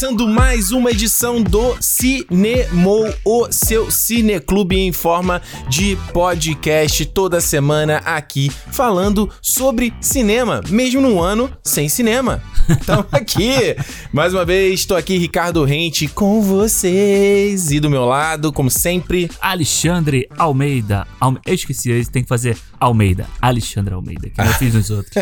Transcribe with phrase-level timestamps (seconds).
[0.00, 7.98] Começando mais uma edição do Cinemou, o seu cineclube em forma de podcast toda semana
[7.98, 12.42] aqui falando sobre cinema, mesmo num ano sem cinema.
[12.82, 13.76] Então aqui,
[14.12, 19.28] mais uma vez, estou aqui Ricardo Rente com vocês e do meu lado, como sempre,
[19.40, 21.06] Alexandre Almeida.
[21.18, 21.40] Alme...
[21.44, 23.26] Eu esqueci, eles tem que fazer Almeida.
[23.40, 25.12] Alexandre Almeida, que eu fiz nos outros.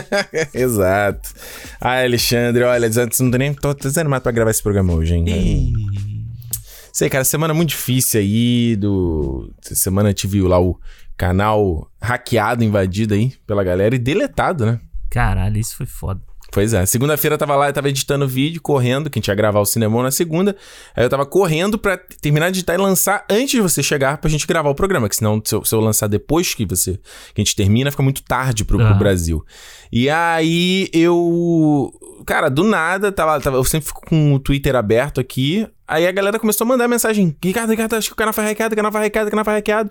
[0.53, 1.31] Exato.
[1.81, 5.73] Ai, Alexandre, olha, antes não tô nem tô desanimado pra gravar esse programa hoje, hein?
[6.93, 8.77] Sei, cara, semana muito difícil aí.
[8.77, 9.53] Do...
[9.65, 10.79] Essa semana tive lá o
[11.17, 14.81] canal hackeado, invadido aí pela galera e deletado, né?
[15.11, 16.21] Caralho, isso foi foda.
[16.51, 19.35] Pois é, segunda-feira eu tava lá, eu tava editando vídeo, correndo, que a gente ia
[19.35, 20.57] gravar o cinema na segunda.
[20.97, 24.31] Aí eu tava correndo pra terminar de editar e lançar antes de você chegar pra
[24.31, 26.95] gente gravar o programa, que senão se eu, se eu lançar depois que você
[27.35, 28.95] que a gente termina, fica muito tarde pro, pro Ah.
[28.95, 29.45] Brasil.
[29.93, 31.93] E aí eu.
[32.27, 35.67] Cara, do nada, tava, tava, eu sempre fico com o Twitter aberto aqui.
[35.87, 38.73] Aí a galera começou a mandar mensagem: Ricardo, Ricardo, acho que o canal foi hackeado,
[38.73, 39.91] o canal foi hackeado, o canal foi hackeado.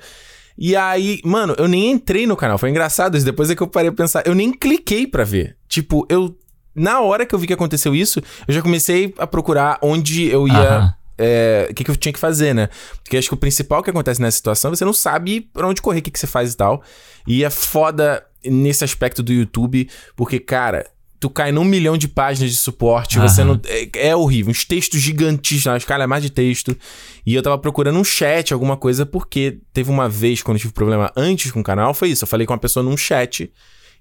[0.58, 2.58] E aí, mano, eu nem entrei no canal.
[2.58, 3.26] Foi engraçado isso.
[3.26, 4.23] Depois é que eu parei pra pensar.
[4.26, 5.56] Eu nem cliquei pra ver.
[5.70, 6.36] Tipo, eu.
[6.78, 10.47] Na hora que eu vi que aconteceu isso, eu já comecei a procurar onde eu
[10.47, 10.95] ia.
[11.17, 12.70] É, O que, que eu tinha que fazer, né?
[13.03, 16.00] Porque acho que o principal que acontece nessa situação, você não sabe pra onde correr,
[16.00, 16.83] o que, que você faz e tal.
[17.25, 20.86] E é foda nesse aspecto do YouTube, porque, cara.
[21.20, 23.55] Tu cai num milhão de páginas de suporte, você Aham.
[23.55, 23.61] não.
[23.66, 24.52] É, é horrível.
[24.52, 26.78] Uns textos gigantíssimos, uma escala mais de texto.
[27.25, 30.73] E eu tava procurando um chat, alguma coisa, porque teve uma vez, quando eu tive
[30.73, 32.23] problema antes com o canal, foi isso.
[32.23, 33.52] Eu falei com uma pessoa num chat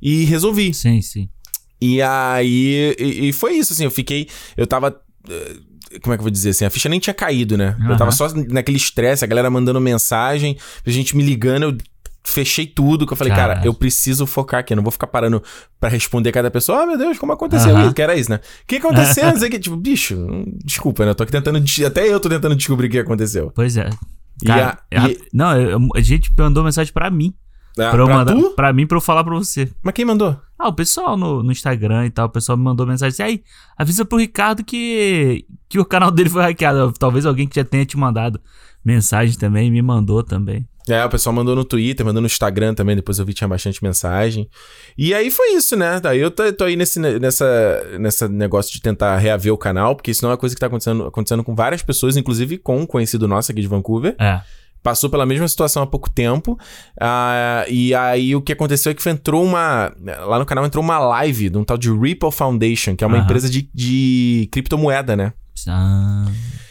[0.02, 0.74] e resolvi.
[0.74, 1.26] Sim, sim.
[1.80, 2.94] E aí.
[2.98, 4.28] E, e foi isso, assim, eu fiquei.
[4.56, 4.98] Eu tava.
[5.28, 5.56] eh,
[6.02, 6.64] Como é que eu vou dizer assim?
[6.64, 7.76] A ficha nem tinha caído, né?
[7.80, 7.96] Eu Aham.
[7.96, 11.76] tava só naquele estresse, a galera mandando mensagem, a gente me ligando, eu
[12.24, 13.68] fechei tudo, que eu falei, cara, Caralho.
[13.68, 15.40] eu preciso focar aqui, eu não vou ficar parando
[15.78, 16.82] pra responder cada pessoa.
[16.82, 17.84] Ah, meu Deus, como aconteceu Aham.
[17.86, 17.94] isso?
[17.94, 18.40] Que era isso, né?
[18.62, 19.26] O que aconteceu?
[19.30, 21.12] Não sei que, tipo, bicho, hum, desculpa, né?
[21.12, 21.62] Eu tô aqui tentando.
[21.86, 23.52] Até eu tô tentando descobrir o que aconteceu.
[23.54, 23.88] Pois é.
[24.42, 27.32] E Cara, a- é- e- Não, eu- a gente mandou mensagem pra mim.
[27.78, 28.50] Ah, pra, eu pra mandar, tu?
[28.56, 29.68] pra mim, pra eu falar pra você.
[29.82, 30.36] Mas quem mandou?
[30.58, 33.42] Ah, o pessoal no, no Instagram e tal, o pessoal me mandou mensagem assim, aí,
[33.76, 36.92] avisa pro Ricardo que, que o canal dele foi hackeado.
[36.92, 38.40] Talvez alguém que já tenha te mandado
[38.84, 40.66] mensagem também, me mandou também.
[40.88, 43.48] É, o pessoal mandou no Twitter, mandou no Instagram também, depois eu vi que tinha
[43.48, 44.48] bastante mensagem.
[44.96, 45.98] E aí foi isso, né?
[45.98, 50.12] Daí eu tô, tô aí nesse nessa, nessa negócio de tentar reaver o canal, porque
[50.12, 52.86] isso não é uma coisa que tá acontecendo, acontecendo com várias pessoas, inclusive com um
[52.86, 54.14] conhecido nosso aqui de Vancouver.
[54.20, 54.40] É.
[54.86, 56.56] Passou pela mesma situação há pouco tempo.
[57.00, 59.92] ah, e aí o que aconteceu é que entrou uma.
[60.28, 63.16] Lá no canal entrou uma live de um tal de Ripple Foundation, que é uma
[63.16, 63.24] Aham.
[63.24, 65.32] empresa de, de criptomoeda, né?
[65.66, 66.26] Ah,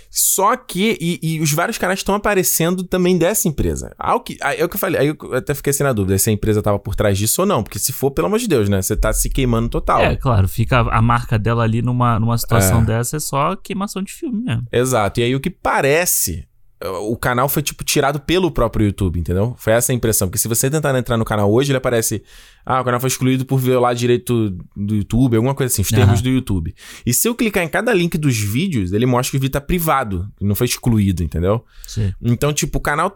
[0.09, 3.93] Só que, e, e os vários canais estão aparecendo também dessa empresa.
[3.99, 6.17] Ao que, aí é o que eu falei, aí eu até fiquei assim na dúvida
[6.17, 8.47] se a empresa tava por trás disso ou não, porque se for, pelo amor de
[8.47, 8.81] Deus, né?
[8.81, 9.99] Você tá se queimando total.
[9.99, 12.85] É, claro, fica a marca dela ali numa, numa situação É.
[12.85, 14.63] dessa, é só queimação de filme mesmo.
[14.71, 15.19] Exato.
[15.19, 16.47] E aí o que parece.
[16.84, 19.56] O canal foi, tipo, tirado pelo próprio YouTube, entendeu?
[19.58, 20.28] Foi essa a impressão.
[20.28, 22.22] Porque se você tentar entrar no canal hoje, ele aparece.
[22.66, 26.16] Ah, o canal foi excluído por violar direito do YouTube, alguma coisa assim, os termos
[26.16, 26.24] Aham.
[26.24, 26.75] do YouTube.
[27.06, 29.62] E se eu clicar em cada link dos vídeos, ele mostra que o vídeo tá
[29.62, 31.63] privado, não foi excluído, entendeu?
[31.88, 32.13] Sim.
[32.22, 33.16] Então, tipo, o canal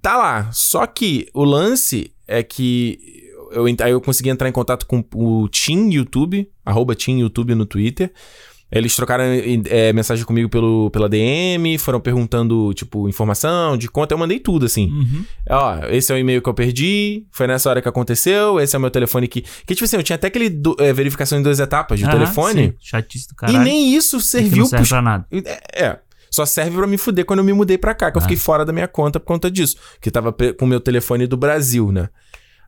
[0.00, 0.50] tá lá.
[0.52, 5.48] Só que o lance é que eu, aí eu consegui entrar em contato com o
[5.48, 8.12] Team YouTube, arroba Team YouTube no Twitter.
[8.72, 9.24] Eles trocaram
[9.68, 14.14] é, mensagem comigo pelo, pela DM, foram perguntando, tipo, informação de conta.
[14.14, 14.86] Eu mandei tudo, assim.
[14.88, 15.24] Uhum.
[15.50, 18.78] Ó, esse é o e-mail que eu perdi, foi nessa hora que aconteceu, esse é
[18.78, 19.42] o meu telefone que...
[19.66, 22.10] Que, tipo assim, eu tinha até aquele do- é, verificação em duas etapas de Ah,
[22.12, 22.62] telefone.
[22.68, 22.74] sim.
[22.80, 23.58] Chatice do E caralho.
[23.64, 25.26] nem isso serviu não serve pros pra nada.
[25.32, 25.98] é, é.
[26.30, 28.22] Só serve pra me fuder quando eu me mudei pra cá, que eu Ah.
[28.22, 29.76] fiquei fora da minha conta por conta disso.
[30.00, 32.08] Que tava com o meu telefone do Brasil, né?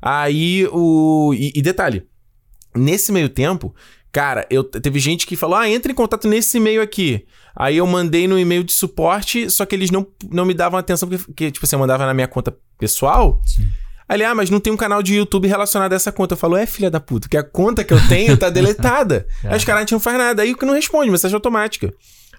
[0.03, 1.33] Aí o.
[1.33, 2.03] E, e detalhe,
[2.75, 3.73] nesse meio tempo,
[4.13, 7.25] cara, eu teve gente que falou: ah, entra em contato nesse e-mail aqui.
[7.57, 11.09] Aí eu mandei no e-mail de suporte, só que eles não, não me davam atenção,
[11.09, 13.41] porque, porque, tipo assim, eu mandava na minha conta pessoal.
[13.45, 13.69] Sim.
[14.09, 16.35] Ele, ah, mas não tem um canal de YouTube relacionado a essa conta.
[16.35, 19.27] Eu falo, é, filha da puta, que a conta que eu tenho tá deletada.
[19.45, 20.43] Aí os caras a gente não faz nada.
[20.43, 21.93] Aí o que não responde, mensagem automática.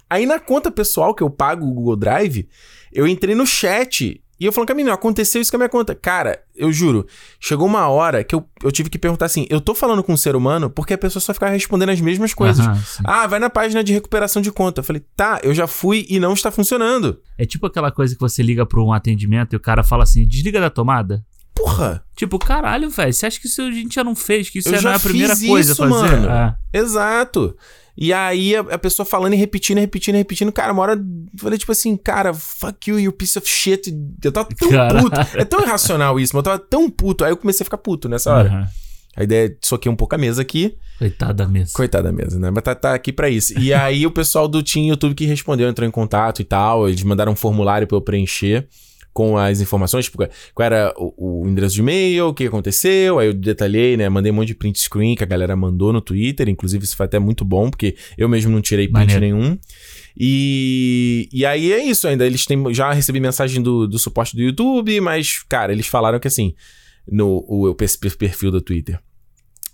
[0.09, 2.47] Aí na conta pessoal que eu pago o Google Drive,
[2.91, 5.95] eu entrei no chat e eu falando, Caminho, aconteceu isso com a minha conta.
[5.95, 7.07] Cara, eu juro,
[7.39, 10.17] chegou uma hora que eu, eu tive que perguntar assim: eu tô falando com um
[10.17, 12.65] ser humano porque a pessoa só ficava respondendo as mesmas coisas.
[12.65, 12.83] Aham.
[13.05, 14.81] Ah, vai na página de recuperação de conta.
[14.81, 17.17] Eu falei, tá, eu já fui e não está funcionando.
[17.37, 20.27] É tipo aquela coisa que você liga pra um atendimento e o cara fala assim:
[20.27, 21.23] desliga da tomada.
[21.55, 22.03] Porra!
[22.15, 24.49] Tipo, caralho, velho, você acha que isso a gente já não fez?
[24.49, 26.17] Que isso Eu já não é a primeira fiz coisa isso, a fazer?
[26.17, 26.29] mano.
[26.29, 26.55] É.
[26.73, 27.55] Exato.
[27.95, 30.51] E aí a, a pessoa falando e repetindo, repetindo, repetindo.
[30.51, 33.93] Cara, uma hora eu falei tipo assim, cara, fuck you, you piece of shit.
[34.23, 35.19] Eu tava tão puto.
[35.35, 37.23] É tão irracional isso, mas eu tava tão puto.
[37.23, 38.49] Aí eu comecei a ficar puto nessa hora.
[38.49, 38.67] Aham.
[39.15, 40.75] A ideia é soquei um pouco a mesa aqui.
[40.97, 41.73] Coitada mesmo.
[41.75, 42.49] Coitada da mesa, né?
[42.49, 43.57] Mas tá, tá aqui pra isso.
[43.59, 46.89] E aí o pessoal do Team YouTube que respondeu, entrou em contato e tal.
[46.89, 48.67] Eles mandaram um formulário pra eu preencher
[49.13, 50.17] com as informações, tipo,
[50.53, 54.31] qual era o, o endereço de e-mail, o que aconteceu, aí eu detalhei, né, mandei
[54.31, 57.19] um monte de print screen que a galera mandou no Twitter, inclusive isso foi até
[57.19, 59.21] muito bom, porque eu mesmo não tirei print Maneiro.
[59.21, 59.57] nenhum.
[60.17, 64.41] E, e aí é isso ainda, eles têm, já recebi mensagem do, do suporte do
[64.41, 66.55] YouTube, mas, cara, eles falaram que assim,
[67.07, 68.99] no o, o perfil do Twitter,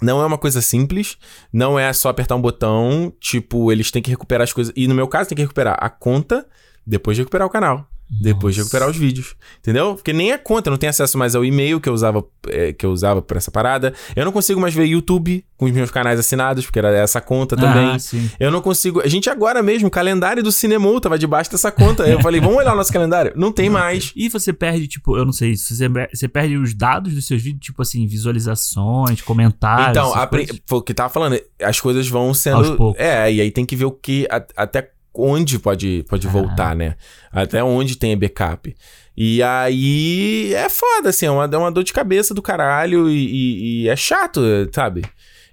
[0.01, 1.18] não é uma coisa simples,
[1.51, 4.95] não é só apertar um botão, tipo, eles têm que recuperar as coisas, e no
[4.95, 6.47] meu caso tem que recuperar a conta,
[6.86, 7.88] depois de recuperar o canal.
[8.10, 9.36] Depois de recuperar os vídeos.
[9.60, 9.94] Entendeu?
[9.96, 12.74] Porque nem a conta, eu não tenho acesso mais ao e-mail que eu usava é,
[12.74, 13.94] que eu usava por essa parada.
[14.16, 17.56] Eu não consigo mais ver YouTube com os meus canais assinados, porque era essa conta
[17.56, 17.90] também.
[17.92, 18.30] Ah, sim.
[18.40, 19.00] Eu não consigo.
[19.02, 22.08] A gente agora mesmo, o calendário do Cinemol tava debaixo dessa conta.
[22.08, 23.32] Eu falei, vamos olhar o nosso calendário.
[23.36, 24.12] Não tem mais.
[24.16, 27.42] E você perde, tipo, eu não sei, se você, você perde os dados dos seus
[27.42, 29.90] vídeos, tipo assim, visualizações, comentários.
[29.90, 30.28] Então, a,
[30.72, 32.76] o que tava falando, as coisas vão Aos sendo.
[32.76, 33.00] poucos.
[33.00, 34.28] É, e aí tem que ver o que.
[34.32, 36.30] a- até onde pode, pode Ah.
[36.32, 36.96] voltar, né?
[37.32, 38.76] Até onde tem backup.
[39.18, 43.16] E aí é foda, assim, é uma, é uma dor de cabeça do caralho e,
[43.18, 44.42] e- e é chato,
[44.74, 45.02] sabe?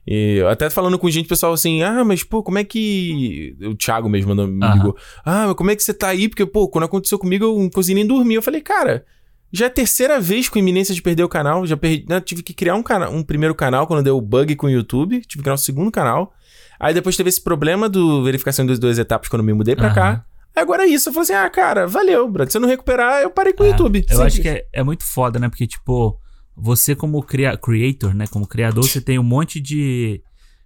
[0.06, 3.56] E até falando com gente, pessoal assim, ah, mas pô, como é que.
[3.62, 4.96] O Thiago mesmo mandou, me ligou.
[5.24, 6.28] Ah, mas como é que você tá aí?
[6.28, 8.36] Porque, pô, quando aconteceu comigo, eu não consegui nem dormir.
[8.36, 9.04] Eu falei, cara,
[9.52, 11.66] já é a terceira vez com iminência de perder o canal.
[11.66, 14.54] Já perdi, né, tive que criar um, cana um primeiro canal quando deu o bug
[14.54, 15.20] com o YouTube.
[15.22, 16.32] Tive que criar um segundo canal.
[16.78, 19.86] Aí depois teve esse problema do verificação em duas, etapas quando eu me mudei pra
[19.86, 19.94] Aham.
[19.94, 20.24] cá.
[20.54, 21.08] Agora é isso.
[21.08, 22.50] Eu falei assim, ah, cara, valeu, brother.
[22.50, 24.04] Se eu não recuperar, eu parei com o É, YouTube.
[24.08, 24.42] Eu acho Simples.
[24.42, 25.48] que é, é muito foda, né?
[25.50, 26.18] Porque, tipo,
[26.56, 28.26] você como cria creator, né?
[28.26, 30.22] Como criador, você tem um monte de,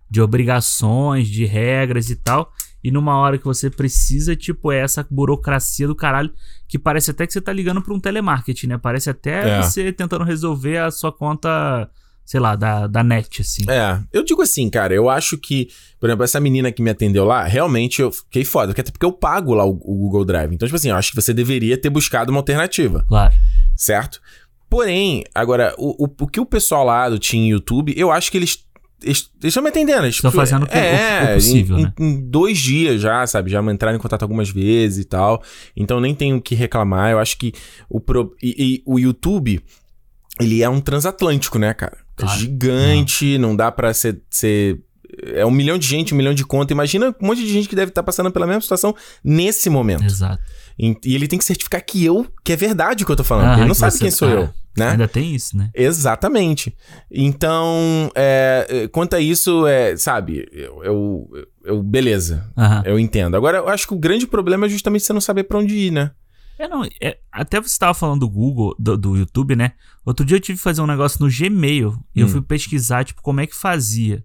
[0.09, 2.53] de obrigações, de regras e tal.
[2.83, 6.33] E numa hora que você precisa, tipo, é essa burocracia do caralho,
[6.69, 8.79] que parece até que você tá ligando pra um telemarketing, né?
[8.79, 9.63] Parece até É.
[9.63, 11.91] você tentando resolver a sua conta,
[12.31, 13.65] sei lá, da, da net, assim.
[13.69, 15.69] É, eu digo assim, cara, eu acho que,
[15.99, 19.11] por exemplo, essa menina que me atendeu lá, realmente eu fiquei foda, até porque eu
[19.11, 20.55] pago lá o, o Google Drive.
[20.55, 23.35] Então, tipo assim, eu acho que você deveria ter buscado uma alternativa, Claro.
[23.75, 24.21] certo?
[24.69, 28.37] Porém, agora, o, o, o que o pessoal lá do Team YouTube, eu acho que
[28.38, 28.65] eles.
[29.03, 30.05] Eles estão me atendendo.
[30.05, 31.93] Eles, Estão fazendo o que- é, o possível, em, né?
[31.99, 33.50] em- em dois dias já, sabe?
[33.50, 35.43] Já entraram em contato algumas vezes e tal.
[35.75, 37.11] Então nem tenho o que reclamar.
[37.11, 37.53] Eu acho que
[37.88, 39.61] o, pro, e, e o YouTube,
[40.38, 41.97] ele é um transatlântico, né, cara?
[42.20, 42.40] É Claro.
[42.40, 44.81] gigante, não, dá pra ser, ser.
[45.34, 46.72] É um milhão de gente, um milhão de conta.
[46.72, 48.94] Imagina um monte de gente que deve estar passando pela mesma situação
[49.25, 50.05] nesse momento.
[50.05, 50.40] Exato.
[50.78, 53.49] E ele tem que certificar que eu, que é verdade o que eu tô falando.
[53.49, 54.90] Ah, ele não que sabe quem sou ah, eu, né?
[54.93, 55.69] Ainda tem isso, né?
[55.75, 56.75] Exatamente.
[57.11, 61.28] Então, é, é, quanto a isso, é, sabe, eu, eu,
[61.64, 62.82] eu- beleza, Aham.
[62.87, 63.37] eu entendo.
[63.37, 65.90] Agora, eu acho que o grande problema é justamente você não saber pra onde ir,
[65.90, 66.12] né?
[66.61, 69.73] É, não, é, até você estava falando do Google, do, do YouTube, né?
[70.05, 72.31] Outro dia eu tive que fazer um negócio no Gmail e eu Hum.
[72.31, 74.23] fui pesquisar, tipo, como é que fazia.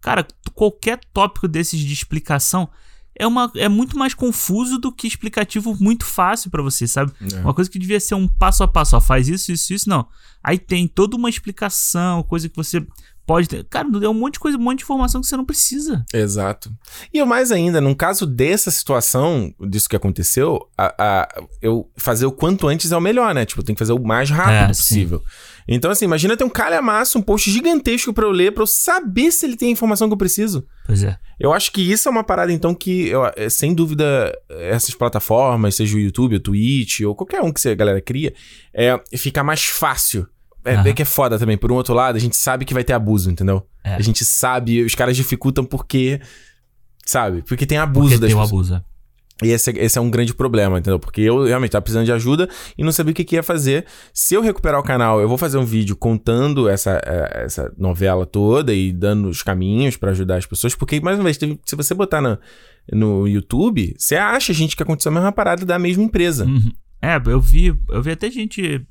[0.00, 2.70] Cara, qualquer tópico desses de explicação
[3.14, 7.12] é, uma, é muito mais confuso do que explicativo muito fácil pra você, sabe?
[7.42, 10.08] Uma coisa que devia ser um passo a passo, ó, faz isso, isso, isso, não.
[10.42, 12.84] Aí tem toda uma explicação, coisa que você
[13.26, 13.64] pode ter.
[13.64, 16.04] Cara, é um monte de coisa, um monte de informação que você não precisa.
[16.12, 16.70] Exato.
[17.12, 22.26] E eu mais ainda, num caso dessa situação, disso que aconteceu, a, a- eu fazer
[22.26, 23.44] o quanto antes é o melhor, né?
[23.44, 24.82] Tipo, tem que fazer o mais rápido É, sim.
[24.82, 25.22] possível.
[25.66, 29.30] Então, assim, imagina ter um calhamaço, um post gigantesco pra eu ler, pra eu saber
[29.32, 30.66] se ele tem a informação que eu preciso.
[30.86, 31.16] Pois é.
[31.40, 35.74] Eu acho que isso é uma parada, então, que, eu, é, sem dúvida, essas plataformas,
[35.74, 38.34] seja o YouTube, o Twitch, ou qualquer um que a galera cria,
[38.74, 40.28] é, fica mais fácil.
[40.64, 40.88] É, Aham.
[40.88, 41.56] é que é foda também.
[41.58, 43.66] Por um outro lado, a gente sabe que vai ter abuso, entendeu?
[43.82, 43.94] É.
[43.94, 46.20] A gente sabe, os caras dificultam porque.
[47.04, 47.42] Sabe?
[47.42, 48.70] Porque tem abuso Porque das tem pessoas.
[48.72, 48.74] abuso.
[48.90, 48.94] é.
[49.42, 50.98] E esse, é- esse é um grande problema, entendeu?
[50.98, 53.84] Porque eu realmente tava precisando de ajuda e não sabia o que, que ia fazer.
[54.12, 58.24] Se eu recuperar o canal, eu vou fazer um vídeo contando essa, eh, essa novela
[58.24, 60.74] toda e dando os caminhos pra ajudar as pessoas.
[60.76, 62.38] Porque, mais uma vez, se você botar na-
[62.92, 66.44] no YouTube, você acha, gente, que aconteceu a mesma parada da mesma empresa.
[66.44, 66.70] Uhum.
[67.02, 68.86] É, eu vi, eu vi até gente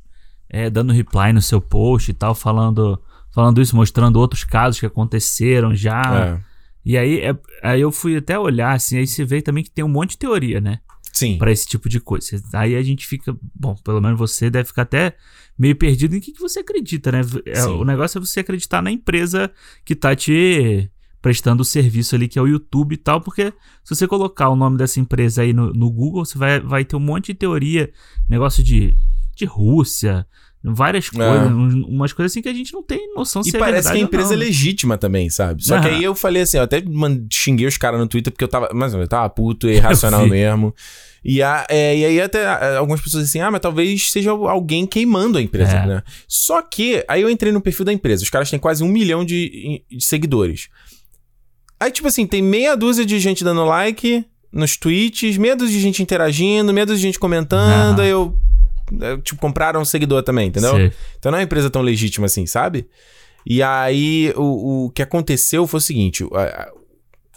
[0.53, 3.01] é, dando reply no seu post e tal, falando,
[3.33, 6.39] falando isso, mostrando outros casos que aconteceram já.
[6.39, 6.53] É.
[6.85, 9.83] E aí, é- aí eu fui até olhar, assim, aí você vê também que tem
[9.83, 10.79] um monte de teoria, né?
[11.11, 11.39] Sim.
[11.39, 12.39] Pra esse tipo de coisa.
[12.53, 15.15] Aí a gente fica, bom, pelo menos você deve ficar até
[15.57, 17.21] meio perdido em que, que você acredita, né?
[17.47, 17.71] É, Sim.
[17.71, 19.51] o negócio é você acreditar na empresa
[19.83, 20.87] que tá te
[21.19, 24.55] prestando o serviço ali, que é o YouTube e tal, porque se você colocar o
[24.55, 27.91] nome dessa empresa aí no, no Google, você vai, vai ter um monte de teoria,
[28.29, 28.95] negócio de,
[29.35, 30.27] de Rússia,
[30.63, 33.59] Várias coisas, um- umas coisas assim que a gente não tem noção E se é
[33.59, 34.45] parece que a empresa é né?
[34.45, 35.61] legítima também, sabe?
[35.65, 35.97] Só que Aham.
[35.97, 36.81] aí eu falei assim, eu até
[37.31, 38.69] xinguei os caras no Twitter porque eu tava.
[38.73, 40.29] Mas eu tava puto, irracional vi.
[40.29, 40.73] mesmo.
[41.25, 42.45] E, a, é, e aí até
[42.77, 45.85] algumas pessoas assim, ah, mas talvez seja alguém queimando a empresa, É.
[45.85, 46.03] né?
[46.29, 48.23] Só que aí eu entrei no perfil da empresa.
[48.23, 50.69] Os caras têm quase um milhão de, de seguidores.
[51.79, 55.81] Aí, tipo assim, tem meia dúzia de gente dando like nos tweets, meia dúzia de
[55.81, 57.99] gente interagindo, meia dúzia de gente comentando.
[57.99, 58.03] Aham.
[58.03, 58.37] Aí eu,
[59.23, 60.75] Tipo, compraram um seguidor também, entendeu?
[60.75, 60.91] Sei.
[61.19, 62.87] Então não é uma empresa tão legítima assim, sabe?
[63.45, 66.71] E aí o, o que aconteceu foi o seguinte: a- a-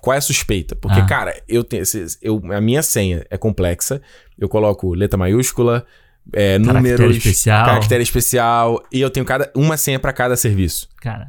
[0.00, 0.76] qual é a suspeita?
[0.76, 1.06] Porque, Ah.
[1.06, 1.82] cara, eu tenho.
[2.22, 4.00] Eu, a minha senha é complexa.
[4.38, 5.84] Eu coloco letra maiúscula,
[6.32, 7.64] é, Caractere números, especial.
[7.66, 10.88] caractere especial, e eu tenho cada, uma senha pra cada serviço.
[11.00, 11.28] Cara,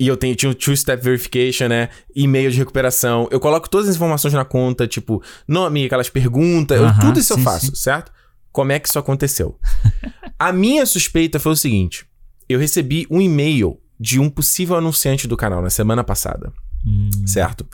[0.00, 1.88] E eu tenho tinha o two-step verification, né?
[2.14, 3.28] E-mail de recuperação.
[3.32, 7.32] Eu coloco todas as informações na conta, tipo, nome, aquelas perguntas, eu- Aham, tudo isso
[7.32, 7.74] eu sim, faço, sim.
[7.74, 8.12] certo?
[8.58, 9.56] Como é que isso aconteceu?
[10.36, 12.04] a minha suspeita foi o seguinte:
[12.48, 16.52] eu recebi um e-mail de um possível anunciante do canal na semana passada,
[16.84, 17.64] hum, certo?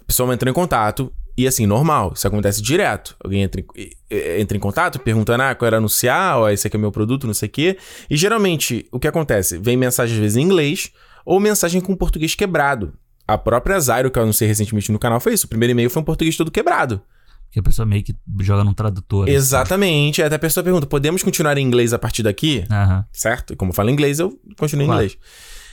[0.00, 1.12] A pessoa entrou em contato.
[1.36, 3.16] E assim, normal, isso acontece direto.
[3.18, 6.78] Alguém entra em, entra em contato perguntando, ah, qual era anunciar, ó, esse aqui é
[6.78, 7.76] meu produto, não sei o quê.
[8.08, 9.58] E geralmente, o que acontece?
[9.58, 10.92] Vem mensagem às vezes em inglês
[11.26, 12.92] ou mensagem com português quebrado.
[13.26, 15.46] A própria Zairo, que eu anunciei recentemente no canal, foi isso.
[15.46, 17.02] O primeiro e-mail foi um português todo quebrado.
[17.50, 19.24] Que a pessoa meio que joga num tradutor.
[19.24, 19.34] assim.
[19.34, 20.20] Exatamente.
[20.22, 22.64] Aí Até a pessoa pergunta: podemos continuar em inglês a partir daqui?
[22.70, 23.04] Aham.
[23.12, 23.52] certo?
[23.52, 25.02] E como eu falo inglês, eu continuo em Claro.
[25.04, 25.18] inglês.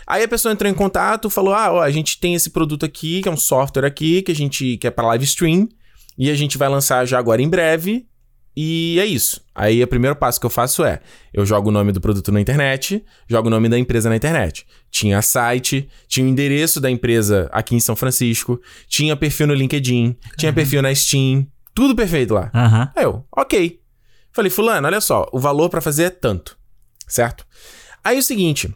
[0.07, 3.21] Aí a pessoa entrou em contato, falou: "Ah, ó, a gente tem esse produto aqui,
[3.21, 5.67] que é um software aqui, que a gente que é para live stream,
[6.17, 8.05] e a gente vai lançar já agora em breve".
[8.57, 9.41] E é isso.
[9.53, 11.01] Aí o primeiro passo que eu faço é:
[11.33, 14.65] eu jogo o nome do produto na internet, jogo o nome da empresa na internet.
[14.89, 20.15] Tinha site, tinha o endereço da empresa aqui em São Francisco, tinha perfil no LinkedIn,
[20.37, 22.49] tinha perfil na Steam, tudo perfeito lá.
[22.55, 22.89] Aham.
[22.95, 23.79] Aí eu, ok.
[24.33, 26.57] Falei, fulano, olha só, o valor pra fazer é tanto,
[27.07, 27.45] certo?
[28.03, 28.73] Aí o seguinte,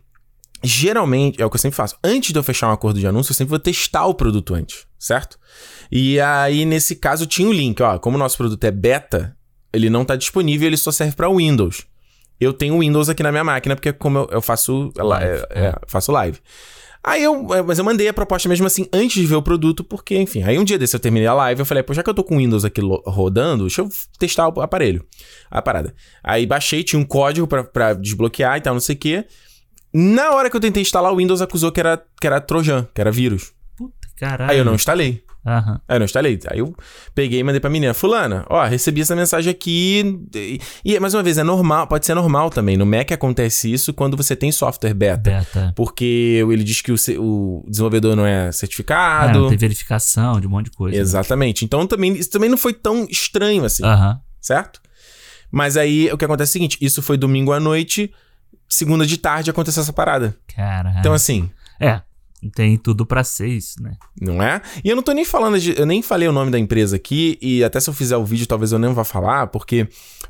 [0.63, 3.31] geralmente, é o que eu sempre faço, antes de eu fechar um acordo de anúncio,
[3.31, 5.37] eu sempre vou testar o produto antes, certo?
[5.91, 9.35] E aí, nesse caso, tinha o link, ó, como o nosso produto é beta,
[9.73, 11.85] ele não tá disponível, ele só serve pra Windows.
[12.39, 15.67] Eu tenho o Windows aqui na minha máquina, porque como eu, eu faço, Live, é-
[15.67, 16.39] é, faço live.
[17.03, 19.83] Aí eu, é, mas eu mandei a proposta mesmo assim antes de ver o produto,
[19.83, 22.09] porque, enfim, aí um dia desse eu terminei a live, eu falei, pô, já que
[22.09, 23.89] eu tô com o Windows aqui rodando, deixa eu
[24.19, 25.05] testar o aparelho,
[25.49, 25.93] a parada.
[26.21, 29.25] Aí baixei, tinha um código pra, pra desbloquear e tal, não sei o quê.
[29.93, 33.01] Na hora que eu tentei instalar, o Windows acusou que era, que era Trojan, que
[33.01, 33.53] era vírus.
[33.77, 34.51] Puta, caralho.
[34.51, 35.23] Aí eu não instalei.
[35.45, 35.79] Aham.
[35.87, 36.37] Aí eu não instalei.
[36.51, 36.75] Aí eu
[37.15, 40.19] peguei e mandei pra menina, fulana, ó, recebi essa mensagem aqui.
[40.35, 42.75] E, e, mais uma vez, é normal, pode ser normal também.
[42.77, 45.31] No Mac acontece isso quando você tem software beta.
[45.31, 45.73] Beta.
[45.75, 49.47] Porque ele diz que o, o desenvolvedor não é Ah, certificado.
[49.49, 50.95] tem verificação de um monte de coisa.
[50.95, 51.01] né?
[51.01, 51.63] Exatamente.
[51.65, 54.19] Então também, isso também não foi tão estranho assim, Aham.
[54.41, 54.81] certo?
[55.51, 58.13] Mas aí o que acontece é o seguinte: isso foi domingo à noite,
[58.67, 60.35] segunda de tarde aconteceu essa parada.
[60.53, 60.99] Caralho.
[60.99, 62.01] Então, assim, É,
[62.53, 63.91] tem tudo pra ser isso, né?
[64.21, 64.61] não é?
[64.83, 65.77] E eu não tô nem falando de.
[65.77, 68.47] Eu nem falei o nome da empresa aqui, e até se eu fizer o vídeo,
[68.47, 69.87] talvez eu nem vá falar, porque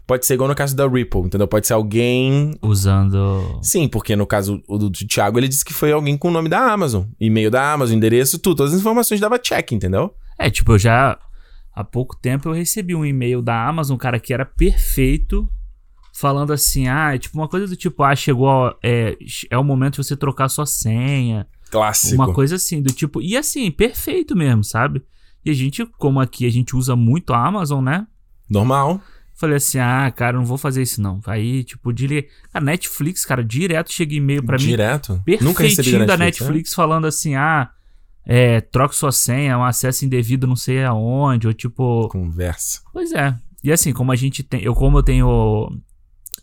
[0.07, 1.47] pode ser igual no caso da Ripple, entendeu?
[1.47, 2.55] Pode ser alguém.
[2.61, 3.59] Usando.
[3.61, 6.71] Sim, porque no caso do Thiago, ele disse que foi alguém com o nome da
[6.71, 7.03] Amazon.
[7.19, 8.57] E-mail da Amazon, endereço, tudo.
[8.57, 10.13] Todas as informações dava check, entendeu?
[10.39, 11.17] É, tipo, eu já.
[11.75, 15.47] Há pouco tempo eu recebi um e-mail da Amazon, cara, que era perfeito.
[16.13, 18.49] Falando assim, ah, é tipo uma coisa do tipo, ah, chegou.
[18.49, 19.15] a- É,
[19.49, 21.47] é o momento de você trocar sua senha.
[21.69, 22.15] Clássico.
[22.15, 23.21] Uma coisa assim, do tipo.
[23.21, 25.03] E assim, perfeito mesmo, sabe?
[25.45, 28.05] E a gente, como aqui a gente usa muito a Amazon, né?
[28.49, 29.01] Normal.
[29.35, 31.21] Falei assim, ah, cara, não vou fazer isso não.
[31.25, 32.27] Aí, tipo, dire...
[32.53, 34.65] a Netflix, cara, direto chega e-mail pra mim.
[34.65, 35.23] Direto.
[35.39, 36.25] Nunca recebi da né?
[36.25, 37.69] Netflix falando assim, ah,
[38.25, 42.09] é, troque sua senha, um acesso indevido não sei aonde, ou tipo...
[42.09, 42.81] Conversa.
[42.91, 43.33] Pois é.
[43.63, 44.61] E assim, como a gente tem...
[44.61, 45.71] Eu, como eu tenho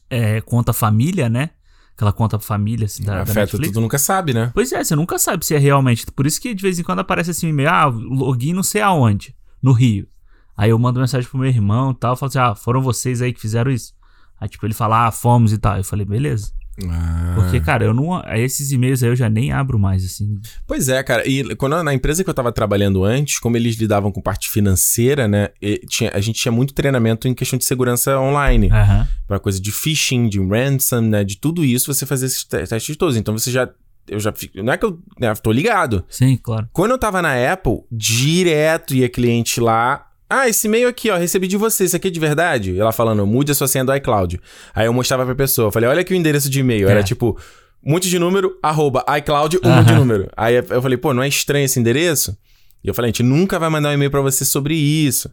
[0.09, 1.51] é, conta família, né?
[1.97, 3.69] Aquela conta família assim, da, da Afeta Netflix.
[3.69, 4.51] tudo, nunca sabe, né?
[4.53, 6.05] Pois é, você nunca sabe se é realmente.
[6.13, 9.35] Por isso que de vez em quando aparece assim e-mail, ah, login não sei aonde,
[9.63, 10.07] no Rio.
[10.55, 13.33] Aí eu mando mensagem pro meu irmão e tal, falo assim, ah, foram vocês aí
[13.33, 13.95] que fizeram isso?
[14.39, 15.79] Aí tipo, ele fala, ah, fomos e tal.
[15.79, 16.53] Eu falei, beleza.
[16.89, 17.33] Ah.
[17.35, 18.23] Porque, cara, eu não.
[18.35, 20.39] Esses e-mails aí eu já nem abro mais, assim.
[20.67, 21.27] Pois é, cara.
[21.27, 25.27] E quando, na empresa que eu tava trabalhando antes, como eles lidavam com parte financeira,
[25.27, 25.49] né?
[25.89, 28.71] tinha- a gente tinha muito treinamento em questão de segurança online.
[28.71, 29.09] Aham.
[29.27, 31.25] Pra coisa de phishing, de ransom, né?
[31.25, 33.17] De tudo isso, você fazer esses te- testes todos.
[33.17, 33.69] Então você já.
[34.09, 34.33] Eu já.
[34.33, 36.05] fi- Não é que eu né, tô ligado.
[36.09, 36.69] Sim, claro.
[36.73, 40.06] Quando eu tava na Apple, direto ia cliente lá.
[40.29, 42.73] Ah, esse e-mail aqui, ó, recebi de você, isso aqui é de verdade?
[42.73, 44.41] E ela falando, mude a sua senha do iCloud.
[44.75, 46.89] Aí eu mostrava pra pessoa, falei, olha aqui o endereço de e-mail.
[46.89, 46.91] É.
[46.91, 47.39] Era tipo,
[47.85, 50.29] um monte de número, arroba, iCloud, um monte de número.
[50.37, 52.37] Aí eu falei, pô, não é estranho esse endereço?
[52.83, 55.31] E eu falei, a gente nunca vai mandar um e-mail pra você sobre isso.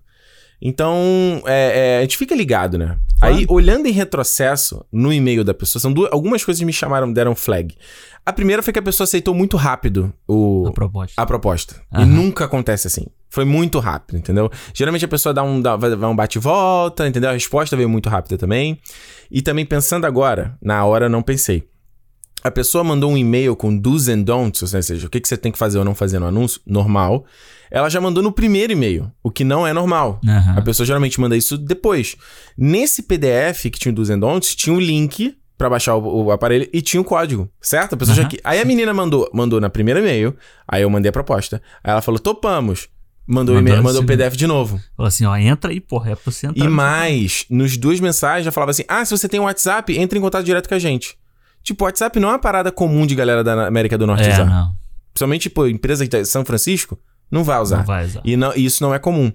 [0.62, 2.98] Então, é, é, a gente fica ligado, né?
[3.20, 3.36] Claro.
[3.36, 7.36] Aí, olhando em retrocesso no e-mail da pessoa, são duas, algumas coisas me chamaram, deram
[7.36, 7.76] flag.
[8.26, 11.22] A primeira foi que a pessoa aceitou muito rápido o, a proposta.
[11.22, 11.82] A proposta.
[11.98, 13.06] E nunca acontece assim.
[13.30, 14.50] Foi muito rápido, entendeu?
[14.74, 17.32] Geralmente a pessoa dá um, dá, vai, vai um bate-volta, entendeu?
[17.32, 18.80] A resposta veio muito rápida também.
[19.30, 21.68] E também pensando agora, na hora não pensei.
[22.44, 25.38] A pessoa mandou um e-mail com do's and don'ts, ou seja, o que, que você
[25.38, 27.26] tem que fazer ou não fazer no anúncio, normal
[27.74, 30.22] ela já mandou no primeiro e-mail, o que não é normal.
[30.24, 30.58] Uhum.
[30.60, 32.16] A pessoa geralmente manda isso depois.
[32.56, 36.70] Nesse PDF que tinha o 200 Don'ts, tinha um link para baixar o, o, aparelho
[36.72, 37.94] e tinha o um código, certo?
[37.94, 38.30] A pessoa uhum.
[38.30, 38.38] já...
[38.44, 40.36] Aí a menina mandou, mandou na primeira e-mail,
[40.68, 41.60] aí eu mandei a proposta.
[41.84, 42.90] Aí ela falou, topamos.
[43.26, 44.80] Mandou, mandou, mandou o PDF de novo.
[44.96, 46.64] Falou assim, ó, entra aí, porra, é pra você entrar.
[46.64, 50.20] E mais, nos duas mensagens já falava assim, ah, se você tem um WhatsApp, entre
[50.20, 51.18] em contato direto com a gente.
[51.64, 54.34] Tipo, o WhatsApp não é uma parada comum de galera da América do Norte é,
[54.34, 54.46] usar.
[54.46, 54.74] Não.
[55.14, 57.00] Principalmente, tipo, empresa de São Francisco,
[57.32, 57.78] não vai usar.
[57.78, 58.22] Não vai usar.
[58.24, 59.32] E, não, e isso não é comum.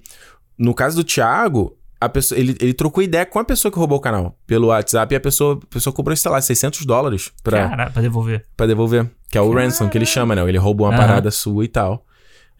[0.58, 3.98] No caso do Thiago, a pessoa, ele, ele trocou ideia com a pessoa que roubou
[3.98, 7.68] o canal pelo WhatsApp e a pessoa, a pessoa cobrou, sei lá, 600 dólares pra,
[7.68, 8.44] Caraca, pra devolver.
[8.56, 9.10] Pra devolver.
[9.30, 9.64] Que é o Caraca.
[9.64, 10.46] ransom que ele chama, né?
[10.48, 10.98] Ele roubou uma uhum.
[10.98, 12.04] parada sua e tal.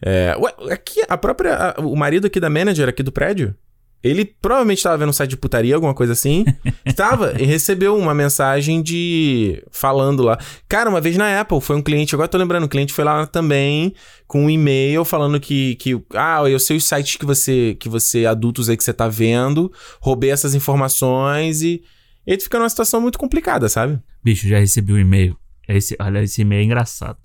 [0.01, 1.75] É, ué, aqui, a própria.
[1.77, 3.55] A, o marido aqui da manager aqui do prédio,
[4.01, 6.45] ele provavelmente estava vendo um site de putaria, alguma coisa assim.
[6.85, 9.61] Estava e recebeu uma mensagem de.
[9.71, 10.39] falando lá.
[10.69, 13.27] Cara, uma vez na Apple, foi um cliente, agora tô lembrando, um cliente foi lá
[13.27, 13.93] também
[14.25, 15.75] com um e-mail falando que.
[15.75, 17.75] que ah, eu sei os sites que você.
[17.77, 21.83] que você, adultos aí que você tá vendo, roubei essas informações e.
[22.25, 23.99] Ele fica numa situação muito complicada, sabe?
[24.23, 25.35] Bicho, já recebi um e-mail.
[25.67, 27.17] Esse, olha, esse e-mail é engraçado.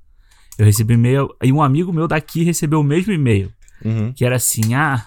[0.58, 3.52] Eu recebi um e-mail e um amigo meu daqui recebeu o mesmo e-mail.
[3.84, 4.12] Uhum.
[4.12, 5.04] Que era assim: ah,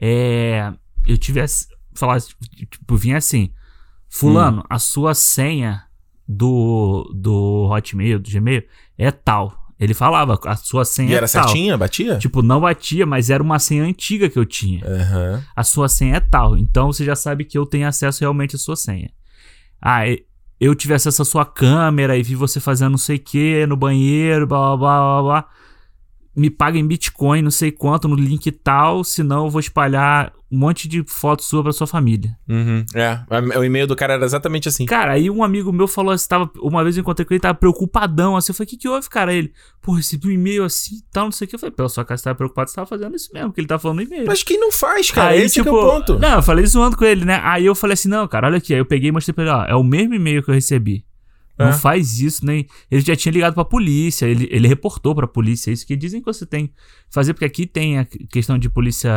[0.00, 0.72] é
[1.08, 3.50] eu tivesse falar, tipo, vinha assim,
[4.08, 4.66] fulano, hum.
[4.68, 5.84] a sua senha
[6.28, 8.62] do, do Hotmail, do Gmail,
[8.96, 9.66] é tal.
[9.80, 11.44] Ele falava, a sua senha e é era tal.
[11.44, 11.78] certinha?
[11.78, 12.18] Batia?
[12.18, 14.84] Tipo, não batia, mas era uma senha antiga que eu tinha.
[14.84, 15.42] Uhum.
[15.54, 16.58] A sua senha é tal.
[16.58, 19.10] Então você já sabe que eu tenho acesso realmente à sua senha.
[19.80, 20.00] Ah,
[20.60, 23.76] eu tive acesso à sua câmera e vi você fazendo não sei o que no
[23.76, 25.48] banheiro, blá blá blá blá blá
[26.38, 30.58] me paga em Bitcoin, não sei quanto, no link tal, senão eu vou espalhar um
[30.58, 32.30] monte de fotos sua pra sua família.
[32.48, 32.84] Uhum.
[32.94, 33.20] É,
[33.58, 34.86] o e-mail do cara era exatamente assim.
[34.86, 37.58] Cara, aí um amigo meu falou assim, tava, uma vez eu encontrei com ele, tava
[37.58, 39.32] preocupadão, assim, eu falei, o que que houve, cara?
[39.32, 41.54] Ele, pô, recebi um e-mail assim e tal, não sei o que.
[41.56, 43.68] Eu falei, pela sua casa, você tava preocupado, você tava fazendo isso mesmo, que ele
[43.68, 44.24] tá falando e-mail.
[44.26, 45.30] Mas quem não faz, cara?
[45.30, 46.18] Aí, Esse tipo, é o tipo, ponto.
[46.18, 47.40] Não, eu falei zoando com ele, né?
[47.42, 48.72] Aí eu falei assim, não, cara, olha aqui.
[48.72, 51.04] Aí eu peguei e mostrei pra ele, ó, é o mesmo e-mail que eu recebi.
[51.58, 51.72] Não é.
[51.72, 52.66] faz isso, nem.
[52.88, 56.26] Ele já tinha ligado pra polícia, ele, ele reportou pra polícia isso que dizem que
[56.26, 56.72] você tem que
[57.10, 59.10] fazer, porque aqui tem a questão de polícia.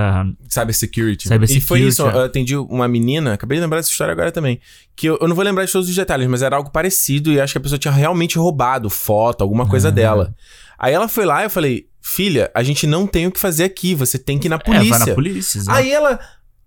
[0.49, 1.27] Cyber security.
[1.27, 1.63] Cyber security.
[1.63, 2.13] E foi isso, é.
[2.13, 4.59] eu atendi uma menina, acabei de lembrar dessa história agora também.
[4.95, 7.39] Que eu, eu, não vou lembrar de todos os detalhes, mas era algo parecido e
[7.39, 9.95] acho que a pessoa tinha realmente roubado foto, alguma coisa uhum.
[9.95, 10.35] dela.
[10.79, 13.65] Aí ela foi lá e eu falei, filha, a gente não tem o que fazer
[13.65, 14.95] aqui, você tem que ir na polícia.
[14.95, 15.61] É, vai na polícia.
[15.67, 16.19] Aí ela.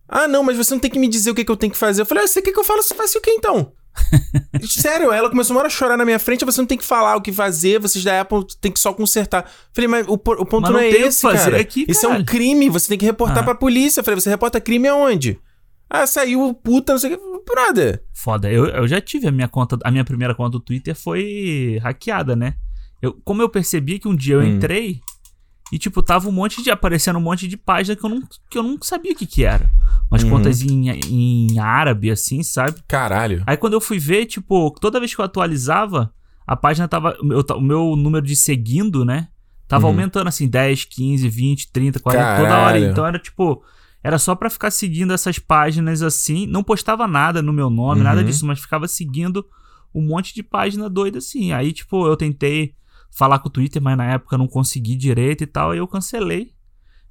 [0.08, 1.78] Ah, não, mas você não tem que me dizer o que, que eu tenho que
[1.78, 2.02] fazer.
[2.02, 2.82] Eu falei, ah, você quer que eu fale?
[2.82, 3.72] Você faz o que então?
[4.68, 7.16] Sério, ela começou uma hora a chorar na minha frente, você não tem que falar
[7.16, 9.48] o que fazer, vocês da Apple tem que só consertar.
[9.72, 11.60] Falei, mas o, o ponto mas não, não, é esse, cara.
[11.60, 13.44] Aqui, Isso é um crime, você tem que reportar ah.
[13.44, 14.02] pra polícia.
[14.02, 15.38] Falei, você reporta crime aonde?
[15.88, 17.34] Ah, saiu puta, não sei o que.
[17.44, 18.02] Brother.
[18.12, 21.78] Foda, eu, eu já tive a minha conta, a minha primeira conta do Twitter foi
[21.82, 22.54] hackeada, né?
[23.02, 24.44] Eu, como eu percebi que um dia eu hum.
[24.44, 25.02] entrei
[25.72, 26.70] e, tipo, tava um monte de.
[26.70, 29.44] aparecendo um monte de página que eu não, que eu não sabia o que que
[29.44, 29.70] era
[30.10, 30.30] umas uhum.
[30.30, 32.82] contas em, em árabe, assim, sabe?
[32.86, 33.42] Caralho.
[33.46, 36.12] Aí quando eu fui ver, tipo, toda vez que eu atualizava,
[36.46, 37.16] a página tava.
[37.20, 39.28] O meu, o meu número de seguindo, né?
[39.66, 39.92] Tava uhum.
[39.92, 42.44] aumentando assim, 10, 15, 20, 30, 40, Caralho.
[42.44, 42.78] toda hora.
[42.78, 43.62] Então era tipo.
[44.02, 46.46] Era só para ficar seguindo essas páginas assim.
[46.46, 48.04] Não postava nada no meu nome, uhum.
[48.04, 49.44] nada disso, mas ficava seguindo
[49.94, 51.52] um monte de página doida assim.
[51.52, 52.74] Aí, tipo, eu tentei
[53.14, 55.70] falar com o Twitter, mas na época não consegui direito e tal.
[55.70, 56.52] Aí eu cancelei.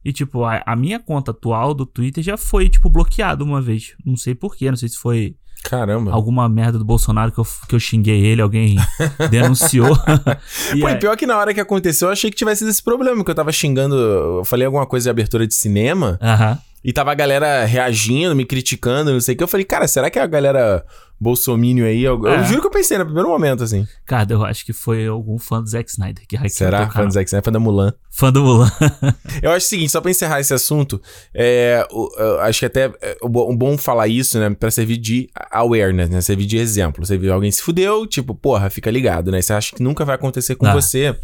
[0.06, 3.94] E, tipo, a, a, minha conta atual do Twitter já foi, tipo, bloqueada uma vez.
[4.06, 5.38] Não sei porquê, não sei se foi.
[5.64, 6.12] Caramba.
[6.12, 8.76] Alguma merda do Bolsonaro que eu, que eu xinguei ele, alguém
[9.32, 9.96] denunciou.
[10.82, 10.96] Pô, é...
[10.96, 13.54] pior que na hora que aconteceu, eu achei que tivesse esse problema, que eu tava
[13.54, 13.96] xingando.
[13.96, 16.20] Eu falei alguma coisa de abertura de cinema.
[16.22, 16.60] Aham.
[16.84, 19.44] E tava a galera reagindo, me criticando, não sei o que.
[19.44, 20.86] Eu falei, cara, será que a galera
[21.24, 22.04] bolsomínio aí?
[22.04, 22.40] Eu, é.
[22.40, 23.88] eu juro que eu pensei no primeiro momento, assim.
[24.06, 26.90] Cara, eu acho que foi algum fã do Zack Snyder que hackeou Será?
[26.90, 27.46] Fã do Zack Snyder?
[27.46, 27.94] Fã da Mulan?
[28.12, 28.72] Fã do Mulan.
[29.42, 31.02] eu acho o seguinte, só pra encerrar esse assunto,
[31.34, 34.50] é, eu, acho que até é um bom falar isso, né?
[34.52, 36.22] Pra servir de awareness, né?
[36.22, 37.06] Servir de exemplo.
[37.06, 39.42] Você viu alguém se fudeu, tipo, porra, fica ligado, né?
[39.42, 40.74] Você acha que nunca vai acontecer com ah.
[40.74, 41.16] você.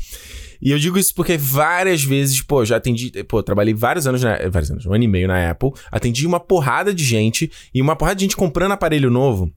[0.62, 4.38] E eu digo isso porque várias vezes, pô, já atendi, pô, trabalhei vários anos, na,
[4.50, 7.96] vários anos, um ano e meio na Apple, atendi uma porrada de gente e uma
[7.96, 9.52] porrada de gente comprando aparelho novo.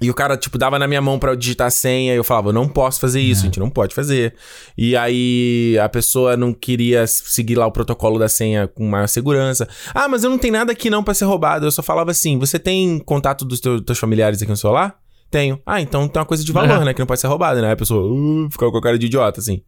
[0.00, 2.24] E o cara, tipo, dava na minha mão pra eu digitar a senha e eu
[2.24, 3.42] falava, eu não posso fazer isso, É.
[3.42, 4.34] a gente não pode fazer.
[4.76, 9.68] E aí a pessoa não queria seguir lá o protocolo da senha com maior segurança.
[9.94, 11.66] Ah, mas eu não tenho nada aqui não pra ser roubado.
[11.66, 14.96] Eu só falava assim, você tem contato dos teus, teus familiares aqui no celular?
[15.30, 15.60] Tenho.
[15.64, 16.84] Ah, então tem uma coisa de valor, É.
[16.86, 16.92] né?
[16.92, 17.70] Que não pode ser roubada, né?
[17.70, 19.62] A pessoa uh, fica com a cara de idiota, assim.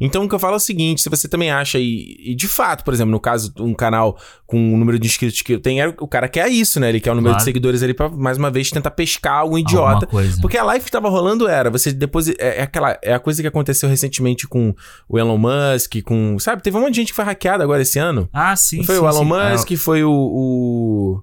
[0.00, 2.48] Então o que eu falo é o seguinte: se você também acha, e, e de
[2.48, 5.82] fato, por exemplo, no caso, um canal com o número de inscritos que eu tenho,
[5.84, 6.88] é- o cara quer isso, né?
[6.88, 7.44] Ele quer o número de Claro.
[7.44, 10.08] seguidores ali pra, mais uma vez, tentar pescar algum idiota.
[10.40, 12.28] Porque a live que tava rolando era, você depois.
[12.30, 12.98] É, é aquela.
[13.02, 14.74] É a coisa que aconteceu recentemente com
[15.06, 16.38] o Elon Musk, com.
[16.38, 18.30] Sabe, teve um monte de gente que foi hackeada agora esse ano.
[18.32, 19.52] Ah, sim, foi sim, o Elon sim.
[19.52, 21.22] Musk, foi o, o.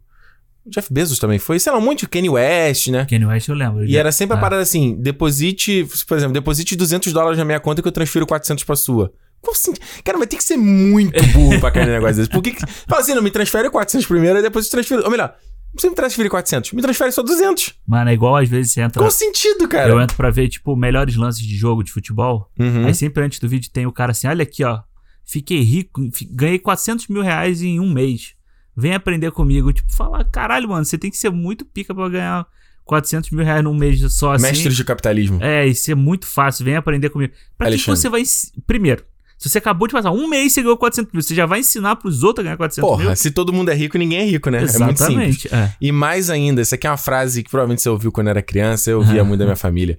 [0.70, 3.06] Jeff Bezos também foi, sei lá, um monte de Kanye West, né?
[3.10, 3.86] Kanye West eu lembro.
[3.86, 4.42] E era sempre a Ah.
[4.42, 8.64] parada assim: deposite, por exemplo, deposite 200 dólares na minha conta que eu transfiro 400
[8.64, 9.12] pra sua.
[9.42, 9.74] Como assim?
[10.04, 12.30] Cara, vai ter que ser muito burro pra cair no negócio desse.
[12.30, 12.52] Por que.
[12.52, 15.04] que- Fala assim, não, me transfere 400 primeiro e depois eu transfiro.
[15.04, 15.34] Ou melhor,
[15.68, 17.74] não precisa me transferir 400, me transfere só 200.
[17.88, 19.02] Mano, é igual às vezes você entra.
[19.02, 19.90] Qual sentido, cara?
[19.90, 22.50] Eu entro pra ver, tipo, melhores lances de jogo de futebol.
[22.60, 22.86] Uhum.
[22.86, 24.80] Aí sempre antes do vídeo tem o cara assim: olha aqui, ó.
[25.26, 26.02] Fiquei rico,
[26.32, 28.34] ganhei 400 mil reais em um mês.
[28.80, 29.72] Vem aprender comigo.
[29.74, 32.48] Tipo, fala, caralho, mano, você tem que ser muito pica pra ganhar
[32.86, 34.46] 400 mil reais num mês só assim.
[34.46, 35.38] Mestres de capitalismo.
[35.44, 36.66] É, isso é muito fácil.
[36.66, 37.34] Vem aprender comigo.
[37.58, 38.02] Pra que que Alexandre.
[38.02, 38.24] você vai.
[38.66, 39.04] Primeiro,
[39.38, 41.96] se você acabou de passar um mês você ganhou 400 mil, você já vai ensinar
[41.96, 43.16] pros outros a ganhar 400 Porra, mil?
[43.16, 44.58] se todo mundo é rico, ninguém é rico, né?
[44.58, 45.00] É muito simples.
[45.00, 45.48] Exatamente.
[45.54, 45.74] É.
[45.80, 48.92] E mais ainda, isso aqui é uma frase que provavelmente você ouviu quando era criança,
[48.92, 49.98] eu ouvia muito da minha família.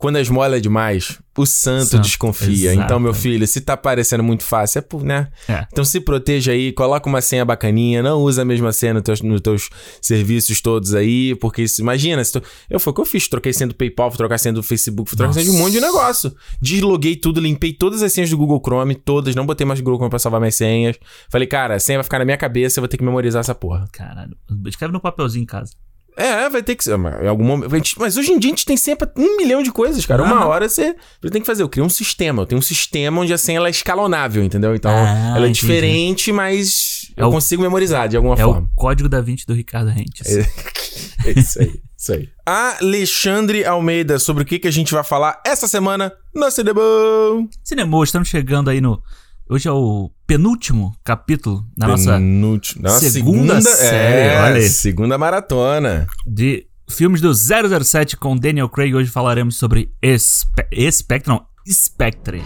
[0.00, 2.72] Quando a esmola é demais, o santo, Santo, desconfia.
[2.72, 2.86] exato.
[2.86, 5.28] Então, meu filho, se tá parecendo muito fácil, é por, né?
[5.46, 5.66] É.
[5.70, 9.20] Então se proteja aí, coloca uma senha bacaninha, não usa a mesma senha nos teus,
[9.42, 9.68] teus
[10.00, 13.52] serviços todos aí, porque isso, imagina, se tu, eu foi o que eu fiz, troquei
[13.52, 15.80] senha do PayPal, fui trocar senha do Facebook, fui trocar senha de um monte de
[15.82, 16.34] negócio.
[16.62, 20.10] Desloguei tudo, limpei todas as senhas do Google Chrome, todas, não botei mais Google Chrome
[20.10, 20.96] pra salvar minhas senhas.
[21.28, 23.54] Falei, cara, a senha vai ficar na minha cabeça, eu vou ter que memorizar essa
[23.54, 23.86] porra.
[23.92, 24.34] Caralho.
[24.66, 25.72] Escreve no papelzinho em casa.
[26.16, 26.96] É, vai ter que ser.
[26.98, 27.70] mas Em algum momento.
[27.76, 30.22] gente- Mas hoje em dia a gente tem sempre um milhão de coisas, cara.
[30.22, 30.46] Uma Aham.
[30.46, 31.62] hora você, você tem que fazer.
[31.62, 32.42] Eu crio um sistema.
[32.42, 34.74] Eu tenho um sistema onde a senha ela é escalonável, entendeu?
[34.74, 35.60] Então Ah, ela é entendi.
[35.60, 38.68] diferente, mas É eu o- consigo memorizar de alguma É o forma.
[38.76, 40.26] código da 20 do Ricardo Rentes.
[40.26, 41.80] É isso aí.
[41.96, 42.28] Isso aí.
[42.46, 46.80] Alexandre Almeida, sobre o que, que a gente vai falar essa semana no Cinema.
[47.62, 49.02] Cinema, estamos chegando aí no.
[49.52, 52.12] Hoje é o penúltimo capítulo da nossa.
[52.12, 54.68] Penúltimo- nossa segunda série, é, olha aí.
[54.68, 56.06] segunda maratona.
[56.24, 58.94] de filmes do 007 com Daniel Craig.
[58.94, 62.42] Hoje falaremos sobre Espe Spectre, não, Spectre.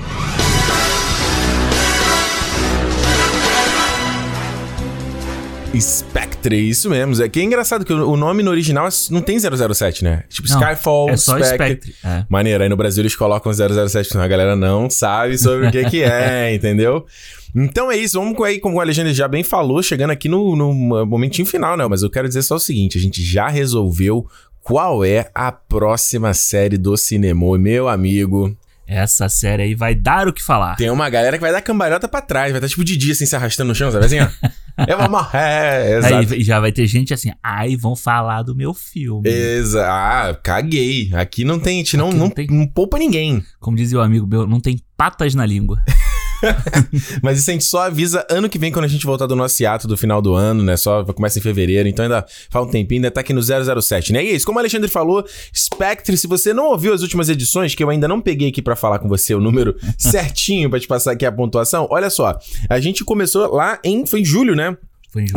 [5.81, 7.23] Spectre, isso mesmo.
[7.23, 10.25] É que é engraçado que o nome no original é- não tem 007, né?
[10.29, 11.55] Tipo Não, Skyfall, é só Spectre.
[11.55, 11.95] Spectre.
[12.05, 12.25] É.
[12.29, 15.85] Maneiro, aí no Brasil eles colocam 007, senão a galera não sabe sobre o que
[15.91, 17.07] que é, entendeu?
[17.55, 20.75] Então é isso, vamos aí, como o Alexandre já bem falou, chegando aqui no, no
[21.07, 21.87] momentinho final, né?
[21.89, 24.27] Mas eu quero dizer só o seguinte, a gente já resolveu
[24.63, 28.57] qual é a próxima série do cinema, meu amigo.
[28.87, 30.77] Essa série aí vai dar o que falar.
[30.77, 33.27] Tem uma galera que vai dar cambalhota pra trás, vai estar tipo de dia assim,
[33.27, 34.29] se arrastando no chão, sabe assim, ó?
[34.89, 36.41] Eu vou morrer, Aí exato.
[36.43, 39.29] já vai ter gente assim, ai, vão falar do meu filme.
[39.29, 41.11] Exa ah, caguei.
[41.15, 42.49] Aqui não tem, a gente não, não, não tem.
[42.51, 43.43] não poupa ninguém.
[43.61, 45.81] Como dizia o amigo meu, não tem patas na língua.
[47.23, 49.63] Mas isso a gente só avisa ano que vem quando a gente voltar do nosso
[49.63, 50.77] hiato do final do ano, né?
[50.77, 54.25] Só começa em fevereiro, então ainda faz um tempinho, ainda tá aqui no 007, né?
[54.25, 57.75] E é isso, como o Alexandre falou, Spectre, se você não ouviu as últimas edições,
[57.75, 60.87] que eu ainda não peguei aqui pra falar com você o número certinho pra te
[60.87, 64.77] passar aqui a pontuação, olha só, a gente começou lá em, foi em julho, né?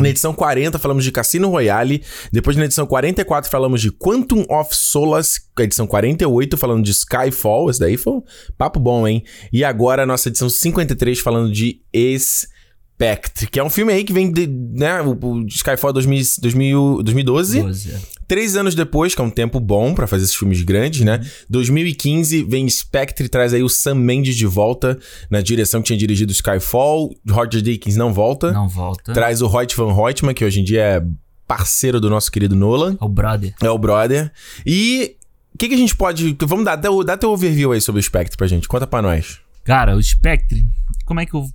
[0.02, 4.74] Na edição 40 falamos de Cassino Royale, depois na edição 44 falamos de Quantum of
[4.74, 8.22] Solace, edição 48 falando de Skyfall, esse daí foi um
[8.56, 9.24] papo bom, hein?
[9.52, 11.80] E agora a nossa edição 53 falando de
[12.18, 17.02] Spectre, que é um filme aí que vem de, né, o, o Skyfall 2000, 2000,
[17.02, 18.17] 2012, 12, é.
[18.28, 21.20] Três anos depois, que é um tempo bom pra fazer esses filmes grandes, né?
[21.48, 24.98] 2015 vem Spectre e traz aí o Sam Mendes de volta
[25.30, 28.52] na direção que tinha dirigido Skyfall, Roger Deakins não volta.
[28.52, 29.12] Não volta.
[29.14, 31.02] Traz o Hoyt Van Hoytman, que hoje em dia é
[31.46, 32.96] parceiro do nosso querido Nolan.
[33.00, 33.54] É o brother.
[33.62, 34.30] É o brother.
[34.66, 35.16] E
[35.54, 36.36] o que, que a gente pode...
[36.42, 38.68] Vamos dar, dá, dá teu overview aí sobre o Spectre pra gente.
[38.68, 39.40] Conta pra nós.
[39.64, 40.64] Cara, o Spectre,
[41.04, 41.46] como é que eu.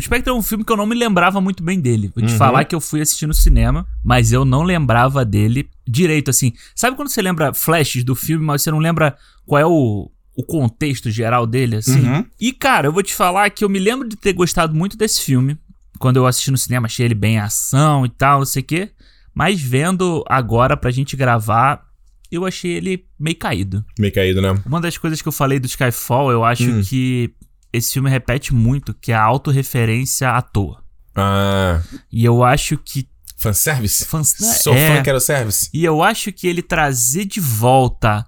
[0.00, 2.10] O Spectre é um filme que eu não me lembrava muito bem dele.
[2.14, 2.38] Vou te Uhum.
[2.38, 6.52] falar que eu fui assistir no cinema, mas eu não lembrava dele direito, assim.
[6.74, 10.42] Sabe quando você lembra flashes do filme, mas você não lembra qual é o, o
[10.42, 12.00] contexto geral dele, assim?
[12.08, 12.24] Uhum.
[12.40, 15.20] E, cara, eu vou te falar que eu me lembro de ter gostado muito desse
[15.20, 15.58] filme.
[15.98, 18.90] Quando eu assisti no cinema, achei ele bem ação e tal, não sei o quê.
[19.34, 21.82] Mas vendo agora pra gente gravar,
[22.30, 23.84] eu achei ele meio caído.
[23.98, 24.58] Meio caído, né?
[24.64, 26.82] Uma das coisas que eu falei do Skyfall, eu acho Hum.
[26.82, 27.32] que
[27.72, 30.82] esse filme repete muito, que é a autorreferência à toa.
[31.14, 31.80] Ah,
[32.12, 34.04] E eu acho que Fanservice?
[34.04, 34.34] Fans...
[34.62, 34.96] Sou é.
[34.96, 35.70] fã, quero service.
[35.72, 38.26] E eu acho que ele trazer de volta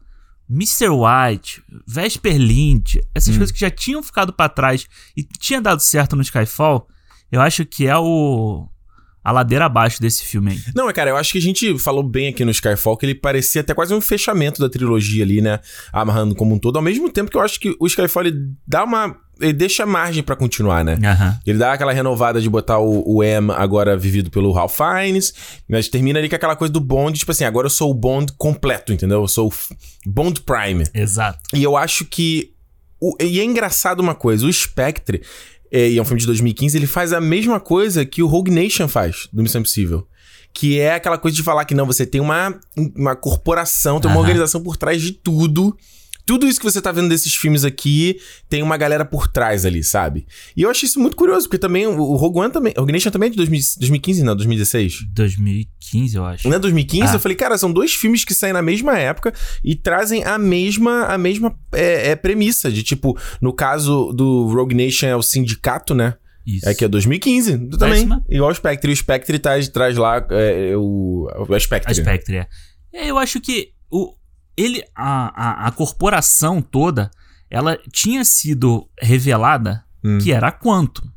[0.51, 0.89] Mr.
[0.89, 3.39] White, Vesper Lynch, essas Hum.
[3.39, 6.87] coisas que já tinham ficado pra trás e tinha dado certo no Skyfall,
[7.31, 8.69] eu acho que é o
[9.25, 10.61] a ladeira abaixo desse filme aí.
[10.75, 13.15] Não, é, cara, eu acho que a gente falou bem aqui no Skyfall que ele
[13.15, 15.61] parecia até quase um fechamento da trilogia ali, né?
[15.93, 16.77] Amarrando como um todo.
[16.77, 19.17] Ao mesmo tempo que eu acho que o Skyfall ele dá uma.
[19.41, 20.97] Ele deixa margem pra continuar, né?
[21.03, 21.39] Aham.
[21.47, 25.33] Ele dá aquela renovada de botar o, o M agora vivido pelo Ralph Fiennes,
[25.69, 28.33] mas termina ali com aquela coisa do Bond, tipo assim, agora eu sou o Bond
[28.39, 29.23] completo, entendeu?
[29.23, 29.53] Eu sou o
[30.11, 30.85] Bond Prime.
[30.95, 31.41] Exato.
[31.55, 32.53] E eu acho que.
[33.01, 35.23] o- e é engraçado uma coisa: o Spectre,
[35.73, 38.51] é, e é um filme de 2015, ele faz a mesma coisa que o Rogue
[38.51, 40.07] Nation faz do Missão Impossível.
[40.55, 42.55] Que é aquela coisa de falar que não, você tem uma,
[42.95, 44.21] uma corporação, tem uma Aham.
[44.21, 45.75] organização por trás de tudo.
[46.25, 49.83] Tudo isso que você tá vendo desses filmes aqui tem uma galera por trás ali,
[49.83, 50.27] sabe?
[50.57, 52.75] E eu achei isso muito curioso, porque também o o Rogue One também.
[52.77, 55.07] Rogue Nation também é de 2000 2015, não, 2016.
[55.13, 56.49] 2015, eu acho.
[56.49, 57.05] Não é 2015?
[57.05, 57.15] Ah.
[57.15, 59.33] Eu falei, cara, são dois filmes que saem na mesma época
[59.65, 62.71] e trazem a mesma, a mesma é, é, premissa.
[62.71, 66.15] De tipo, no caso do Rogue Nation é o sindicato, né?
[66.47, 66.69] Isso.
[66.69, 68.09] É que é 2015 isso também.
[68.29, 68.91] Igual o Spectre.
[68.91, 71.91] E o Spectre traz, traz lá é, o, o Spectre.
[71.91, 72.47] A Spectre, é.
[72.93, 74.13] É, Eu acho que o,
[74.63, 77.11] ele, a, a, a corporação toda,
[77.51, 80.19] ela tinha sido revelada Hum.
[80.19, 81.09] que era a Quantum.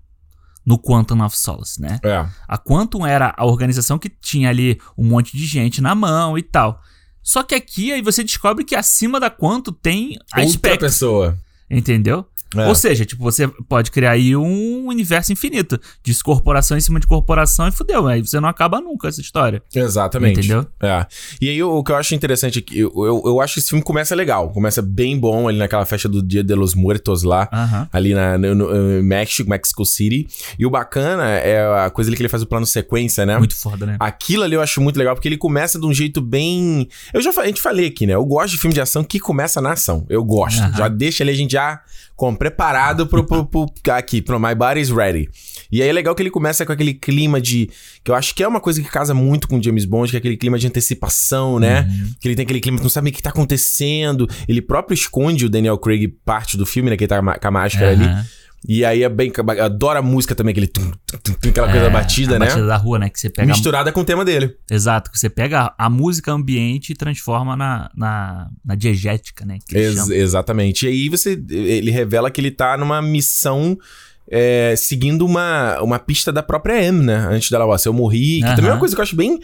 [0.63, 1.99] No Quantum of Solace, né?
[2.03, 2.23] É.
[2.47, 6.43] A Quantum era a organização que tinha ali um monte de gente na mão e
[6.43, 6.79] tal.
[7.23, 11.37] Só que aqui aí você descobre que acima da Quantum tem a Outra Spectre, pessoa.
[11.69, 12.27] entendeu?
[12.55, 12.67] É.
[12.67, 17.07] Ou seja, tipo, você pode criar aí um universo infinito de corporação em cima de
[17.07, 18.07] corporação e fudeu.
[18.07, 19.61] Aí você não acaba nunca essa história.
[19.73, 20.39] Exatamente.
[20.39, 20.65] Entendeu?
[20.81, 21.05] É.
[21.41, 23.69] E aí, o, o que eu acho interessante aqui, eu, eu, eu acho que esse
[23.69, 24.49] filme começa legal.
[24.49, 27.49] Começa bem bom ali naquela festa do Dia de los Muertos lá.
[27.91, 30.27] Ali na, no, no, México, Mexico City.
[30.57, 33.37] E o bacana é a coisa ali que ele faz o plano sequência, né?
[33.37, 33.97] Muito foda, né?
[33.99, 36.87] Aquilo ali eu acho muito legal, porque ele começa de um jeito bem.
[37.13, 38.13] Eu já a gente falei aqui, né?
[38.13, 40.05] Eu gosto de filme de ação que começa na ação.
[40.09, 40.61] Eu gosto.
[40.75, 41.81] Já deixa ali a gente já
[42.15, 45.29] com, preparado pro, pro, pro- aqui, pro My Body's Ready.
[45.71, 47.69] E aí é legal que ele começa com aquele clima de.
[48.03, 50.19] Que eu acho que é uma coisa que casa muito com James Bond, que é
[50.19, 51.81] aquele clima de antecipação, né?
[51.81, 52.11] Uhum.
[52.19, 54.27] Que ele tem aquele clima que não sabe o que tá acontecendo.
[54.47, 56.95] Ele próprio esconde o Daniel Craig parte do filme, né?
[56.97, 58.05] Que ele tá com a máscara ali.
[58.67, 59.31] E aí é bem.
[59.35, 60.67] eu Adoro a música também, aquele.
[60.67, 60.91] tum,
[61.23, 62.45] tum, tum, aquela coisa É, batida, a né?
[62.47, 63.09] batida da rua, né?
[63.09, 63.47] Que você pega.
[63.47, 64.55] Misturada com o tema dele.
[64.69, 69.59] Exato, que você pega a música ambiente e transforma na, na, na diegética, né?
[69.71, 70.85] Ex- exatamente.
[70.85, 71.39] E aí você.
[71.49, 73.77] Ele revela que ele tá numa missão.
[74.29, 77.27] é, seguindo uma, uma pista da própria M, né?
[77.29, 78.41] Antes dela, ó, se eu morri.
[78.41, 79.39] Que também é uma coisa que eu acho bem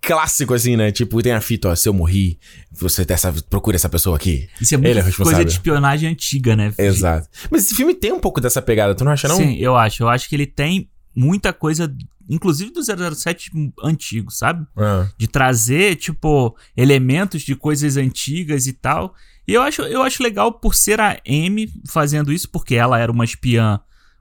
[0.00, 0.90] clássico, assim, né?
[0.90, 2.38] Tipo, tem a fita, ó, se eu morri,
[2.72, 4.48] você tem essa, procura essa pessoa aqui.
[4.60, 5.44] Isso é muito Ele é coisa responsável.
[5.44, 6.72] de espionagem antiga, né?
[6.78, 7.28] Exato.
[7.50, 9.36] Mas esse filme tem um pouco dessa pegada, tu não acha, não?
[9.36, 10.02] Sim, eu acho.
[10.02, 11.92] Eu acho que ele tem muita coisa,
[12.28, 13.50] inclusive do 007
[13.82, 14.66] antigo, sabe?
[14.76, 15.06] Ah.
[15.18, 19.14] De trazer, tipo, elementos de coisas antigas e tal.
[19.46, 23.10] E eu acho, eu acho legal por ser a M fazendo isso, porque ela era
[23.10, 23.80] uma espiã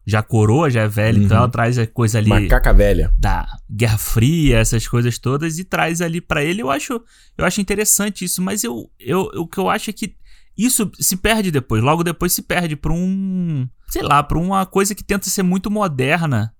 [0.09, 1.43] já coroa, já é velha, então Uhum.
[1.43, 3.13] ela traz a coisa ali Macaca velha.
[3.17, 6.61] da Guerra Fria, essas coisas todas, e traz ali pra ele.
[6.61, 6.99] Eu acho,
[7.37, 10.15] eu acho interessante isso, mas eu, eu, o que eu acho é que
[10.57, 11.81] isso se perde depois.
[11.83, 13.67] Logo depois se perde pra um.
[13.87, 16.53] Sei lá, pra uma coisa que tenta ser muito moderna.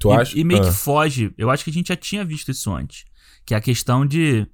[0.00, 0.38] Tu e, acha?
[0.38, 0.66] e meio Ah.
[0.68, 1.32] que foge.
[1.38, 3.04] Eu acho que a gente já tinha visto isso antes.
[3.46, 4.46] Que é a questão de,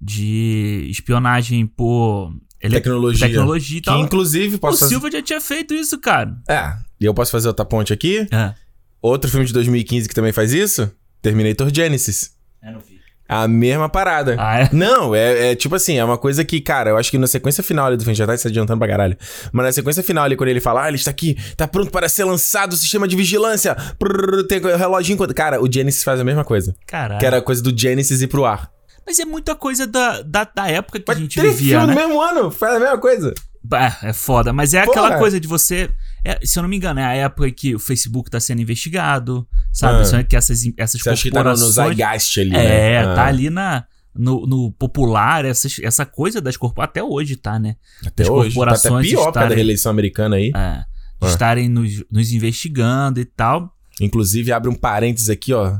[0.00, 3.26] de espionagem por ele- Tecnologia.
[3.28, 4.00] tecnologia e Que tal.
[4.00, 4.90] inclusive O posso fazer...
[4.90, 6.36] Silva já tinha feito isso, cara.
[6.48, 8.26] É, e eu posso fazer outra ponte aqui?
[8.32, 8.54] É.
[9.00, 10.90] Outro filme de 2015 que também faz isso?
[11.20, 12.30] Terminator Genesis.
[12.64, 13.00] Eu não vi.
[13.28, 14.36] A mesma parada.
[14.38, 14.68] Ah, é?
[14.72, 17.62] Não, é, é tipo assim, é uma coisa que, cara, eu acho que na sequência
[17.62, 19.16] final ali do filme, já tá se adiantando pra caralho.
[19.50, 22.08] Mas na sequência final ali, quando ele fala, ah, ele está aqui, tá pronto para
[22.10, 25.16] ser lançado o sistema de vigilância, prrr, tem o reloginho.
[25.16, 26.74] quando- Cara, o Genesis faz a mesma coisa.
[26.86, 27.18] Caralho.
[27.20, 28.70] Que era a coisa do Genesis ir pro ar.
[29.06, 31.86] Mas é muita coisa da, da, da época que Mas a gente tem vivia, filme
[31.94, 32.02] né?
[32.02, 33.32] no mesmo ano, faz a mesma coisa.
[33.64, 35.06] Bah, é foda, mas é Porra.
[35.06, 35.88] aquela coisa de você.
[36.24, 39.46] É, se eu não me engano, é a época que o Facebook tá sendo investigado,
[39.72, 40.00] sabe?
[40.02, 40.04] Ah.
[40.04, 41.96] São que essas, essas Você acha que tá no, corporações.
[41.96, 43.14] Zeitgeist ali, é, né?
[43.14, 46.90] tá Ah, ali na, no, no popular, essas, essa coisa das corporações.
[46.90, 47.76] Até hoje tá, né?
[48.06, 48.40] Até das hoje.
[48.40, 50.48] Tá até corporações pior causa da estarem- reeleição americana aí.
[50.54, 50.86] É, Ah.
[51.24, 53.74] estarem nos, nos investigando e tal.
[54.00, 55.76] Inclusive, abre um parênteses aqui, ó.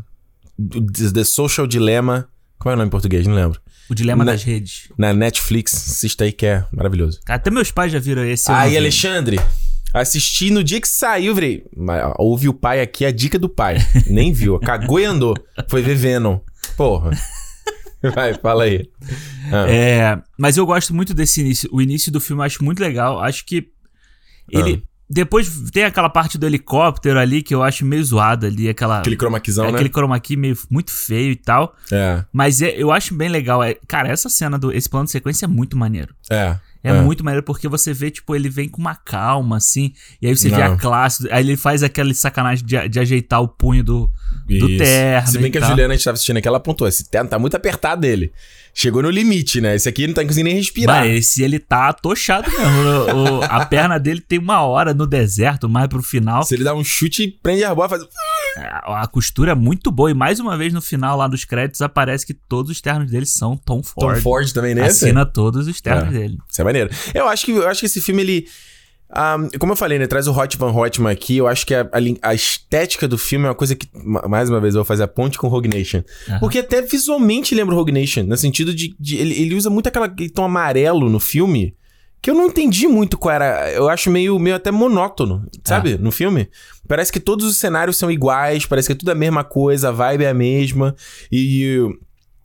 [1.12, 2.28] The Social Dilemma.
[2.58, 3.26] Como é o nome em português?
[3.26, 3.60] Não lembro.
[3.90, 4.88] O dilema Na- das redes.
[4.96, 5.74] Na Netflix.
[5.74, 7.18] Assista aí que é maravilhoso.
[7.26, 8.50] Até meus pais já viram esse.
[8.52, 8.76] Aí.
[8.76, 9.40] Alexandre.
[9.94, 11.64] Assisti no dia que saiu, virei.
[12.18, 13.76] Ouve o pai aqui, a dica do pai.
[14.06, 14.58] Nem viu.
[14.58, 15.34] Cagou e andou.
[15.68, 16.38] Foi ver Venom.
[16.76, 17.10] Porra.
[18.14, 18.88] Vai, fala aí.
[19.52, 21.68] Ah, É, mas eu gosto muito desse início.
[21.72, 23.20] O início do filme eu acho muito legal.
[23.20, 23.68] Acho que
[24.50, 24.82] ele.
[25.08, 28.98] depois tem aquela parte do helicóptero ali que eu acho meio zoada ali, aquela.
[28.98, 29.74] Aquele chroma keyzão, é, né?
[29.74, 31.76] Aquele chroma key meio, muito feio e tal.
[31.92, 33.62] É, Mas é- eu acho bem legal.
[33.62, 34.72] É, cara, essa cena do.
[34.72, 36.12] Esse plano de sequência é muito maneiro.
[36.30, 36.58] é.
[36.84, 39.92] É, muito maneiro porque você vê, tipo, ele vem com uma calma, assim.
[40.20, 40.72] E aí você vê Não.
[40.74, 41.28] a classe.
[41.30, 44.10] Aí ele faz aquele sacanagem de, de ajeitar o punho do,
[44.48, 45.28] do terno.
[45.28, 45.70] Se bem e que a tal.
[45.70, 48.32] Juliana, a gente tava assistindo aqui, ela apontou, esse terno tá muito apertado dele.
[48.74, 49.76] Chegou no limite, né?
[49.76, 51.00] Esse aqui não tá conseguindo nem respirar.
[51.04, 52.66] Mas esse ele tá atochado mesmo.
[53.14, 56.42] O- o- a perna dele tem uma hora no deserto, mais pro final.
[56.42, 58.02] Se ele dá um chute, prende a bola, faz...
[58.56, 60.10] A, a costura é muito boa.
[60.10, 63.26] E mais uma vez no final lá dos créditos aparece que todos os ternos dele
[63.26, 64.16] são Tom Ford.
[64.16, 65.04] Tom Ford também nesse.
[65.06, 66.18] Assina todos os ternos É.
[66.18, 66.38] dele.
[66.50, 66.90] Isso é maneiro.
[67.14, 68.46] Eu acho que, eu acho que esse filme, ele...
[69.10, 70.06] ah, como eu falei, né?
[70.06, 71.36] Traz o Hot Van Hotman aqui.
[71.38, 73.88] Eu acho que a, a a estética do filme é uma coisa que...
[73.94, 76.02] ma- Mais uma vez, eu vou fazer a ponte com o Rogue Nation.
[76.28, 76.38] Aham.
[76.40, 78.22] Porque até visualmente lembra o Rogue Nation.
[78.24, 78.94] No sentido de...
[78.98, 81.74] de- ele, ele usa muito aquela, aquele tom amarelo no filme...
[82.22, 83.70] Que eu não entendi muito qual era.
[83.72, 85.98] Eu acho meio, meio até monótono, sabe?
[85.98, 86.48] No filme.
[86.86, 89.92] Parece que todos os cenários são iguais, parece que é tudo a mesma coisa, a
[89.92, 90.94] vibe é a mesma.
[91.32, 91.80] E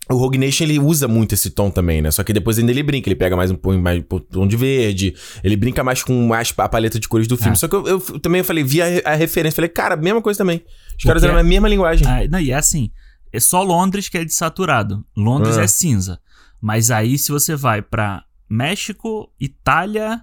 [0.10, 2.10] o Rogue Nation, ele usa muito esse tom também, né?
[2.10, 4.56] Só que depois ainda ele brinca, ele pega mais um tom, mais um tom de
[4.58, 5.14] verde,
[5.44, 7.52] ele brinca mais com mais a paleta de cores do filme.
[7.52, 7.56] Ah.
[7.56, 10.64] Só que eu, eu também falei, vi a, a referência, falei, cara, mesma coisa também.
[10.98, 12.08] Os caras eram a mesma linguagem.
[12.08, 12.90] Ah, não, e é assim,
[13.32, 15.06] é só Londres que é desaturado.
[15.16, 15.64] Londres Ah.
[15.64, 16.20] é cinza.
[16.60, 20.22] Mas aí se você vai pra México, Itália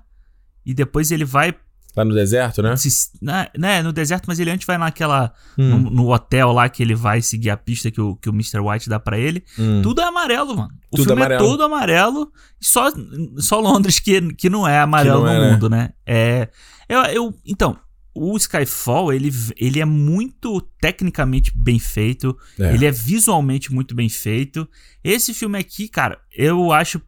[0.65, 1.55] e depois ele vai
[1.97, 2.75] Lá no deserto, né?
[2.77, 6.69] se- né, né, no deserto, mas ele antes vai naquela Hum, no, no hotel lá
[6.69, 8.59] que ele vai seguir a pista que o, que o Mr.
[8.59, 9.45] White dá pra ele.
[9.57, 9.81] hum.
[9.81, 10.71] Tudo é amarelo, mano.
[10.91, 11.45] O Tudo filme amarelo.
[11.45, 12.33] é todo amarelo.
[12.61, 12.91] Só,
[13.39, 15.53] só Londres que, que não é amarelo não no é, né?
[15.53, 15.91] mundo, né?
[16.05, 16.49] É.
[16.89, 17.79] Eu, eu- então,
[18.15, 22.37] o Skyfall, ele, ele é muito tecnicamente bem feito.
[22.59, 22.73] É.
[22.73, 24.69] Ele é visualmente muito bem feito.
[25.03, 27.03] Esse filme aqui, cara, eu acho.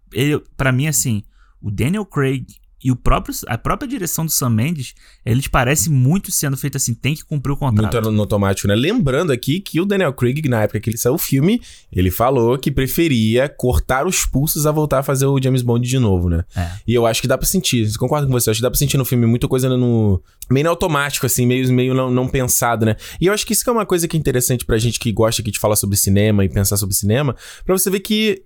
[0.56, 1.22] Pra mim, assim,
[1.62, 2.46] o Daniel Craig
[2.82, 6.94] e o próprio, a própria direção do Sam Mendes, eles parecem muito sendo feito assim,
[6.94, 7.94] tem que cumprir o contrato.
[7.94, 8.74] Muito no automático, né?
[8.74, 11.60] Lembrando aqui que o Daniel Craig, na época que ele saiu o filme,
[11.90, 15.98] ele falou que preferia cortar os pulsos a voltar a fazer o James Bond de
[15.98, 16.44] novo, né?
[16.54, 16.70] É.
[16.86, 17.90] E eu acho que dá pra sentir.
[17.96, 18.50] Concordo com você.
[18.50, 20.22] Eu acho que dá pra sentir no filme muita coisa no.
[20.50, 22.96] meio no automático, assim, meio, meio não, não pensado, né?
[23.20, 25.10] E eu acho que isso que é uma coisa que é interessante pra gente que
[25.12, 27.34] gosta aqui de falar sobre cinema e pensar sobre cinema,
[27.64, 28.42] pra você ver que.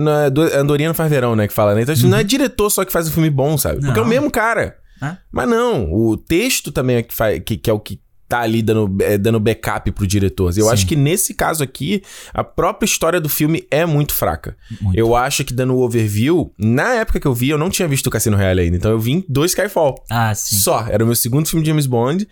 [0.00, 1.46] Na, do, Andorino faz verão, né?
[1.46, 1.82] Que fala, né?
[1.82, 3.80] Então, assim, não é diretor só que faz um filme bom, sabe?
[3.80, 4.10] Porque é o Não.
[4.10, 4.76] mesmo cara.
[5.02, 5.16] É.
[5.32, 8.62] Mas não, o texto também é que, faz, que, que é o que tá ali
[8.62, 10.56] dando, é, dando backup pro diretor.
[10.56, 10.70] Eu Sim.
[10.70, 12.00] acho que nesse caso aqui,
[12.32, 14.56] a própria história do filme é muito fraca.
[14.80, 14.96] Muito.
[14.96, 18.06] Eu acho que dando o overview, na época que eu vi, eu não tinha visto
[18.06, 18.76] o Cassino Royale ainda.
[18.76, 19.96] Então eu vim do Skyfall.
[20.08, 20.56] Ah, sim.
[20.56, 20.86] Só.
[20.88, 22.28] Era o meu segundo filme de James Bond.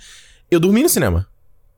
[0.48, 1.26] Eu dormi no cinema.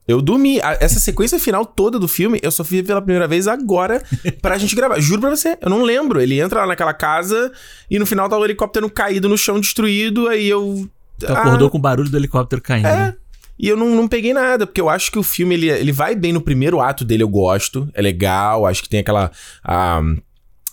[0.09, 0.59] Eu dormi.
[0.81, 4.03] Essa sequência final toda do filme, eu só vi pela primeira vez agora
[4.43, 4.99] pra gente gravar.
[5.01, 6.21] Juro pra você, eu não lembro.
[6.21, 7.53] Ele entra lá naquela casa
[7.91, 10.29] e no final tá o helicóptero caído no chão, destruído.
[10.29, 10.89] Aí eu.
[11.19, 12.87] Tu acordou com o barulho do helicóptero caindo.
[12.89, 12.97] É.
[12.97, 13.15] né?
[13.59, 16.17] E eu não, não peguei nada, porque eu acho que o filme, ele, ele vai
[16.17, 17.89] bem no primeiro ato dele, eu gosto.
[17.93, 19.31] É legal, acho que tem aquela...
[19.63, 20.01] a-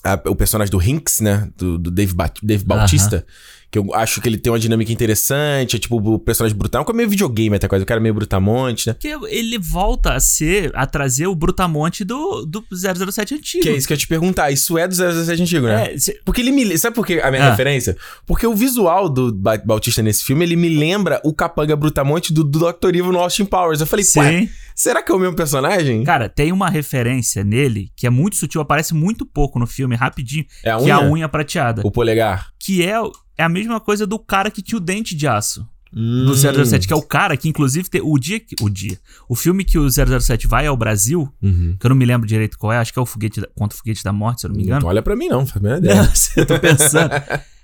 [0.06, 1.50] a- o personagem do Hinks, né?
[1.58, 3.26] Do, do Dave, Bat- Dave Bautista.
[3.70, 5.76] Que eu acho que ele tem uma dinâmica interessante.
[5.76, 6.86] É tipo o personagem brutal.
[6.88, 7.84] É meio videogame até coisa.
[7.84, 8.94] O cara é meio brutamonte, né?
[8.94, 13.64] Porque ele volta a ser, a trazer o Brutamonte do, do 007 antigo.
[13.64, 14.52] Que é isso que eu ia te perguntar.
[14.52, 15.94] Isso é do 007 antigo, né?
[15.94, 16.78] É, cê- Porque ele me...
[16.78, 17.50] Sabe por que a minha Ah.
[17.52, 17.98] referência?
[18.26, 22.44] Porque o visual do Ba- Bautista nesse filme, ele me lembra o capanga brutamonte do,
[22.46, 22.88] do Dr.
[22.96, 23.82] Evil no Austin Powers.
[23.82, 24.50] Eu falei, sim.
[24.76, 26.04] será que é o mesmo personagem?
[26.06, 30.46] Cara, tem uma referência nele que é muito sutil, aparece muito pouco no filme, rapidinho,
[30.64, 31.12] É a que é a unha?
[31.12, 31.82] unha prateada.
[31.86, 32.48] O polegar.
[32.60, 32.96] Que é,
[33.38, 35.68] é a mesma coisa do cara que tinha o dente de aço.
[35.96, 36.26] Hum.
[36.26, 38.40] No 007, que é o cara que, inclusive, tem, o dia.
[38.40, 38.98] que- O dia.
[39.30, 41.78] O filme que o 007 vai ao Brasil, Uhum.
[41.80, 43.76] que eu não me lembro direito qual é, acho que é o Foguete da, Contra
[43.76, 44.82] o Foguete da Morte, se eu não me engano.
[44.82, 45.96] Não olha pra mim, não, faz a ideia.
[46.04, 47.10] Não, eu tô pensando.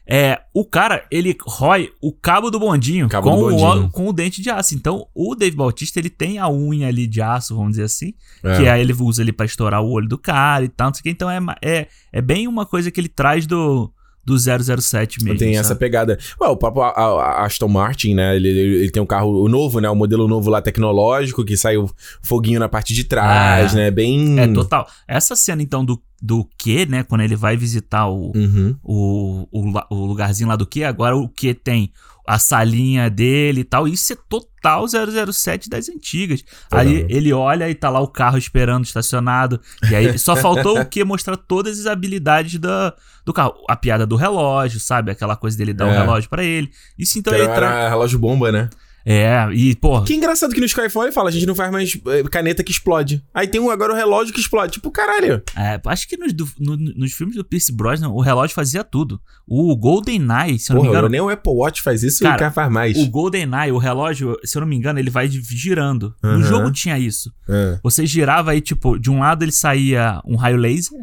[0.06, 3.86] É, o cara, ele rói o cabo do bondinho, Cabo com, do bondinho.
[3.86, 4.76] O, com o dente de aço.
[4.76, 8.58] Então, o Dave Bautista, ele tem a unha ali de aço, vamos dizer assim, É.
[8.58, 11.00] que aí ele usa ali pra estourar o olho do cara e tal, não sei
[11.00, 11.10] o que.
[11.10, 13.93] Então, é, é, é bem uma coisa que ele traz do,
[14.26, 15.38] do 007 mesmo.
[15.38, 15.66] tem sabe?
[15.66, 16.18] essa pegada.
[16.40, 18.36] Ué, o a- a- Aston Martin, né?
[18.36, 19.90] Ele, ele, tem um carro novo, né?
[19.90, 21.90] O modelo novo lá tecnológico, que sai o
[22.22, 23.76] foguinho na parte de trás, Ah.
[23.78, 23.92] né?
[23.92, 24.40] Bem.
[24.40, 24.88] É, total.
[25.08, 27.04] Essa cena, então, do, do Q, né?
[27.04, 28.76] Quando ele vai visitar o, Uhum.
[28.84, 31.92] o, o, o lugarzinho lá do Q, agora o Q tem
[32.26, 33.88] a salinha dele e tal.
[33.88, 36.44] Isso é total 007 das antigas.
[36.72, 39.60] Aí ele olha e tá lá o carro esperando estacionado.
[39.90, 42.94] E aí só faltou o Q mostrar todas as habilidades da,
[43.26, 43.54] do carro.
[43.70, 45.12] A piada do relógio, sabe?
[45.12, 45.98] Aquela coisa dele dar o É.
[46.00, 46.72] relógio pra ele.
[46.98, 47.90] Isso então Que ele era, tra...
[47.90, 48.70] relógio bomba, né?
[49.06, 50.02] É, e, pô.
[50.04, 52.72] Que engraçado que no Skyfall ele fala, a gente não faz mais eh, caneta que
[52.72, 53.24] explode.
[53.34, 54.74] Aí tem um, agora o relógio que explode.
[54.74, 55.42] Tipo, caralho.
[55.58, 59.20] É, acho que nos, do- no- nos filmes do Pierce Brosnan, o relógio fazia tudo.
[59.48, 61.12] O GoldenEye, se eu não me Porra, engano.
[61.12, 62.98] nem o Apple Watch faz isso e Cara, o cara faz mais.
[62.98, 66.14] O GoldenEye, o relógio, se eu não me engano, ele vai girando.
[66.24, 66.38] Aham.
[66.38, 67.32] No jogo tinha isso.
[67.50, 67.78] Ah.
[67.84, 70.98] Você girava aí, tipo, de um lado ele saía um raio laser,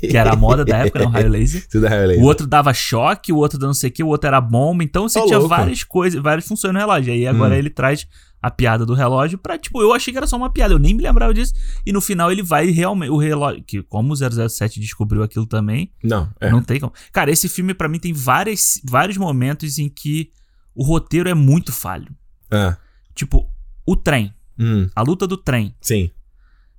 [0.00, 1.64] que era a moda da época, era um raio laser.
[1.68, 2.18] Isso da Harley.
[2.18, 4.82] O outro dava choque, o outro dava não sei o que, o outro era bomba.
[4.82, 5.48] Então você tinha louco.
[5.54, 7.12] várias coisas, várias funções no relógio.
[7.12, 7.58] Aí agora Hum.
[7.58, 8.06] ele traz
[8.42, 10.94] a piada do relógio pra, tipo, eu achei que era só uma piada, eu nem
[10.94, 11.52] me lembrava disso.
[11.84, 15.90] E no final ele vai realmente, o relógio, que como o 007 descobriu aquilo também,
[16.02, 16.50] Não, é.
[16.50, 16.92] não tem como.
[17.12, 20.30] Cara, esse filme pra mim tem várias, vários momentos em que
[20.74, 22.14] o roteiro é muito falho.
[22.50, 22.76] Ah.
[23.14, 23.50] Tipo,
[23.86, 25.74] o trem, Hum, a luta do trem.
[25.80, 26.10] sim.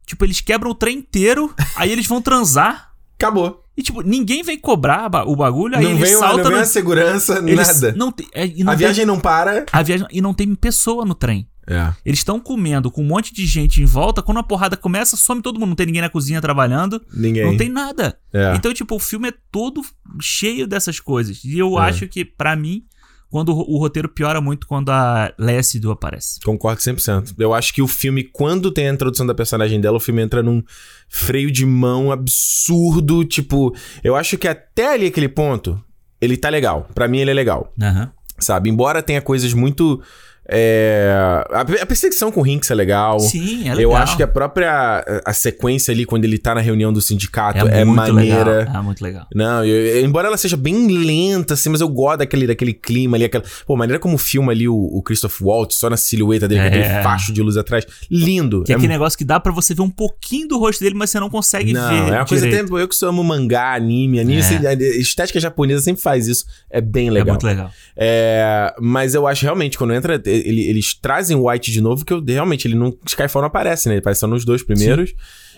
[0.05, 2.93] Tipo, eles quebram o trem inteiro, aí eles vão transar.
[3.15, 3.65] Acabou.
[3.77, 6.63] E, tipo, ninguém vem cobrar o bagulho, aí não eles vem, saltam não vem no...
[6.63, 7.95] a segurança, eles nada.
[7.95, 9.65] Não tem, é, não a tem- viagem não para.
[9.71, 11.47] a viagem e não tem pessoa no trem.
[11.69, 11.93] É.
[12.05, 14.21] Eles estão comendo com um monte de gente em volta.
[14.23, 15.67] Quando a porrada começa, some todo mundo.
[15.69, 17.01] Não tem ninguém na cozinha trabalhando.
[17.13, 17.43] Ninguém.
[17.45, 18.17] Não tem nada.
[18.33, 18.55] É.
[18.55, 19.81] Então, tipo, o filme é todo
[20.21, 21.43] cheio dessas coisas.
[21.43, 21.89] E eu É.
[21.89, 22.83] acho que, pra mim,
[23.29, 26.39] quando o, roteiro piora muito quando a Lécido aparece.
[26.41, 27.35] Concordo 100%.
[27.37, 30.41] Eu acho que o filme, quando tem a introdução da personagem dela, o filme entra
[30.41, 30.63] num
[31.09, 33.25] freio de mão absurdo.
[33.25, 35.81] Tipo, eu acho que até ali aquele ponto,
[36.21, 36.87] ele tá legal.
[36.95, 37.73] Pra mim, ele é legal.
[37.81, 38.11] Aham.
[38.39, 38.69] Sabe?
[38.69, 40.01] Embora tenha coisas muito.
[40.49, 41.11] É,
[41.51, 43.19] A a perseguição com o Hinks é legal.
[43.19, 43.81] Sim, é legal.
[43.81, 47.67] Eu acho que a própria a sequência ali, quando ele tá na reunião do sindicato,
[47.67, 48.59] é, muito maneira.
[48.59, 48.75] Legal.
[48.75, 49.27] É muito legal.
[49.33, 53.17] Não, eu- eu- embora ela seja bem lenta, assim, mas eu gosto daquele, daquele clima
[53.17, 53.43] ali, aquela.
[53.65, 56.79] Pô, maneira como filma ali o, o Christoph Waltz, só na silhueta dele, com É.
[56.87, 57.85] aquele facho de luz atrás.
[58.09, 58.63] Lindo.
[58.63, 60.95] Que é É aquele negócio que dá pra você ver um pouquinho do rosto dele,
[60.95, 62.13] mas você não consegue Não, ver.
[62.13, 62.61] é uma coisa até.
[62.61, 64.43] Eu que amo mangá, anime, anime, É.
[64.43, 66.45] assim, a estética japonesa sempre faz isso.
[66.69, 67.33] É bem É legal.
[67.35, 67.69] muito legal.
[67.95, 72.13] É, mas eu acho realmente, quando entra, ele- eles trazem o White de novo, que
[72.13, 72.97] eu, realmente ele não.
[73.05, 73.95] Skyfall não aparece, né?
[73.95, 75.13] Ele aparece só nos dois primeiros.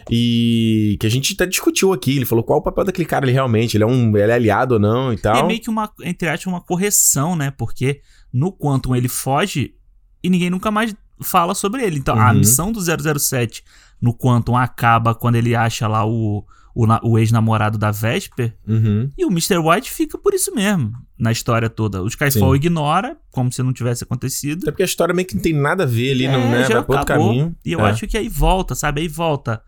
[0.09, 2.15] E que a gente até discutiu aqui.
[2.15, 3.75] Ele falou qual o papel daquele cara ele realmente.
[3.77, 4.15] Ele é um.
[4.17, 5.35] Ele é aliado ou não e E tal.
[5.35, 7.51] é meio que uma, entre aspas, uma correção, né?
[7.51, 8.01] Porque
[8.33, 9.73] no Quantum ele foge
[10.23, 11.97] e ninguém nunca mais fala sobre ele.
[11.99, 12.39] Então, a Uhum.
[12.39, 13.63] missão do 007
[14.01, 16.45] no Quantum acaba quando ele acha lá o,
[16.85, 18.55] o, o ex-namorado da Vesper.
[18.67, 19.09] Uhum.
[19.17, 19.57] E o Mr.
[19.57, 22.01] White fica por isso mesmo, na história toda.
[22.03, 22.55] O Skyfall Sim.
[22.57, 24.61] ignora, como se não tivesse acontecido.
[24.63, 26.63] Até porque a história meio que não tem nada a ver ali, não, É, né?
[26.67, 27.27] já Vai acabou.
[27.29, 27.55] caminho.
[27.65, 27.89] E eu É.
[27.89, 29.01] acho que aí volta, sabe?
[29.01, 29.61] Aí volta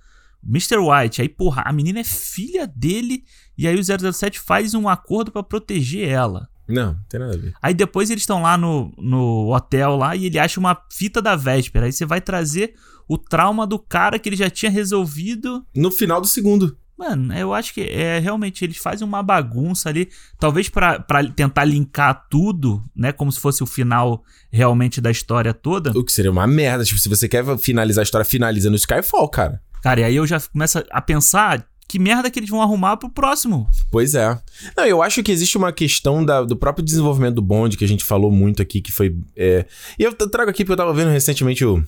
[0.47, 0.78] Mr.
[0.78, 3.24] White, aí porra, a menina é filha dele
[3.57, 6.47] e aí o 007 faz um acordo pra proteger ela.
[6.68, 7.53] Não, não tem nada a ver.
[7.62, 11.36] Aí depois eles estão lá no, no hotel lá e ele acha uma fita da
[11.36, 11.86] véspera.
[11.86, 12.74] Aí você vai trazer
[13.09, 15.66] o trauma do cara que ele já tinha resolvido.
[15.76, 16.78] No final do segundo.
[17.02, 20.08] Mano, eu acho que é realmente eles fazem uma bagunça ali,
[20.39, 25.52] talvez pra pra tentar linkar tudo, né, como se fosse o final realmente da história
[25.52, 25.89] toda.
[25.97, 26.84] O que seria uma merda.
[26.84, 29.60] Tipo, se você quer finalizar a história, finaliza no Skyfall, cara.
[29.82, 33.10] Cara, e aí eu já começo a pensar que merda que eles vão arrumar pro
[33.10, 33.68] próximo.
[33.91, 34.39] Pois é.
[34.78, 37.88] Não, eu acho que existe uma questão da- do próprio desenvolvimento do Bond, que a
[37.88, 39.18] gente falou muito aqui, que foi.
[39.36, 39.66] é,
[39.99, 41.84] E eu trago aqui porque eu tava vendo recentemente o.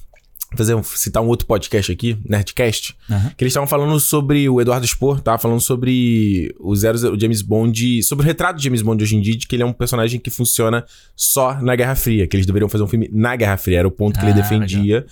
[0.56, 3.32] Fazer um, citar um outro podcast aqui, Nerdcast, Aham.
[3.38, 7.42] que eles estavam falando sobre o Eduardo Spor, tava falando sobre o, zero, o James
[7.42, 9.74] Bond, sobre o retrato de James Bond hoje em dia, de que ele é um
[9.74, 10.86] personagem que funciona
[11.16, 13.92] só na Guerra Fria, que eles deveriam fazer um filme na Guerra Fria, era o
[13.92, 15.06] ponto que ele Ah, defendia.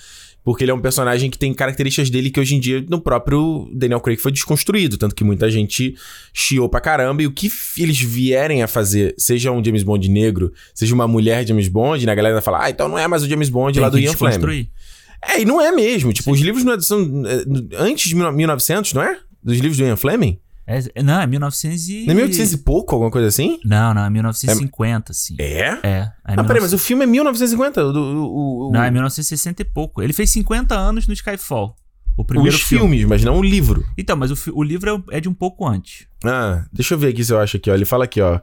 [0.44, 3.70] Porque ele é um personagem que tem características dele que hoje em dia no próprio
[3.76, 4.98] Daniel Craig foi desconstruído.
[4.98, 5.94] Tanto que muita gente
[6.34, 7.22] chiou pra caramba.
[7.22, 11.46] E o que eles vierem a fazer, seja um James Bond negro, seja uma mulher
[11.46, 12.12] James Bond, né?
[12.12, 14.06] A galera vai falar, ah, então não é mais o James Bond lá do Tem
[14.06, 14.34] Ian Fleming.
[15.24, 16.12] É, e não é mesmo.
[16.14, 17.44] Tipo, os livros não é- são é,
[17.84, 19.18] antes de 1900, não é?
[19.44, 20.40] Dos livros do Ian Fleming?
[20.68, 22.06] É- não, é 1900 e...
[22.06, 23.60] Não é 1800 e pouco, alguma coisa assim?
[23.66, 25.36] Não, não, é 1950, sim.
[25.40, 25.44] É?
[25.84, 25.90] É.
[25.90, 27.84] é Ah, peraí, 1900 mas o filme é 1950.
[27.84, 30.02] O, o, o- Não, é 1960 e pouco.
[30.02, 31.76] Ele fez 50 anos no Skyfall.
[32.18, 32.84] O primeiro os filme.
[32.98, 33.86] filmes, mas não o livro.
[33.98, 36.06] Então, mas o, o livro é- é de um pouco antes.
[36.24, 37.74] Ah, deixa eu ver aqui se eu acho aqui, ó.
[37.74, 38.40] Ele fala aqui, ó.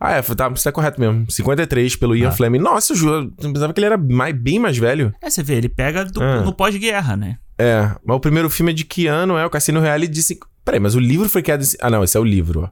[0.00, 1.30] Ah, é, tá, você tá correto mesmo.
[1.30, 2.32] 53 pelo Ian Ah.
[2.32, 2.58] Fleming.
[2.58, 5.14] Nossa, eu juro, eu pensava que ele era mais, bem mais velho.
[5.20, 6.40] É, você vê, ele pega do- Ah.
[6.40, 7.36] no pós-guerra, né?
[7.58, 9.36] É, mas o primeiro filme é de que ano?
[9.36, 10.22] É o Cassino Reale de...
[10.22, 11.62] cinco- Peraí, mas o livro foi criado...
[11.62, 12.68] em- Ah, não, esse é o livro, ó.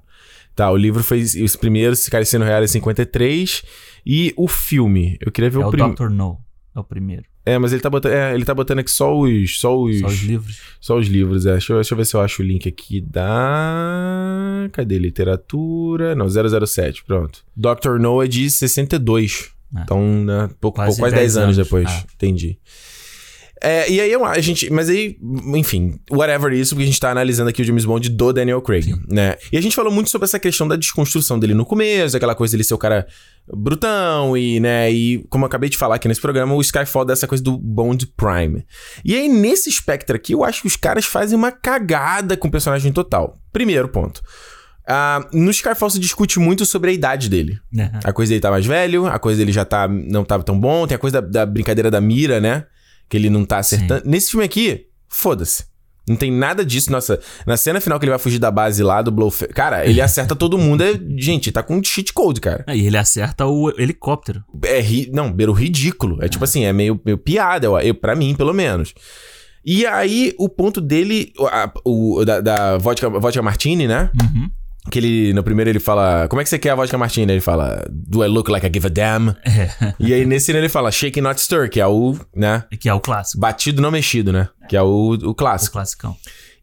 [0.56, 1.20] Tá, o livro foi...
[1.22, 3.62] Os primeiros, Cassino Reale em 53.
[4.06, 5.94] E o filme, eu queria ver É o o primeiro...
[5.94, 6.08] Dr.
[6.10, 6.38] No.
[6.74, 7.24] É o primeiro.
[7.48, 8.12] É, mas ele tá botando...
[8.12, 9.58] É, ele tá botando aqui só os...
[9.58, 9.98] Só os...
[10.00, 10.60] Só os livros.
[10.80, 11.52] Só os livros, é.
[11.52, 14.68] Deixa eu, deixa eu ver se eu acho o link aqui da.
[14.72, 14.98] Cadê?
[14.98, 16.14] Literatura.
[16.14, 17.44] Não, 007, pronto.
[17.56, 17.98] Dr.
[18.00, 19.50] No é de 62.
[19.74, 19.82] Ah.
[19.82, 21.68] Então, né, pouco, Quase pouco, quase 10 10 anos, anos.
[21.68, 21.86] depois.
[21.88, 22.04] Ah.
[22.14, 22.58] Entendi.
[23.62, 24.70] É, e aí eu- a gente.
[24.70, 25.16] Mas aí,
[25.54, 28.94] enfim, whatever isso, porque a gente tá analisando aqui o James Bond do Daniel Craig,
[29.08, 29.36] né?
[29.52, 32.52] E a gente falou muito sobre essa questão da desconstrução dele no começo, aquela coisa
[32.52, 33.06] dele ser o cara
[33.52, 34.90] brutão e, né?
[34.92, 38.06] E como eu acabei de falar aqui nesse programa, o Skyfall dessa coisa do Bond
[38.16, 38.64] Prime.
[39.04, 42.50] E aí, nesse espectro aqui, eu acho que os caras fazem uma cagada com o
[42.50, 43.40] personagem total.
[43.52, 44.20] Primeiro ponto.
[44.86, 47.58] Ah, no Skyfall se discute muito sobre a idade dele.
[47.76, 47.90] É.
[48.04, 50.86] A coisa dele tá mais velho, a coisa dele já tá não tava tão bom,
[50.86, 52.64] tem a coisa da, da brincadeira da mira, né?
[53.08, 54.02] Que ele não tá acertando.
[54.04, 55.64] Nesse filme aqui, foda-se.
[56.08, 56.90] Não tem nada disso.
[56.90, 59.52] Nossa, na cena final que ele vai fugir da base lá do Blowface.
[59.52, 60.82] Cara, ele acerta todo mundo.
[60.82, 62.64] É, gente, tá com cheat code, cara.
[62.66, 64.42] Aí ele acerta o helicóptero.
[64.64, 66.18] É ri, não, beira o ridículo.
[66.22, 68.94] É tipo assim, é meio, meio piada, eu, eu, pra mim, pelo menos.
[69.64, 74.10] E aí, o ponto dele, a- o, da, da vodka, vodka Martini, né?
[74.18, 74.48] Uhum.
[74.90, 77.32] Que ele, no primeiro ele fala, como é que você quer a vodka Martini?
[77.32, 79.34] Ele fala, do I look like I give a damn?
[79.44, 79.94] É.
[80.00, 83.00] E aí nesse ele fala shake not stir, que é o, né, Que é o
[83.00, 83.38] clássico.
[83.40, 84.48] batido não mexido, né?
[84.68, 84.86] Que é o,
[85.22, 85.72] o O clássico.
[85.74, 86.16] classicão.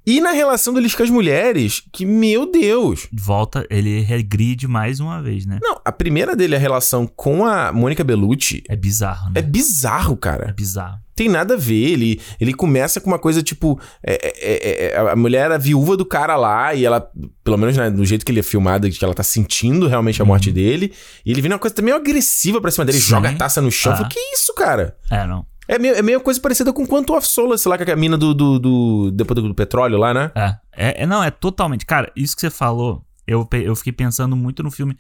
[0.08, 3.08] E na relação deles com as mulheres, que meu Deus.
[3.12, 5.58] Volta, ele regride mais uma vez, né?
[5.62, 9.48] Não, a primeira dele, a relação com a Mônica Bellucci, É bizarro, é né?
[9.48, 10.54] bizarro, É cara.
[10.56, 11.00] bizarro.
[11.16, 11.92] Tem nada a ver.
[11.92, 13.80] Ele, ele começa com uma coisa tipo.
[14.06, 17.10] é- é- é- a mulher era viúva do cara lá, e ela,
[17.44, 20.26] pelo menos né, do jeito que ele é filmado, que ela tá sentindo realmente a
[20.26, 20.94] morte dele.
[21.26, 23.10] E ele vem uma coisa meio agressiva pra cima dele, Sim.
[23.10, 23.94] joga a taça no chão.
[23.94, 23.98] Ah.
[23.98, 24.98] Fala, que isso, cara?
[25.10, 25.46] É, não.
[25.68, 28.34] É meio, é meio coisa parecida com Quanto of Solace lá, com a mina do,
[28.36, 30.32] do, do- depois do, do petróleo lá, né?
[30.36, 31.86] É, é, é- não, é totalmente.
[31.86, 34.96] Cara, isso que você falou, eu, eu fiquei pensando muito no filme.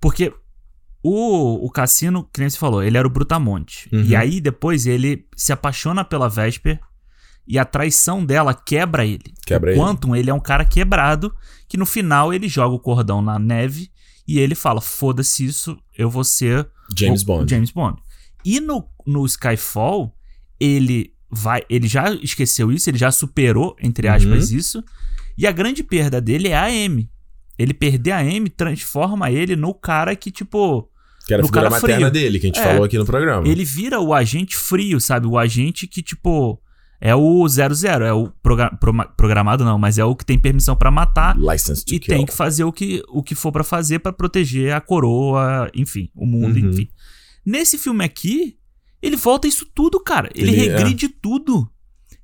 [0.00, 0.32] Porque
[1.02, 3.88] o, o Cassino, que nem você falou, ele era o Brutamonte.
[3.92, 4.02] Uhum.
[4.02, 6.80] E aí depois ele se apaixona pela Vesper
[7.46, 9.32] e a traição dela quebra ele.
[9.46, 9.80] Quebra o ele.
[9.80, 11.34] Quantum, ele é um cara quebrado
[11.68, 13.90] que no final ele joga o cordão na neve
[14.26, 17.50] e ele fala: foda-se isso, eu vou ser James o- Bond.
[17.50, 18.00] James Bond.
[18.44, 20.14] E no, no Skyfall,
[20.60, 21.62] ele vai.
[21.70, 24.14] Ele já esqueceu isso, ele já superou, entre Uhum.
[24.14, 24.82] aspas, isso.
[25.36, 27.08] E a grande perda dele é a Amy.
[27.58, 30.88] Ele perder a Amy transforma ele no cara que, tipo.
[31.26, 32.10] Que era a figura cara materna frio.
[32.10, 32.62] dele, que a gente É.
[32.62, 33.46] falou aqui no programa.
[33.46, 35.26] Ele vira o agente frio, sabe?
[35.26, 36.60] O agente que, tipo.
[37.00, 40.74] É o 00, é o progra- proma- programado, não, mas é o que tem permissão
[40.74, 42.16] pra matar License to e kill.
[42.16, 46.10] tem que fazer o que, o que for pra fazer pra proteger a coroa, enfim,
[46.12, 46.70] o mundo, Uhum.
[46.70, 46.88] enfim.
[47.46, 48.56] Nesse filme aqui,
[49.00, 50.28] ele volta isso tudo, cara.
[50.34, 51.70] Ele, Ele- regride tudo.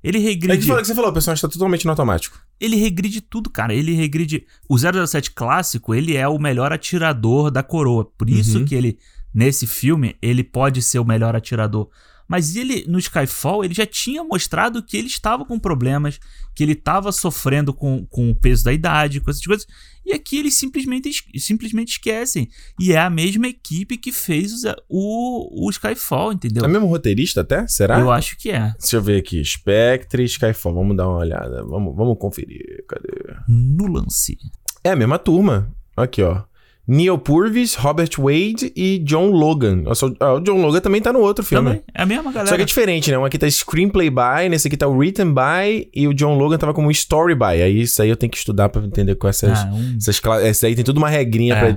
[0.03, 2.37] Ele É que regride, que você falou, o personagem tá totalmente no automático.
[2.59, 3.73] Ele regride tudo, cara.
[3.73, 4.45] Ele regride.
[4.69, 8.05] O 007 clássico, ele é o melhor atirador da coroa.
[8.17, 8.65] Por isso Uhum.
[8.65, 8.97] que ele,
[9.33, 11.89] nesse filme, ele pode ser o melhor atirador.
[12.27, 16.19] Mas ele, no Skyfall, ele já tinha mostrado que ele estava com problemas,
[16.55, 19.67] que ele estava sofrendo com, com o peso da idade, com essas coisas.
[20.03, 22.49] E aqui eles simplesmente, es- simplesmente esquecem.
[22.79, 26.65] E é a mesma equipe que fez o, o, o Skyfall, entendeu?
[26.65, 27.67] É mesmo roteirista até?
[27.67, 27.99] Será?
[27.99, 28.73] Eu acho que é.
[28.79, 29.43] Deixa eu ver aqui.
[29.45, 30.73] Spectre, Skyfall.
[30.73, 31.63] Vamos dar uma olhada.
[31.63, 32.83] Vamos, vamos conferir.
[32.87, 33.07] Cadê?
[33.47, 34.37] No lance.
[34.83, 35.71] É a mesma turma.
[35.95, 36.43] Aqui, ó.
[36.87, 39.83] Neil Purvis, Robert Wade e John Logan.
[39.87, 41.67] O John Logan também tá no outro filme.
[41.69, 41.83] Também.
[41.93, 42.47] É a mesma galera.
[42.49, 43.17] Só que é diferente, né?
[43.17, 46.57] Um aqui tá Screenplay by, nesse aqui tá o Written by e o John Logan
[46.59, 47.45] tava como Story by.
[47.63, 49.57] Aí isso aí eu tenho que estudar pra entender com essas.
[49.59, 51.59] Ah, um- essas esse aí tem tudo uma regrinha É.
[51.73, 51.75] pra.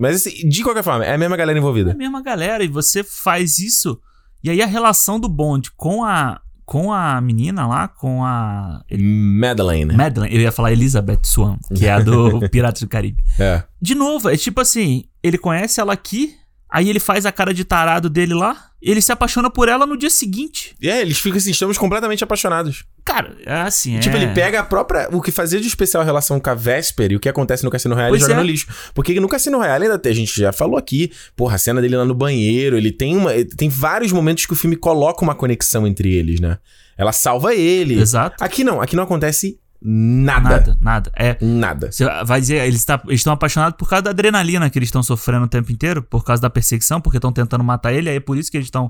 [0.00, 1.92] Mas de qualquer forma, é a mesma galera É envolvida.
[1.92, 4.00] a mesma galera e você faz isso.
[4.42, 9.96] E aí a relação do Bond com a com a menina lá, com a Madeleine.
[9.96, 13.24] Madeleine, eu ia falar Elizabeth Swan, que é a do Piratas do Caribe.
[13.40, 13.62] É.
[13.80, 16.34] De novo, é tipo assim, ele conhece ela aqui,
[16.70, 19.96] aí ele faz a cara de tarado dele lá, ele se apaixona por ela no
[19.96, 20.76] dia seguinte.
[20.80, 22.84] E é, eles ficam assim, estamos completamente apaixonados.
[23.04, 23.98] Cara, é assim, é...
[23.98, 25.08] Tipo, ele pega a própria.
[25.10, 27.70] O que fazia de especial a relação com a Vesper e o que acontece no
[27.70, 28.44] Cassino Royale Pois ele joga é.
[28.44, 28.66] no lixo.
[28.94, 31.96] Porque no Cassino Royale ainda tem, a gente já falou aqui, porra, a cena dele
[31.96, 33.32] lá no banheiro, ele tem uma.
[33.56, 36.58] Tem vários momentos que o filme coloca uma conexão entre eles, né?
[36.96, 37.98] Ela salva ele.
[37.98, 38.42] Exato.
[38.42, 40.48] Aqui não, aqui não acontece nada.
[40.50, 41.12] Nada, nada.
[41.14, 41.90] É, Nada.
[41.92, 45.44] Você vai dizer, eles tá- estão apaixonados por causa da adrenalina que eles estão sofrendo
[45.44, 48.36] o tempo inteiro, por causa da perseguição, porque estão tentando matar ele, aí é por
[48.36, 48.86] isso que eles estão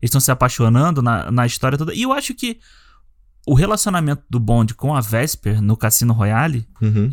[0.00, 1.94] eles estão se apaixonando na, na história toda.
[1.94, 2.58] E eu acho que
[3.46, 7.12] o relacionamento do Bond com a Vesper no Cassino Royale, Uhum.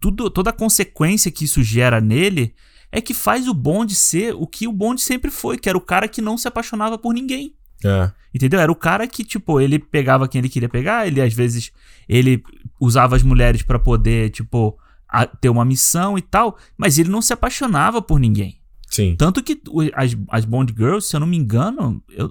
[0.00, 2.54] tudo, toda a consequência que isso gera nele
[2.92, 5.80] é que faz o Bond ser o que o Bond sempre foi, que era o
[5.80, 7.54] cara que não se apaixonava por ninguém.
[7.84, 8.10] É.
[8.34, 8.60] Entendeu?
[8.60, 11.70] Era o cara que, tipo, ele pegava quem ele queria pegar, ele às vezes
[12.08, 12.42] ele
[12.80, 14.76] usava as mulheres pra poder, tipo,
[15.08, 18.60] a- ter uma missão e tal, mas ele não se apaixonava por ninguém.
[18.90, 19.14] Sim.
[19.16, 19.60] Tanto que
[19.94, 22.30] as, as Bond Girls, se eu não me engano, eu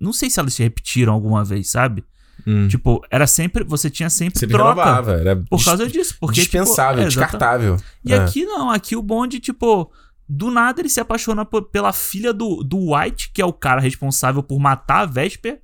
[0.00, 2.04] não sei se elas se repetiram alguma vez, sabe?
[2.46, 2.66] Hum.
[2.68, 4.82] Tipo, era sempre, você tinha sempre, Sempre troca.
[4.84, 5.12] renovava.
[5.12, 6.16] Era Por causa disso.
[6.20, 7.76] Porque, tipo, dispensável, é, exata- descartável.
[8.04, 8.16] E É.
[8.18, 9.90] aqui não, aqui o Bond, tipo,
[10.28, 14.42] do nada ele se apaixona pela filha do, do White, que é o cara responsável
[14.42, 15.60] por matar a Vesper.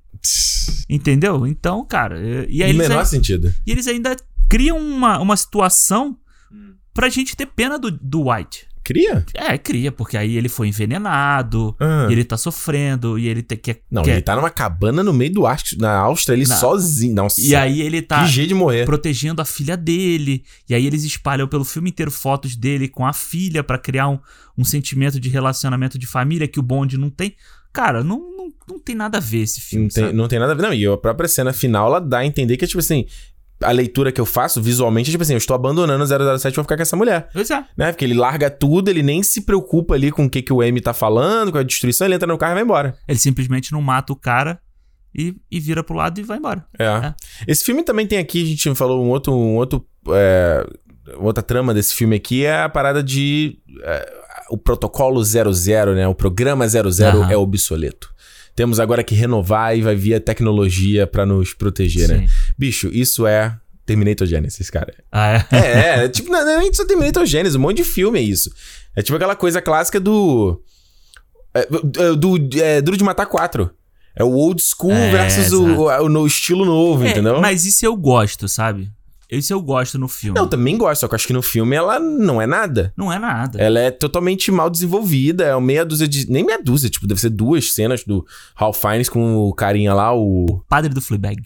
[0.88, 1.46] Entendeu?
[1.46, 2.18] Então, cara.
[2.48, 3.54] E aí No eles, menor aí- sentido.
[3.66, 4.16] e eles ainda
[4.48, 6.16] criam uma, uma situação
[6.92, 8.68] pra gente ter pena do, do White.
[8.82, 9.24] Cria?
[9.34, 12.06] É, cria, porque aí ele foi envenenado, Ah.
[12.08, 13.82] e ele tá sofrendo, e ele te, quer.
[13.90, 17.14] Não, quer- ele tá numa cabana no meio do Ártico, na Áustria, ele Na- sozinho.
[17.14, 18.86] Nossa, E aí ele tá que jeito de morrer.
[18.86, 20.42] protegendo a filha dele.
[20.68, 24.18] E aí eles espalham pelo filme inteiro fotos dele com a filha pra criar um,
[24.58, 27.36] um sentimento de relacionamento de família que o Bond não tem.
[27.72, 29.84] Cara, não, não, não tem nada a ver esse filme.
[29.84, 30.62] Não tem, não tem nada a ver.
[30.62, 33.06] Não, e a própria cena final, ela dá a entender que é tipo assim.
[33.62, 36.64] A leitura que eu faço visualmente é tipo assim: eu estou abandonando o 007 pra
[36.64, 37.28] ficar com essa mulher.
[37.30, 37.62] Pois é.
[37.76, 37.92] Né?
[37.92, 40.80] Porque ele larga tudo, ele nem se preocupa ali com o que, que o M
[40.80, 42.96] tá falando, com a destruição, ele entra no carro e vai embora.
[43.06, 44.58] Ele simplesmente não mata o cara
[45.14, 46.64] e, e vira pro lado e vai embora.
[46.78, 46.84] É.
[46.84, 47.14] É.
[47.46, 49.34] Esse filme também tem aqui, a gente falou um outro.
[49.34, 50.66] Um outro é,
[51.16, 53.58] outra trama desse filme aqui é a parada de.
[53.82, 54.20] é,
[54.50, 56.06] o protocolo 00, né?
[56.08, 56.88] O programa 00
[57.22, 57.30] Aham.
[57.32, 58.12] é obsoleto.
[58.54, 62.26] Temos agora que renovar e vai vir a tecnologia pra nos proteger, né?
[62.26, 62.34] Sim.
[62.58, 64.92] Bicho, isso é Terminator Genesis, cara.
[65.10, 65.56] Ah, é?
[65.56, 68.22] É, é tipo, não, não é nem só Terminator Genesis, um monte de filme é
[68.22, 68.50] isso.
[68.94, 70.60] É tipo aquela coisa clássica do.
[71.54, 71.66] é,
[72.16, 73.70] do, do é, Duro de Matar 4.
[74.16, 77.40] É o old school É, versus o, o, o no estilo novo, É, entendeu?
[77.40, 78.90] Mas isso eu gosto, sabe?
[79.30, 80.36] Isso eu gosto no filme.
[80.36, 82.92] Não, eu também gosto, só que eu acho que no filme ela não é nada.
[82.96, 83.60] Não é nada.
[83.60, 86.30] Ela é totalmente mal desenvolvida, é uma meia dúzia de.
[86.30, 90.14] Nem meia dúzia, tipo, deve ser duas cenas do Ralph Fiennes com o carinha lá,
[90.14, 90.62] o.
[90.68, 91.42] Padre do Fleabag.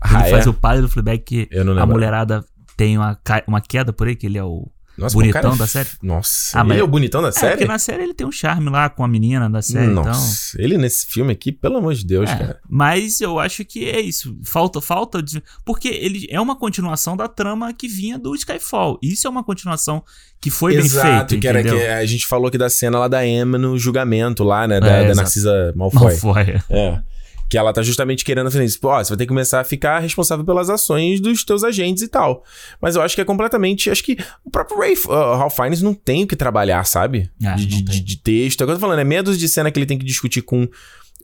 [0.00, 0.30] Ah, ele é?
[0.30, 1.48] faz o padre do Fleabag que
[1.80, 2.44] a mulherada
[2.76, 5.66] tem uma, uma queda por aí, que ele é o Nossa, bonitão cara é da
[5.66, 5.88] série.
[6.02, 7.52] Nossa, Ah, ele mas- é o bonitão da É, série?
[7.52, 10.04] porque na série ele tem um charme lá com a menina da série, então...
[10.04, 12.60] Nossa, ele nesse filme aqui, pelo amor de Deus, É, cara.
[12.68, 14.36] mas eu acho que é isso.
[14.44, 15.22] Falta, falta.
[15.22, 18.98] de- Porque ele é uma continuação da trama que vinha do Skyfall.
[19.02, 20.02] Isso é uma continuação
[20.40, 21.40] que foi bem Exato, feita.
[21.40, 21.78] que era entendeu?
[21.80, 24.78] que a gente falou aqui da cena lá da Emma no julgamento lá, né?
[24.80, 25.14] Da, É, da.
[25.14, 26.02] Narcisa Malfoy.
[26.02, 26.60] Malfoy.
[26.70, 27.02] É.
[27.48, 28.80] Que ela tá justamente querendo fazer isso.
[28.80, 32.02] Pô, ó, você vai ter que começar a ficar responsável pelas ações dos teus agentes
[32.02, 32.42] e tal.
[32.80, 33.90] Mas eu acho que é completamente.
[33.90, 37.30] Acho que o próprio Ray, uh, Ralph Fiennes não tem o que trabalhar, sabe?
[37.54, 38.60] De, de, de- de texto.
[38.60, 40.42] É o que eu tô falando, é dúzia de cena que ele tem que discutir
[40.42, 40.66] com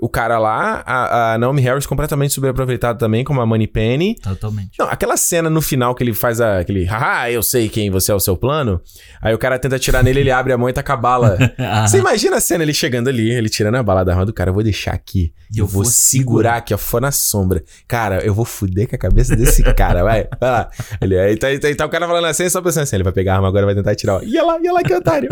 [0.01, 0.83] o cara lá.
[0.87, 4.17] A, a Naomi Harris completamente subaproveitada também, como a Money Penny.
[4.17, 4.79] Totalmente.
[4.79, 8.13] Não, aquela cena no final que ele faz a, aquele, haha, eu sei quem você
[8.13, 8.81] é o seu plano.
[9.21, 11.39] Aí o cara tenta atirar nele, ele abre a mão e taca a bala.
[11.63, 14.33] Ah, Você imagina a cena ele chegando ali, ele tirando a bala da arma do
[14.33, 15.33] cara, eu vou deixar aqui.
[15.55, 17.63] E eu eu vou vou segurar aqui, ó, for na sombra.
[17.87, 20.27] Cara, eu vou fuder com a cabeça desse cara, vai.
[20.41, 20.71] Vai lá.
[21.01, 23.35] Ele, aí tá, tá, tá o cara falando assim, só pensando assim, ele vai pegar
[23.35, 24.17] a arma agora, vai tentar atirar.
[24.17, 24.23] Ó.
[24.23, 25.29] Ia lá, ia lá, que otário.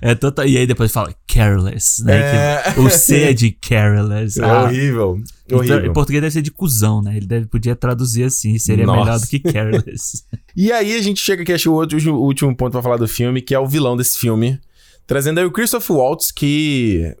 [0.00, 0.46] é total...
[0.46, 2.18] E aí depois fala careless, né?
[2.66, 2.72] É.
[2.72, 4.40] Que o C é de careless.
[4.40, 5.20] É Ah, horrível.
[5.46, 5.86] então, Horrível.
[5.86, 7.16] em português deve ser de cuzão, né?
[7.16, 9.00] Ele deve, podia traduzir assim, seria Nossa.
[9.04, 10.24] melhor do que careless.
[10.56, 13.06] E aí a gente chega aqui, acho o outro, o último ponto pra falar do
[13.06, 14.58] filme, que é o vilão desse filme.
[15.06, 17.14] Trazendo aí o Christoph Waltz, que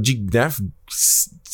[0.00, 0.48] de, né,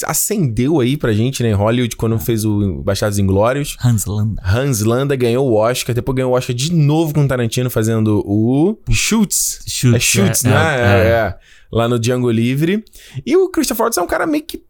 [0.06, 3.76] acendeu aí pra gente, né, em Hollywood, quando fez o Bastardos Inglórios.
[3.84, 4.42] Hans Landa.
[4.44, 8.22] Hans Landa ganhou o Oscar, depois ganhou o Oscar de novo com o Tarantino fazendo
[8.26, 9.60] o Shoots.
[9.66, 10.54] Shoots, é Shoots, é, né?
[10.54, 11.38] é, É, é.
[11.72, 12.84] Lá no Django Livre.
[13.24, 14.62] E o Christopher Waltz é um cara meio que...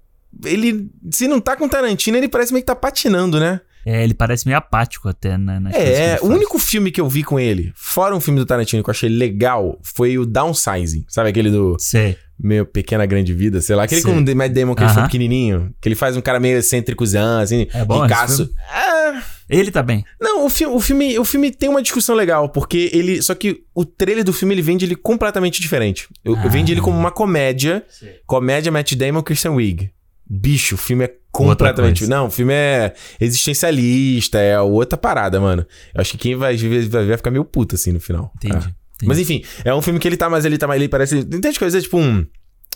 [0.45, 3.61] Ele, se não tá com o Tarantino, ele parece meio que tá patinando, né?
[3.85, 5.61] É, ele parece meio apático até, né?
[5.75, 8.83] É, ele o único filme que eu vi com ele, fora um filme do Tarantino
[8.83, 11.05] que eu achei legal, foi o Downsizing.
[11.09, 12.17] Sabe aquele do Sei.
[12.39, 13.85] Meu Pequena Grande Vida, sei lá.
[13.85, 14.13] Aquele Sei.
[14.13, 15.75] com o Matt Damon, que ele foi pequenininho.
[15.81, 18.51] Que ele faz um cara meio excêntricozão, assim, É bom ricaço.
[18.69, 19.23] Ah,
[19.53, 20.05] Ele tá bem.
[20.21, 23.21] não, o filme, o, filme, o filme tem uma discussão legal, porque ele...
[23.21, 26.09] Só que o trailer do filme, ele vende ele completamente diferente.
[26.25, 26.49] Eu, eu Ah.
[26.49, 27.85] vende ele como uma comédia.
[28.27, 29.91] Comédia Matt Damon, Christian Wiig.
[30.29, 32.07] Bicho, o filme é completamente...
[32.07, 35.67] Não, o filme é existencialista, é outra parada, mano.
[35.95, 38.33] Eu acho que quem vai ver vai, vai ficar meio puto, assim, no final.
[38.37, 38.55] Entendi.
[38.55, 38.59] É.
[38.59, 38.75] entendi.
[39.05, 40.45] Mas enfim, é um filme que ele tá mais...
[40.45, 40.81] Ele tá mais...
[40.81, 41.17] Ele parece...
[41.25, 42.25] Tem tantas coisas, tipo um...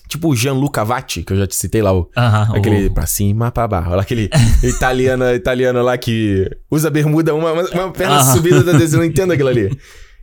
[0.09, 3.07] Tipo o Gianluca Vatti, que eu já te citei lá, o, Aham, aquele o- pra
[3.07, 3.91] cima, pra baixo.
[3.91, 4.31] Olha aquele
[4.63, 8.35] italiano, italiano lá que usa bermuda, uma, uma, perna Aham.
[8.35, 9.77] subida da desenho, eu não entendo aquilo ali.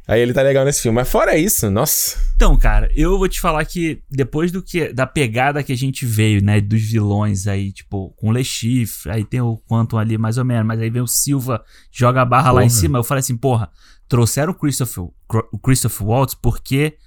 [0.06, 0.96] Aí ele tá legal nesse filme.
[0.98, 2.18] Mas fora isso, nossa.
[2.36, 6.06] Então, cara, eu vou te falar que depois do que da pegada que a gente
[6.06, 10.18] veio, né, dos vilões aí, tipo, com o Le Chiffre, aí tem o Quantum ali
[10.18, 12.80] mais ou menos, mas aí vem o Silva, joga a barra lá em Porra.
[12.82, 13.70] cima, eu falei assim, porra,
[14.10, 15.06] trouxeram o Christopher,
[15.54, 16.98] o Christopher Waltz porque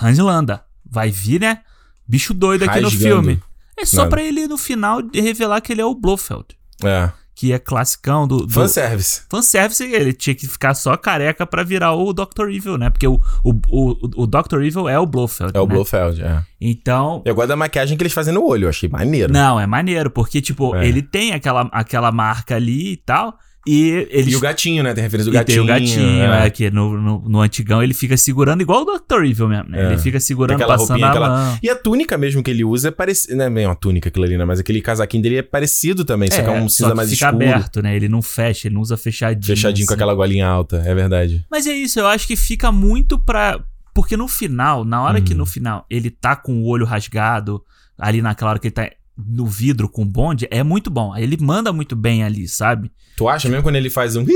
[0.00, 1.58] Hans Landa vai vir, né,
[2.06, 3.22] bicho doido aqui no Rasgando.
[3.22, 3.42] filme.
[3.78, 4.10] É só Nada.
[4.10, 6.46] pra ele no final revelar que ele é o Blofeld,
[6.82, 7.10] É.
[7.34, 9.20] que é classicão do, do Fanservice.
[9.28, 12.48] fanservice, ele tinha que ficar só careca pra virar o Dr.
[12.50, 12.88] Evil, né?
[12.88, 14.62] Porque o, o, o, o Dr.
[14.62, 15.52] Evil é o Blofeld.
[15.54, 15.74] É o né?
[15.74, 16.42] Blofeld, é.
[16.58, 17.20] Então.
[17.26, 19.30] Eu gosto da maquiagem que eles fazem no olho, eu achei maneiro.
[19.30, 20.86] Não, é maneiro, porque, tipo, É.
[20.88, 23.38] ele tem aquela, aquela marca ali e tal.
[23.66, 24.94] E, eles, E o gatinho, né?
[24.94, 25.56] Tem referência do e gatinho.
[25.56, 26.46] tem o gatinho, é.
[26.46, 29.24] é, que no, no, no antigão ele fica segurando, igual o Dr.
[29.24, 29.82] Evil mesmo, né?
[29.82, 29.86] É.
[29.86, 31.58] Ele fica segurando, Aquela passando roupinha, aquela-.
[31.62, 33.36] E a túnica mesmo que ele usa é parecido.
[33.36, 34.44] Não é bem uma túnica aquilo ali, né?
[34.44, 37.26] Mas aquele casaquinho dele é parecido também, só que é um cinza que mais fica
[37.26, 37.44] escuro.
[37.44, 37.96] aberto, né?
[37.96, 39.44] Ele não fecha, ele não usa fechadinho.
[39.44, 39.98] Fechadinho com assim.
[40.00, 41.44] aquela golinha alta, é verdade.
[41.50, 43.60] Mas é isso, eu acho que fica muito pra.
[43.94, 45.38] Porque no final, na hora que Uhum.
[45.38, 47.62] no final ele tá com o olho rasgado,
[47.98, 51.16] ali naquela hora que ele tá no vidro com o bonde, é muito bom.
[51.16, 52.90] Ele manda muito bem ali, sabe?
[53.16, 54.26] Tu acha mesmo quando ele faz um.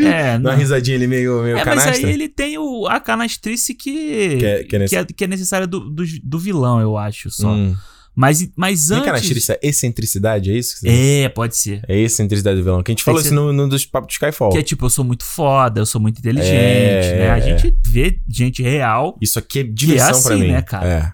[0.00, 0.56] É, Uma não.
[0.56, 2.08] risadinha ali meio, meio É, mas canastra?
[2.08, 5.24] aí ele tem o, a canastrice que, Que é- que é nesse- que é, que
[5.24, 7.50] é necessária do, do, do vilão, eu acho, só.
[7.52, 7.74] Hum.
[8.18, 9.04] Mas, mas antes...
[9.04, 10.74] canastrice, é excentricidade, é isso?
[10.74, 11.82] que você- É, pode ser.
[11.86, 12.82] É excentricidade do vilão.
[12.82, 14.50] Que a gente falou que isso no, no dos papos de Skyfall.
[14.50, 17.30] Que é tipo, eu sou muito foda, eu sou muito inteligente, É, né?
[17.30, 17.40] A é.
[17.42, 20.48] gente vê gente real Isso aqui é diversão assim, pra mim.
[20.48, 20.88] né, cara?
[20.88, 21.12] É.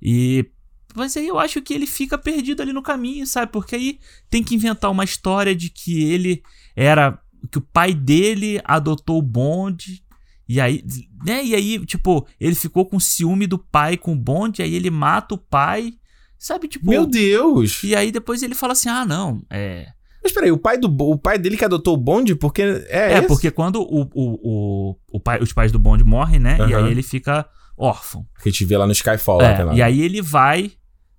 [0.00, 0.46] e...
[0.94, 3.50] Mas aí eu acho que ele fica perdido ali no caminho, sabe?
[3.50, 3.98] Porque aí
[4.30, 6.42] tem que inventar uma história de que ele
[6.76, 7.18] era...
[7.50, 10.04] Que o pai dele adotou o bonde...
[10.46, 10.84] E aí,
[11.24, 11.42] né?
[11.42, 15.34] E aí, tipo, ele ficou com ciúme do pai com o bonde, aí ele mata
[15.34, 15.94] o pai,
[16.38, 16.68] sabe?
[16.68, 17.82] Tipo, Meu Deus!
[17.82, 19.86] E aí depois ele fala assim: ah, não, é.
[20.22, 22.60] Mas peraí, o pai, do, o pai dele que adotou o bonde, porque.
[22.60, 23.26] É, É, esse?
[23.26, 26.58] porque quando o, o, o, o pai, os pais do bonde morrem, né?
[26.58, 26.84] E Aham.
[26.84, 28.26] aí ele fica órfão.
[28.42, 29.40] Que a gente vê lá no Skyfall.
[29.40, 29.74] É, tá lá.
[29.74, 30.72] e aí ele vai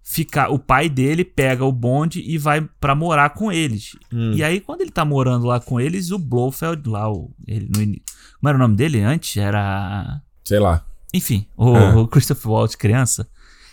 [0.08, 0.50] ficar.
[0.50, 3.92] O pai dele pega o bonde e vai pra morar com eles.
[4.14, 4.32] Hum.
[4.34, 7.82] E aí, quando ele tá morando lá com eles, o Blofeld lá, o, ele no
[7.82, 8.04] início.
[8.40, 9.36] Como era o nome dele antes?
[9.36, 10.22] Era.
[10.44, 10.86] Sei lá.
[11.14, 11.98] Enfim, o, Ah.
[11.98, 13.28] o Christopher Waltz, criança.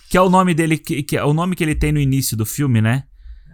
[0.09, 2.37] Que é o nome dele, que, que é o nome que ele tem no início
[2.37, 3.05] do filme, né?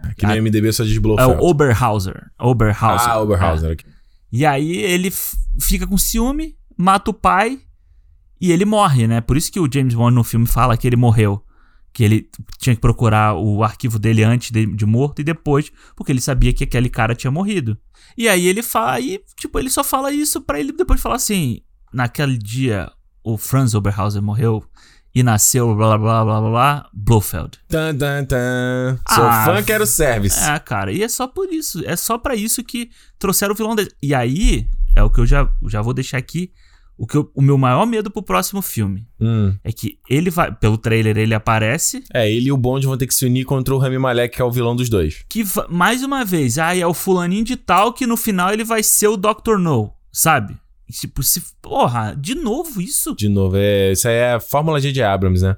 [0.01, 1.41] Aqui no MDB só diz É Blofeld.
[1.41, 2.31] o Oberhauser.
[2.39, 3.09] Oberhauser.
[3.09, 3.71] Ah, Oberhauser.
[3.71, 3.89] É.
[4.31, 5.11] E aí ele
[5.59, 7.59] fica com ciúme, mata o pai
[8.39, 9.19] e ele morre, né?
[9.19, 11.43] Por isso que o James Bond no filme fala que ele morreu.
[11.91, 12.29] Que ele
[12.59, 16.53] tinha que procurar o arquivo dele antes de, de morto e depois, porque ele sabia
[16.53, 17.77] que aquele cara tinha morrido.
[18.17, 21.61] E aí ele fala, e, tipo, ele só fala isso pra ele depois falar assim:
[21.93, 22.91] naquele dia
[23.23, 24.63] o Franz Oberhauser morreu
[25.13, 27.57] e nasceu blá blá blá blá blá, Blofeld.
[27.67, 28.99] Tan, tan, tan.
[29.13, 30.39] Sou Ah, fã, quero service.
[30.39, 33.75] É, cara, e é só por isso, é só pra isso que trouxeram o vilão
[33.75, 33.91] dele.
[34.01, 36.51] E aí, é o que eu já, já vou deixar aqui,
[36.99, 39.55] o, que eu- o meu maior medo pro próximo filme Hum.
[39.63, 43.07] é que ele vai, pelo trailer ele aparece, É, ele e o Bond vão ter
[43.07, 45.23] que se unir contra o Rami Malek, que é o vilão dos dois.
[45.29, 48.83] que mais uma vez, ah, é o fulaninho de tal que no final ele vai
[48.83, 49.57] ser o Dr.
[49.57, 50.55] No, sabe?
[50.89, 53.15] E, Tipo, se, porra, de novo isso?
[53.15, 55.55] De novo, é, isso aí é a Fórmula G de Abrams, né?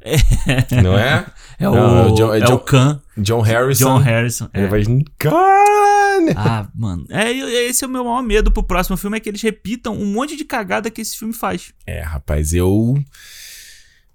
[0.84, 1.26] Não é?
[1.62, 3.86] É o, Não, é o John- é é John- o Khan, John Harrison.
[3.86, 4.50] John Harrison.
[4.52, 4.68] Ele é.
[4.68, 4.84] vai.
[5.20, 6.34] Cara!
[6.36, 7.06] Ah, mano.
[7.08, 9.94] É, e- esse é o meu maior medo pro próximo filme, é que eles repitam
[9.94, 11.72] um monte de cagada que esse filme faz.
[11.86, 12.96] É, rapaz, eu.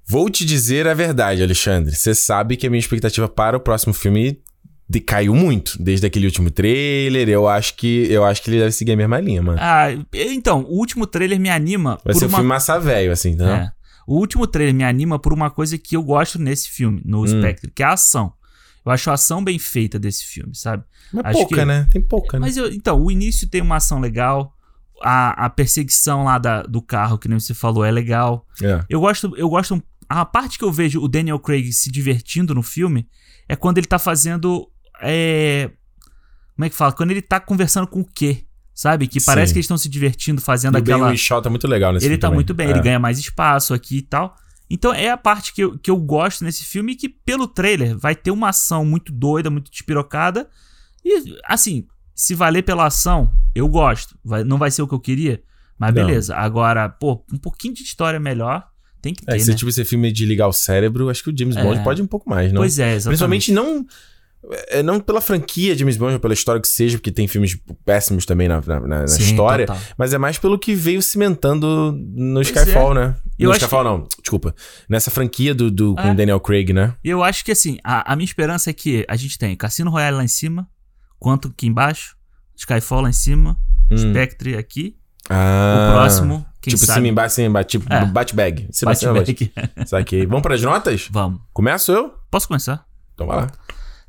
[0.08, 1.94] Vou te dizer a verdade, Alexandre.
[1.94, 4.40] Você sabe que a minha expectativa para o próximo filme
[4.88, 5.80] decaiu muito.
[5.82, 9.18] Desde aquele último trailer, eu acho que eu acho que ele deve seguir a mesma
[9.20, 9.58] linha, mano.
[9.60, 12.38] Ah, então, o último trailer me anima Vai por ser um uma...
[12.38, 13.48] filme massa velho, assim, não?
[13.48, 13.72] É.
[14.06, 17.26] O último trailer me anima por uma coisa que eu gosto nesse filme, no Hum.
[17.26, 18.32] Spectre, que é a ação.
[18.84, 20.84] Eu acho a ação bem feita desse filme, sabe?
[21.12, 21.88] Mas Acho pouca, que- né?
[21.90, 22.46] Tem pouca, né?
[22.46, 24.52] Mas então, o início tem uma ação legal,
[25.02, 28.46] a, a perseguição lá da- do carro, que nem você falou, é legal.
[28.62, 28.84] É.
[28.88, 29.82] Eu gosto, eu gosto.
[30.08, 33.08] A parte que eu vejo o Daniel Craig se divertindo no filme
[33.48, 34.70] é quando ele tá fazendo.
[35.00, 35.70] É,
[36.54, 36.92] como é que fala?
[36.92, 38.44] Quando ele tá conversando com o quê?
[38.74, 39.06] Sabe?
[39.08, 39.54] Que parece Sim.
[39.54, 41.10] que eles estão se divertindo fazendo O Ben aquela.
[41.10, 42.36] Whishaw tá muito legal nesse Ele tá também.
[42.36, 42.70] muito bem, É.
[42.70, 44.36] ele ganha mais espaço aqui e tal.
[44.68, 47.96] Então é a parte que eu, que eu gosto nesse filme e que pelo trailer
[47.96, 50.48] vai ter uma ação muito doida, muito despirocada.
[51.04, 54.18] E assim, se valer pela ação, eu gosto.
[54.24, 55.40] Vai- não vai ser o que eu queria,
[55.78, 56.04] mas Não.
[56.04, 56.34] beleza.
[56.36, 58.66] Agora, pô, um pouquinho de história melhor
[59.00, 59.56] tem que ter, É, se né?
[59.56, 61.62] tipo esse filme de ligar o cérebro, acho que o James É.
[61.62, 62.60] Bond pode um pouco mais, não?
[62.60, 63.04] Pois é, exatamente.
[63.20, 63.86] Principalmente não.
[64.68, 68.48] É, Não pela franquia James Bond, pela história que seja, porque tem filmes péssimos também
[68.48, 69.82] na, na- na- Sim, história, total.
[69.98, 73.14] mas é mais pelo que veio cimentando no Pois Skyfall, né?
[73.38, 74.54] Eu no acho Skyfall, não, desculpa.
[74.88, 76.12] Nessa franquia do, do, com É.
[76.12, 76.94] o Daniel Craig, né?
[77.04, 79.90] E eu acho que assim, a, a minha esperança é que a gente tem Cassino
[79.90, 80.68] Royale lá em cima,
[81.18, 82.14] Quanto aqui embaixo,
[82.56, 83.56] Skyfall lá em cima,
[83.90, 83.96] Hum.
[83.96, 84.96] Spectre aqui.
[85.30, 86.98] Ah, o próximo, quem tipo sabe?
[86.98, 88.04] cima embaixo, cima embaixo, tipo É.
[88.04, 88.68] bate-bag.
[88.84, 89.24] Batman.
[89.86, 90.26] Saquei.
[90.26, 91.08] Vamos para as notas?
[91.12, 91.40] Vamos.
[91.52, 92.12] Começo eu?
[92.30, 92.84] Posso começar?
[93.14, 93.46] Então vai lá.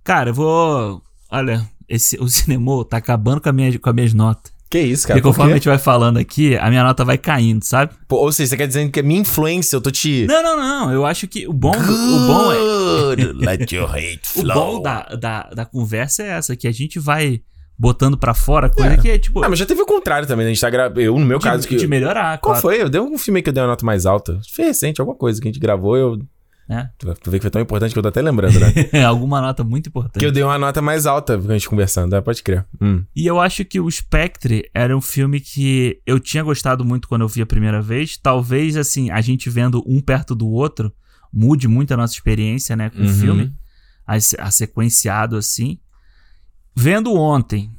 [0.07, 1.01] Cara, eu vou.
[1.29, 4.53] Olha, esse, o cinema tá acabando com, a minha, com as minhas notas.
[4.69, 5.19] Que isso, cara?
[5.19, 5.59] Porque por conforme a quê?
[5.59, 7.91] gente vai falando aqui, a minha nota vai caindo, sabe?
[8.07, 10.25] Pô, ou seja, você quer dizer que a minha influência, eu tô te...
[10.25, 10.93] Não, não, não.
[10.93, 13.15] Eu acho que o bom, o bom é.
[13.15, 14.53] Good, Let your hate O flow.
[14.77, 17.41] bom da, da, da conversa é essa, que a gente vai
[17.77, 18.97] botando pra fora coisa É.
[18.97, 19.43] que é tipo.
[19.43, 20.51] Ah, mas já teve o contrário também, né?
[20.51, 21.01] A gente tá gravando...
[21.01, 21.67] Eu, no meu de, caso...
[21.67, 22.61] que de melhorar, Qual claro.
[22.61, 22.81] foi?
[22.81, 24.39] Eu dei um filme que eu dei uma nota mais alta.
[24.53, 26.19] Foi recente, alguma coisa que a gente gravou, eu
[26.69, 26.89] É.
[26.97, 28.67] Tu, tu vê que foi tão importante que eu tô até lembrando, né?
[29.07, 30.19] Alguma nota muito importante.
[30.19, 32.19] que eu dei uma nota mais alta a gente conversando, né?
[32.21, 32.65] pode crer.
[32.81, 33.03] Hum.
[33.15, 37.21] E eu acho que o Spectre era um filme que eu tinha gostado muito quando
[37.21, 38.17] eu vi a primeira vez.
[38.17, 40.91] Talvez, assim, a gente vendo um perto do outro
[41.31, 43.05] mude muito a nossa experiência, né, com Uhum.
[43.05, 43.53] o filme.
[44.05, 45.79] A, a sequenciado, assim.
[46.75, 47.71] Vendo ontem,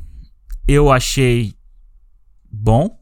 [0.67, 1.55] eu achei
[2.51, 2.99] bom.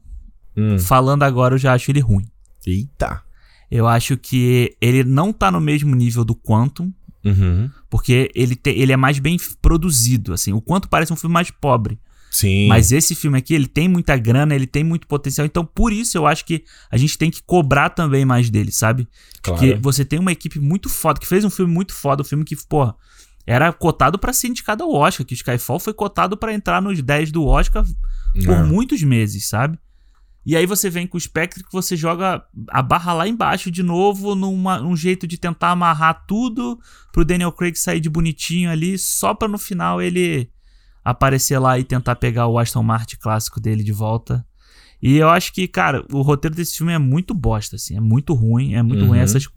[0.55, 0.77] Hum.
[0.79, 2.25] Falando agora, eu já acho ele ruim.
[2.65, 3.21] Eita.
[3.69, 6.91] Eu acho que ele não tá no mesmo nível do Quantum,
[7.25, 7.69] Uhum.
[7.89, 10.53] porque ele, te- ele é mais bem produzido, assim.
[10.53, 11.99] O Quantum parece um filme mais pobre.
[12.31, 12.67] Sim.
[12.67, 15.45] Mas esse filme aqui, ele tem muita grana, ele tem muito potencial.
[15.45, 19.07] Então, por isso, eu acho que a gente tem que cobrar também mais dele, sabe?
[19.41, 19.59] claro.
[19.59, 22.43] Porque você tem uma equipe muito foda, que fez um filme muito foda, um filme
[22.45, 22.95] que, porra,
[23.45, 27.01] era cotado pra ser indicado ao Oscar, que o Skyfall foi cotado pra entrar nos
[27.01, 27.85] 10 do Oscar
[28.45, 28.63] por É.
[28.63, 29.79] muitos meses, sabe?
[30.47, 33.83] E aí você vem com o Spectre que você joga a barra lá embaixo de
[33.83, 36.79] novo, numa, num jeito de tentar amarrar tudo
[37.11, 40.49] pro Daniel Craig sair de bonitinho ali, só pra no final ele
[41.03, 44.45] aparecer lá e tentar pegar o Aston Martin clássico dele de volta.
[45.01, 48.33] E eu acho que, cara, o roteiro desse filme é muito bosta, assim, é muito
[48.33, 49.09] ruim, é muito Uhum.
[49.09, 49.19] ruim.
[49.19, 49.49] Essas...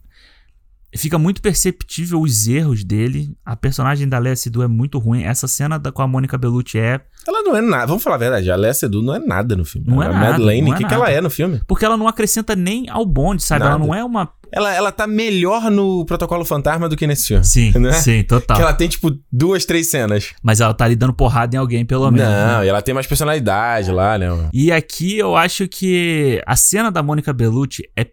[0.97, 3.37] Fica muito perceptível os erros dele.
[3.45, 5.23] A personagem da Lea Seydoux é muito ruim.
[5.23, 7.87] Essa cena da, com a Mônica Bellucci é Ela não é nada.
[7.87, 8.51] Vamos falar a verdade.
[8.51, 9.87] A Léa Seydoux não é nada no filme.
[9.89, 11.61] Não é a nada, Madeleine, o é que, que ela é no filme?
[11.67, 13.65] Porque ela não acrescenta nem ao bonde, sabe?
[13.65, 13.77] Nada.
[13.77, 14.33] Ela não é uma.
[14.53, 17.45] Ela, ela tá melhor no Protocolo Fantasma do que nesse filme.
[17.45, 17.93] Sim, né?
[17.93, 18.57] sim, total.
[18.57, 20.33] Que ela tem, tipo, duas, três cenas.
[20.43, 22.29] Mas ela tá ali dando porrada em alguém, pelo menos.
[22.29, 22.67] Não, né?
[22.67, 24.27] e ela tem mais personalidade lá, né?
[24.53, 28.05] E aqui eu acho que a cena da Mônica Bellucci é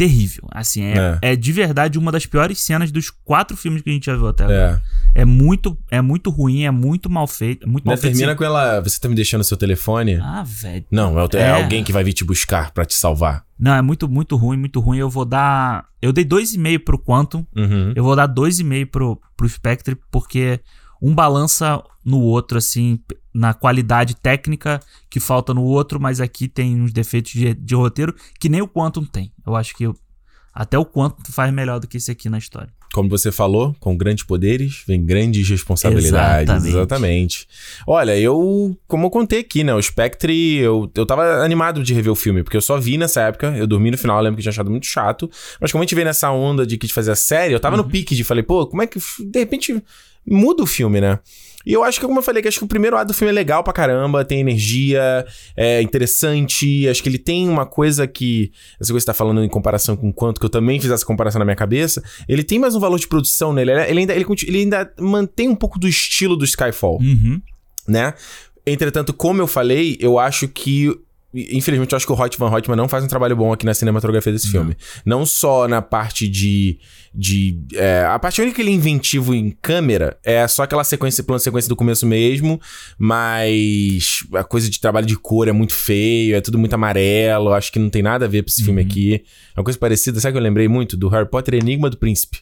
[0.00, 0.48] terrível.
[0.50, 1.36] Assim, é, é.
[1.36, 4.44] de verdade uma das piores cenas dos quatro filmes que a gente já viu até
[4.44, 4.82] agora.
[5.14, 5.20] É.
[5.20, 7.66] É muito, é muito ruim, é muito mal feito.
[7.66, 8.14] É muito mal feito.
[8.14, 8.80] termina com ela.
[8.80, 10.14] Você tá me deixando seu telefone?
[10.22, 10.86] Ah, velho.
[10.90, 11.62] Não, é, é É.
[11.62, 13.44] alguém que vai vir te buscar pra te salvar.
[13.58, 14.96] Não, é muito, muito ruim, muito ruim.
[14.96, 15.84] Eu vou dar.
[16.00, 17.44] Eu dei 2,5 pro Quantum.
[17.54, 17.92] Uhum.
[17.94, 20.60] Eu vou dar 2,5 pro, pro Spectre, porque
[21.02, 22.98] um balança no outro, assim,
[23.32, 28.14] na qualidade técnica que falta no outro, mas aqui tem uns defeitos de, de roteiro
[28.38, 29.32] que nem o Quantum tem.
[29.46, 29.96] Eu acho que eu-
[30.52, 32.68] até o Quantum faz melhor do que esse aqui na história.
[32.92, 36.42] Como você falou, com grandes poderes vem grandes responsabilidades.
[36.50, 36.68] Exatamente.
[36.76, 37.48] Exatamente.
[37.86, 39.72] Olha, eu, como eu contei aqui, né?
[39.72, 43.20] O Spectre, eu, eu tava animado de rever o filme, porque eu só vi nessa
[43.22, 45.30] época, eu dormi no final, eu lembro que tinha achado muito chato.
[45.60, 47.76] Mas como a gente veio nessa onda de que de fazer a série, eu tava
[47.76, 49.80] no pique de falei, pô, como é que de repente
[50.26, 51.20] muda o filme, né?
[51.66, 53.30] E eu acho que, como eu falei, que acho que o primeiro ato do filme
[53.30, 56.88] é legal pra caramba, tem energia, é interessante.
[56.88, 58.50] Acho que ele tem uma coisa que.
[58.80, 61.04] Essa coisa que você tá falando em comparação com quanto, que eu também fiz essa
[61.04, 62.02] comparação na minha cabeça.
[62.28, 63.72] Ele tem mais um valor de produção nele.
[63.72, 67.40] Ele, ele ainda, ele, ele ainda mantém um pouco do estilo do Skyfall, Uhum.
[67.86, 68.14] né?
[68.66, 70.94] Entretanto, como eu falei, eu acho que.
[71.32, 73.72] Infelizmente, eu acho que o Hot Van Hoytman não faz um trabalho bom aqui na
[73.72, 74.76] cinematografia desse filme.
[75.04, 76.80] Não só na parte de.
[77.14, 81.22] de é, a parte única que ele é inventivo em câmera é só aquela sequência,
[81.22, 82.60] plano sequência do começo mesmo,
[82.98, 87.52] mas a coisa de trabalho de cor é muito feio, é tudo muito amarelo.
[87.52, 89.22] Acho que não tem nada a ver pra esse filme aqui.
[89.56, 90.96] É uma coisa parecida, sabe que eu lembrei muito?
[90.96, 92.38] Do Harry Potter Enigma do Príncipe.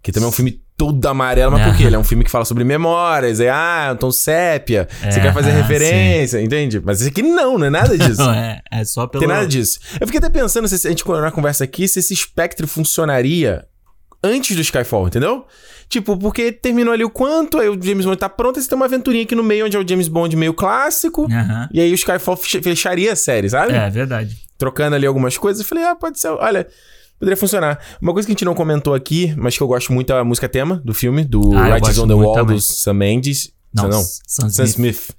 [0.00, 1.82] Que também é um filme todo amarelo, mas por quê?
[1.82, 5.18] Ele é um filme que fala sobre memórias, é, ah, é um tom sépia, você
[5.18, 6.80] É, quer fazer ah, referência, entende?
[6.82, 8.22] Mas esse aqui não, não é nada disso.
[8.22, 9.20] Não, é, é só pelo.
[9.20, 9.80] Tem nada disso.
[10.00, 13.66] Eu fiquei até pensando, se a gente continuar a conversa aqui, se esse espectro funcionaria
[14.22, 15.44] antes do Skyfall, entendeu?
[15.88, 18.76] Tipo, porque terminou ali o quanto, aí o James Bond tá pronto, aí você tem
[18.76, 21.26] uma aventurinha aqui no meio, onde é o James Bond meio clássico,
[21.72, 23.72] e aí o Skyfall fech- fecharia a série, sabe?
[23.72, 24.36] É, verdade.
[24.56, 26.66] Trocando ali algumas coisas, eu falei, ah, pode ser, olha...
[27.18, 27.78] Poderia funcionar.
[28.00, 30.24] Uma coisa que a gente não comentou aqui, mas que eu gosto muito é a
[30.24, 32.56] música tema do filme, do Ah, Writings on the Wall, também.
[32.56, 33.52] do Sam Mendes.
[33.74, 34.02] Não, não.
[34.02, 34.94] Sam Sam Smith.
[34.94, 35.10] Smith.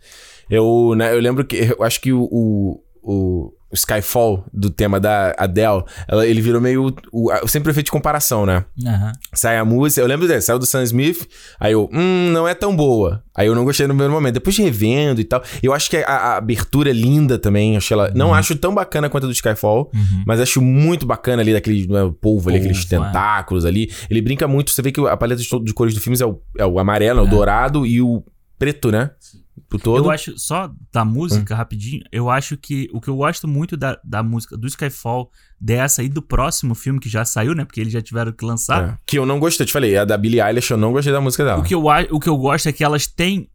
[0.49, 1.57] Eu, né, eu lembro que.
[1.77, 6.93] Eu acho que o, o Skyfall do tema da Adele, ela- ele virou meio.
[7.11, 8.65] O, a- sempre feito de comparação, né?
[8.85, 9.11] Aham.
[9.33, 10.01] Sai a música.
[10.01, 11.27] Eu lembro desse, saiu do Sam Smith.
[11.59, 13.23] Aí eu, hum, não é tão boa.
[13.35, 14.33] Aí eu não gostei no primeiro momento.
[14.33, 15.41] Depois revendo e tal.
[15.63, 17.77] Eu acho que a, a abertura é linda também.
[17.77, 19.89] Achei ela, Não acho tão bacana quanto a do Skyfall.
[19.93, 20.23] Uhum.
[20.25, 22.89] Mas acho muito bacana ali daquele né, polvo ali, Polvo, aqueles é.
[22.89, 23.91] tentáculos ali.
[24.09, 24.71] Ele brinca muito.
[24.71, 27.19] Você vê que a paleta de, de cores do filme é o, é o amarelo,
[27.19, 28.23] é o dourado e o
[28.57, 29.11] preto, né?
[29.48, 29.48] Pro
[29.81, 30.05] todo.
[30.05, 31.05] Eu acho, só da Hum.
[31.05, 35.29] música, rapidinho, eu acho que o que eu gosto muito da, da música do Skyfall,
[35.59, 37.65] dessa e do próximo filme que já saiu, né?
[37.65, 38.89] Porque eles já tiveram que lançar.
[38.89, 38.97] É.
[39.05, 39.97] Que eu não gostei, te falei.
[39.97, 41.59] A da Billie Eilish eu não gostei da música dela.
[41.59, 43.49] O, que eu, a- o que eu gosto é que elas têm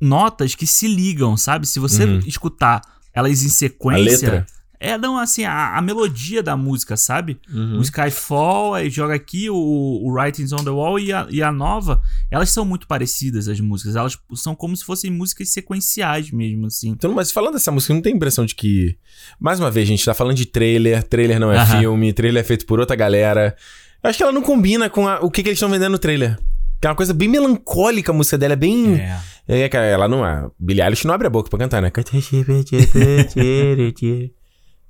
[0.00, 1.66] notas que se ligam, sabe?
[1.66, 2.18] Se você Uhum.
[2.26, 2.80] escutar
[3.14, 4.30] elas em A sequência.
[4.32, 4.46] letra.
[4.80, 7.38] É, não, assim, a, a melodia da música, sabe?
[7.52, 7.78] Uhum.
[7.78, 11.50] O Skyfall, aí joga aqui o, o Writings on the Wall e a, e a
[11.50, 12.00] nova,
[12.30, 13.96] elas são muito parecidas, as músicas.
[13.96, 16.90] Elas são como se fossem músicas sequenciais mesmo, assim.
[16.90, 18.96] Então, mas falando dessa música, não tem impressão de que.
[19.40, 21.80] Mais uma vez, a gente tá falando de trailer, trailer não é Aham.
[21.80, 23.56] filme, trailer é feito por outra galera.
[24.02, 25.98] Eu acho que ela não combina com a- o que, que eles estão vendendo no
[25.98, 26.38] trailer.
[26.80, 28.94] Que é uma coisa bem melancólica a música dela, é bem.
[28.94, 29.18] É.
[29.48, 30.22] É, cara, ela não.
[30.22, 31.90] A Billie Eilish não abre a boca pra cantar, né?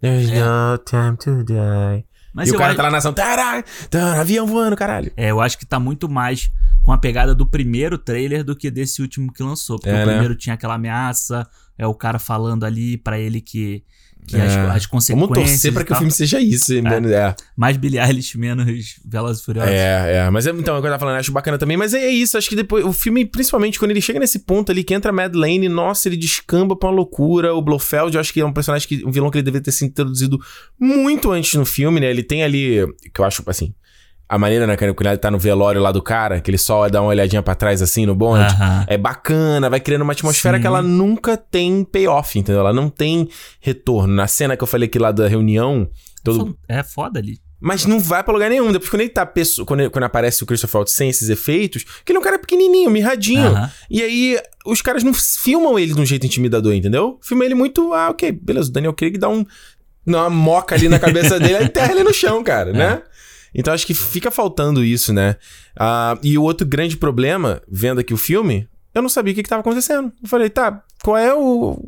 [0.00, 2.04] There's no time to die.
[2.32, 3.12] Mas e o cara acho- tá lá na ação.
[3.12, 5.10] Tará, tará, avião voando, caralho.
[5.16, 6.50] É, eu acho que tá muito mais
[6.84, 9.76] com a pegada do primeiro trailer do que desse último que lançou.
[9.76, 10.12] Porque É, o né?
[10.12, 13.82] primeiro tinha aquela ameaça, é o cara falando ali pra ele que,
[14.28, 14.42] que É.
[14.42, 15.28] as, as consequências.
[15.28, 16.72] Vamos torcer pra que o filme seja isso.
[16.82, 17.34] menos- É.
[17.56, 19.70] Mais Billie Eilish, menos Velas e Furiosas.
[19.72, 20.30] É, é.
[20.30, 21.76] Mas é, então, é o que eu tava falando, acho bacana também.
[21.76, 22.84] Mas é isso, acho que depois.
[22.84, 26.16] O filme, principalmente quando ele chega nesse ponto ali que entra a Madeleine, nossa, ele
[26.16, 27.54] descamba pra uma loucura.
[27.54, 29.04] O Blofeld, eu acho que é um personagem que.
[29.04, 30.38] Um vilão que ele deveria ter sido introduzido
[30.78, 32.10] muito antes no filme, né?
[32.10, 32.86] Ele tem ali.
[33.14, 33.72] Que eu acho, assim.
[34.28, 37.00] A maneira, né, quando ele tá no velório lá do cara, que ele só dá
[37.00, 38.54] uma olhadinha pra trás assim no bonde.
[38.86, 40.60] É bacana, vai criando uma atmosfera Sim.
[40.60, 42.60] que ela nunca tem payoff, entendeu?
[42.60, 43.28] Ela não tem
[43.60, 44.12] retorno.
[44.14, 45.88] Na cena que eu falei aqui lá da reunião,
[46.22, 47.38] todo, É foda ali.
[47.58, 48.70] mas não vai pra lugar nenhum.
[48.70, 49.26] Depois, quando ele tá.
[49.66, 52.38] Quando, ele- quando aparece o Christopher Waltz sem esses efeitos, que ele é um cara
[52.38, 53.52] pequenininho, mirradinho.
[53.90, 57.18] E aí, os caras não filmam ele de um jeito intimidador, entendeu?
[57.22, 57.94] Filma ele muito.
[57.94, 58.68] Ah, ok, beleza.
[58.68, 59.42] O Daniel Craig dá um.
[60.06, 63.00] Dá uma moca ali na cabeça dele e enterra ele no chão, cara, né?
[63.54, 65.36] Então acho que fica faltando isso, né?
[65.76, 69.42] Ah, e o outro grande problema, vendo aqui o filme, eu não sabia o que,
[69.42, 70.12] que tava acontecendo.
[70.22, 71.72] Eu falei, tá, qual é o.
[71.72, 71.82] O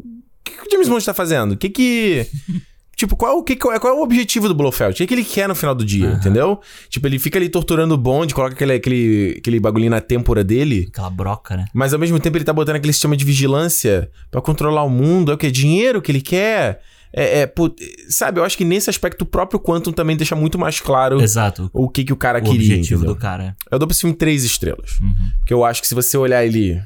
[0.44, 1.52] que, que o James Bond tá fazendo?
[1.52, 2.26] O que que.
[3.00, 4.92] Tipo, qual, o que, qual, é, qual é o objetivo do Blofeld?
[4.92, 6.16] O que, que ele quer no final do dia, Aham.
[6.18, 6.60] entendeu?
[6.90, 10.86] Tipo, ele fica ali torturando o Bond, coloca aquele, aquele, aquele bagulhinho na têmpora dele.
[10.90, 11.64] Aquela broca, né?
[11.72, 15.32] Mas ao mesmo tempo ele tá botando aquele sistema de vigilância pra controlar o mundo.
[15.32, 15.50] É o que?
[15.50, 16.82] Dinheiro que ele quer?
[17.12, 17.74] É, é, pô,
[18.08, 21.68] sabe, eu acho que nesse aspecto o próprio Quantum também deixa muito mais claro Exato.
[21.72, 22.58] o que, que o cara O queria.
[22.60, 23.14] objetivo entendeu?
[23.14, 23.56] do cara.
[23.70, 25.00] Eu dou pra esse filme três estrelas.
[25.00, 25.32] Uhum.
[25.38, 26.80] Porque eu acho que se você olhar ele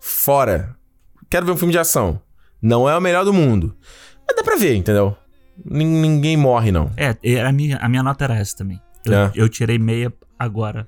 [0.00, 0.74] fora,
[1.28, 2.20] quero ver um filme de ação.
[2.60, 3.74] Não é o melhor do mundo.
[4.26, 5.16] Mas dá pra ver, entendeu?
[5.64, 6.90] Nin- Ninguém morre, não.
[6.96, 8.80] É, a, minha, a minha nota era essa também.
[9.04, 9.32] Eu, É.
[9.34, 10.86] eu tirei meia agora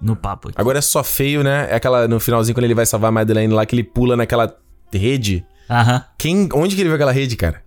[0.00, 0.60] no papo aqui.
[0.60, 1.68] Agora é só feio, né?
[1.70, 4.56] É aquela no finalzinho quando ele vai salvar a Madeleine lá que ele pula naquela
[4.92, 5.44] rede.
[5.70, 6.04] Aham.
[6.18, 7.62] Quem, onde que ele viu aquela rede, cara?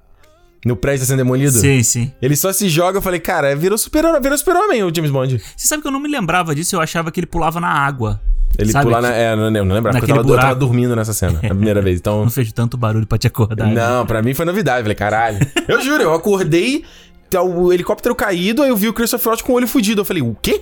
[0.65, 1.51] No prédio sendo demolido?
[1.59, 2.11] Sim, sim.
[2.19, 5.39] Ele só se joga, eu falei, cara, virou super-homem, virou super-homem o James Bond.
[5.55, 8.19] Você sabe que eu não me lembrava disso, eu achava que ele pulava na água.
[8.57, 9.13] Ele Sabe pular na.
[9.13, 11.99] É, não, não lembrava, porque eu tava, eu tava dormindo nessa cena, a primeira vez.
[11.99, 12.23] Então.
[12.25, 13.67] Não fez tanto barulho pra te acordar.
[13.67, 13.73] né?
[13.75, 14.81] Não, pra mim foi novidade.
[14.81, 15.39] Falei, caralho.
[15.67, 16.83] Eu juro, eu acordei,
[17.29, 20.01] tá o helicóptero caído, aí eu vi o Christopher Waltz com o olho fudido.
[20.01, 20.61] Eu falei, o quê?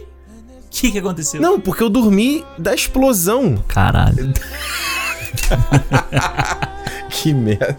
[0.66, 1.40] O que que aconteceu?
[1.40, 3.64] Não, porque eu dormi da explosão.
[3.68, 4.34] Caralho.
[7.10, 7.78] Que merda.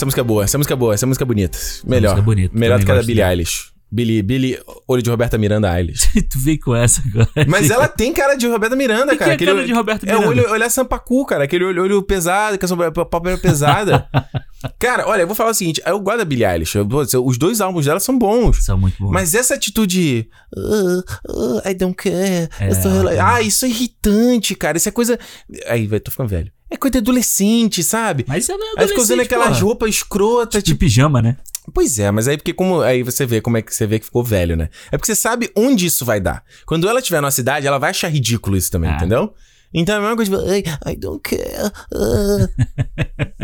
[0.00, 1.58] Essa música é boa, essa música é boa, essa música é bonita.
[1.84, 2.12] Melhor.
[2.12, 3.22] música é bonita, Melhor do que a da Billie.
[3.22, 3.68] Eilish.
[3.92, 6.08] Billy, Billy, olho de Roberta Miranda Eilish.
[6.30, 7.28] tu veio com essa agora.
[7.46, 9.36] Mas ela tem cara de Roberta Miranda, Que cara.
[9.36, 10.28] que é cara de Roberta É Miranda?
[10.28, 11.44] olho, olhar Sampacu, cara.
[11.44, 14.08] Aquele olho, olho pesado, que a pálpebra pesada.
[14.78, 15.82] cara, olha, eu vou falar o seguinte.
[15.84, 16.78] Eu gosto da Billie Eilish.
[16.78, 18.64] os dois álbuns dela são bons.
[18.64, 19.10] São muito bons.
[19.10, 20.26] Mas essa atitude.
[20.56, 22.48] "Uh, uh, I don't care.
[22.60, 23.20] eu sou É, rela-" é.
[23.20, 24.78] Ah, isso é irritante, cara.
[24.78, 25.18] Isso é coisa.
[25.66, 26.50] Aí, tô ficando velho.
[26.70, 28.24] É coisa de adolescente, sabe?
[28.28, 30.80] Mas ela é Aí fica usando adolescente, aquelas roupas escrotas, De tipo.
[30.80, 31.36] pijama, né?
[31.74, 32.80] Pois é, mas aí porque como.
[32.80, 34.68] Aí você vê como é que você vê que ficou velho, né?
[34.90, 36.42] É porque você sabe onde isso vai dar.
[36.66, 38.96] Quando ela tiver na nossa idade, ela vai achar ridículo isso também, Ah.
[38.96, 39.34] entendeu?
[39.72, 41.70] Então é a mesma coisa, tipo, "Ai, I don't care.
[41.94, 42.48] uh."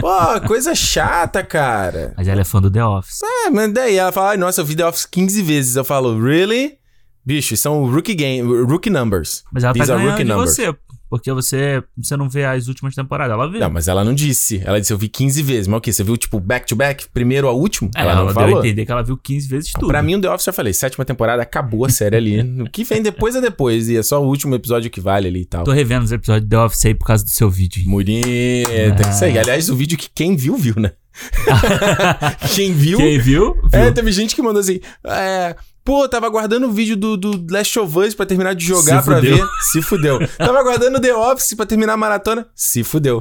[0.01, 2.15] Pô, coisa chata, cara.
[2.17, 3.21] Mas ela é fã do The Office.
[3.23, 5.77] É, mas daí ela fala, ai, nossa, eu vi The Office 15 vezes.
[5.77, 6.79] Eu falo, really?
[7.25, 9.45] Bicho, são rookie game, rookie numbers.
[9.53, 10.51] Mas ela These tá ganhando rookie de numbers.
[10.57, 10.75] você.
[11.09, 13.33] Porque você, você não vê as últimas temporadas.
[13.33, 13.59] Ela vê.
[13.59, 14.61] Não, mas ela não disse.
[14.65, 15.69] Ela disse, eu vi 15 vezes.
[15.69, 15.93] Mas o quê?
[15.93, 17.07] Você viu, tipo, back to back?
[17.13, 17.91] Primeiro ao último?
[17.95, 18.57] É, ela ela, não deu falou.
[18.57, 19.87] a entender que ela viu 15 vezes tudo.
[19.87, 22.37] Pra mim, o The Office, já falei, sétima temporada, acabou a série ali.
[22.67, 23.89] O que vem depois é depois.
[23.89, 25.65] E é só o último episódio que vale ali e tal.
[25.65, 27.85] Tô revendo os episódios de The Office aí por causa do seu vídeo.
[27.87, 29.07] Bonita.
[29.07, 29.11] Ah.
[29.11, 29.39] Isso aí.
[29.39, 30.93] Aliás, o vídeo que quem viu, viu, né?
[32.55, 32.99] quem viu...
[32.99, 33.55] Quem viu?
[33.55, 33.71] viu.
[33.73, 34.81] É, teve gente que mandou assim...
[35.05, 35.57] É...
[35.87, 39.21] Pô, tava aguardando o vídeo do, do Last of Us pra terminar de jogar pra
[39.21, 39.41] ver.
[39.71, 40.19] Se fudeu.
[40.37, 42.49] tava aguardando The Office pra terminar a maratona.
[42.57, 43.21] Se fudeu.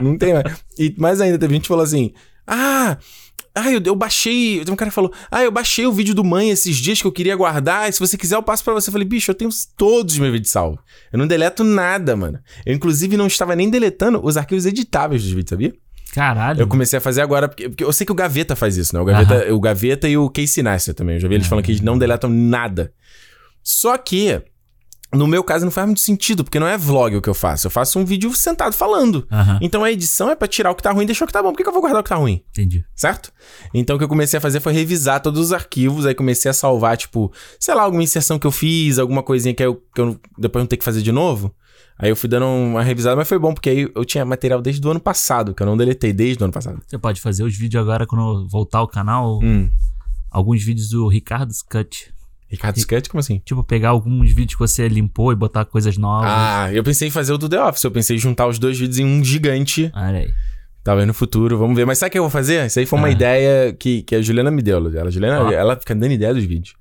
[0.00, 0.44] Não tem mais.
[0.78, 2.12] E mais ainda, teve gente que falou assim...
[2.46, 2.96] Ah...
[3.58, 4.62] Ah, eu, eu baixei.
[4.68, 7.34] Um cara falou: Ah, eu baixei o vídeo do mãe esses dias que eu queria
[7.34, 7.88] guardar.
[7.88, 8.90] E se você quiser, eu passo pra você.
[8.90, 9.48] Eu falei, bicho, eu tenho
[9.78, 10.78] todos os meus vídeos salvos.
[11.10, 12.38] Eu não deleto nada, mano.
[12.66, 15.74] Eu, inclusive, não estava nem deletando os arquivos editáveis dos vídeos, sabia?
[16.16, 16.62] Caralho.
[16.62, 19.02] Eu comecei a fazer agora, porque, porque eu sei que o Gaveta faz isso, né?
[19.02, 21.16] O Gaveta, o Gaveta e o Casey Neistat também.
[21.16, 22.90] Eu já vi eles falando que eles não deletam nada.
[23.62, 24.40] Só que,
[25.12, 27.66] no meu caso, não faz muito sentido, porque não é vlog o que eu faço.
[27.66, 29.28] Eu faço um vídeo sentado falando.
[29.30, 29.58] Aham.
[29.60, 31.42] Então a edição é pra tirar o que tá ruim e deixar o que tá
[31.42, 31.50] bom.
[31.50, 32.42] Por que, que eu vou guardar o que tá ruim?
[32.48, 32.82] Entendi.
[32.94, 33.30] Certo?
[33.74, 36.54] Então o que eu comecei a fazer foi revisar todos os arquivos, aí comecei a
[36.54, 40.18] salvar, tipo, sei lá, alguma inserção que eu fiz, alguma coisinha que eu, que eu
[40.38, 41.54] depois não ter que fazer de novo.
[41.98, 44.86] Aí eu fui dando uma revisada, mas foi bom, porque aí eu tinha material desde
[44.86, 46.80] o ano passado, que eu não deletei desde o ano passado.
[46.86, 49.40] Você pode fazer os vídeos agora quando eu voltar ao canal.
[49.42, 49.70] Hum.
[50.30, 52.12] Alguns vídeos do Ricardo's Cut.
[52.48, 53.40] Ricardo Sketch, como assim?
[53.44, 56.30] Tipo, pegar alguns vídeos que você limpou e botar coisas novas.
[56.30, 57.82] Ah, eu pensei em fazer o do The Office.
[57.82, 59.90] Eu pensei em juntar os dois vídeos em um gigante.
[59.94, 60.30] Olha aí.
[60.84, 61.84] Talvez no futuro, vamos ver.
[61.84, 62.64] Mas sabe o que eu vou fazer?
[62.66, 63.10] Isso aí foi uma Ah.
[63.10, 64.76] ideia que, que a Juliana me deu.
[64.76, 65.50] Ela, a Juliana, Ó.
[65.50, 66.76] ela fica dando ideia dos vídeos.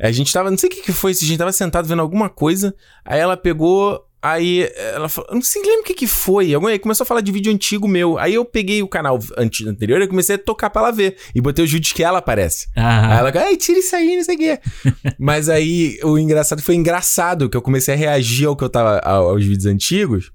[0.00, 2.00] A gente tava, não sei o que, que foi, dia, a gente tava sentado vendo
[2.00, 2.74] alguma coisa.
[3.04, 4.00] Aí ela pegou.
[4.24, 6.54] Aí ela falou, eu não sei, lembra o que que foi.
[6.54, 8.16] Aí começou a falar de vídeo antigo meu.
[8.18, 11.16] Aí eu peguei o canal anterior e comecei a tocar pra ela ver.
[11.34, 12.68] E botei os vídeos que ela aparece.
[12.74, 14.58] Aí Ah, ela, ai, tira isso aí, não sei o quê.
[15.18, 18.98] Mas aí o engraçado foi engraçado, que eu comecei a reagir ao que eu tava,
[19.00, 20.32] ao- aos vídeos antigos.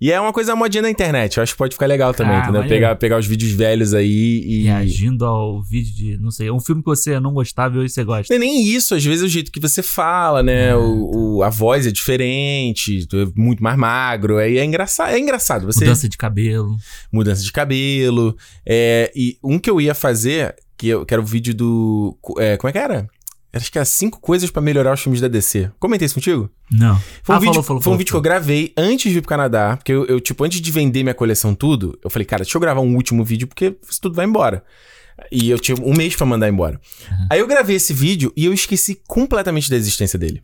[0.00, 1.36] E é uma coisa modinha na internet.
[1.36, 2.60] Eu acho que pode ficar legal também, Ah, entendeu?
[2.60, 2.74] maneiro.
[2.76, 4.62] Pegar, pegar os vídeos velhos aí e.
[4.62, 8.04] reagindo ao vídeo de, não sei, um filme que você não gostava e hoje você
[8.04, 8.32] gosta.
[8.32, 10.74] Não é nem isso, às vezes é o jeito que você fala, né?
[10.76, 14.38] O, o- a voz é diferente, é muito mais magro.
[14.38, 15.10] Aí é engraçado.
[15.10, 15.66] É engraçado.
[15.66, 16.76] Você Mudança de cabelo.
[17.12, 18.36] mudança de cabelo.
[18.64, 22.16] É, e um que eu ia fazer, que, eu, que era o vídeo do.
[22.38, 23.08] é, como é que era?
[23.52, 25.70] Acho que era cinco coisas pra melhorar os filmes da DC.
[25.78, 26.50] Comentei isso contigo?
[26.70, 27.00] Não.
[27.22, 29.18] Foi um, ah, vídeo, falou, falou, foi um falou, vídeo que eu gravei antes de
[29.18, 29.76] ir pro Canadá.
[29.76, 32.60] Porque eu, eu, tipo, antes de vender minha coleção tudo, eu falei, cara, deixa eu
[32.60, 34.62] gravar um último vídeo, porque isso tudo vai embora.
[35.32, 36.80] E eu tinha um mês pra mandar embora.
[37.30, 40.42] Aí eu gravei esse vídeo e eu esqueci completamente da existência dele.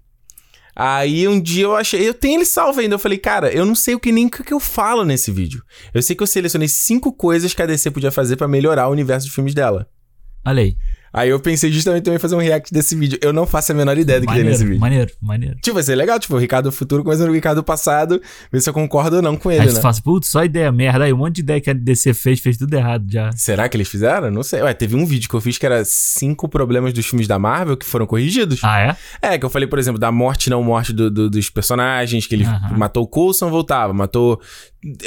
[0.76, 2.94] Aí um dia eu achei, eu tenho ele salvo ainda.
[2.94, 5.62] Eu falei, cara, eu não sei o que nem o que eu falo nesse vídeo.
[5.92, 8.92] Eu sei que eu selecionei cinco coisas que a DC podia fazer pra melhorar o
[8.92, 9.88] universo de filmes dela.
[10.44, 10.76] Olha aí.
[11.16, 13.16] Aí eu pensei justamente também em fazer um react desse vídeo.
[13.22, 14.80] Eu não faço a menor ideia do que tem Maneiro, nesse vídeo.
[14.80, 15.56] maneiro, maneiro.
[15.62, 18.20] Tipo, vai ser legal, tipo, o Ricardo do futuro conhecendo o Ricardo do passado,
[18.52, 19.72] ver se eu concordo ou não com ele, Aí né?
[19.72, 21.04] você fala assim, putz, só ideia merda.
[21.04, 23.30] Aí um monte de ideia que a DC fez, fez tudo errado já.
[23.36, 24.28] Será que eles fizeram?
[24.28, 24.60] Não sei.
[24.60, 27.76] Ué, teve um vídeo que eu fiz que era cinco problemas dos filmes da Marvel
[27.76, 28.58] que foram corrigidos.
[28.64, 28.96] Ah, é?
[29.34, 32.26] É, que eu falei, por exemplo, da morte e não morte do- do- dos personagens,
[32.26, 32.44] que ele
[32.76, 34.40] matou o Coulson, voltava, matou...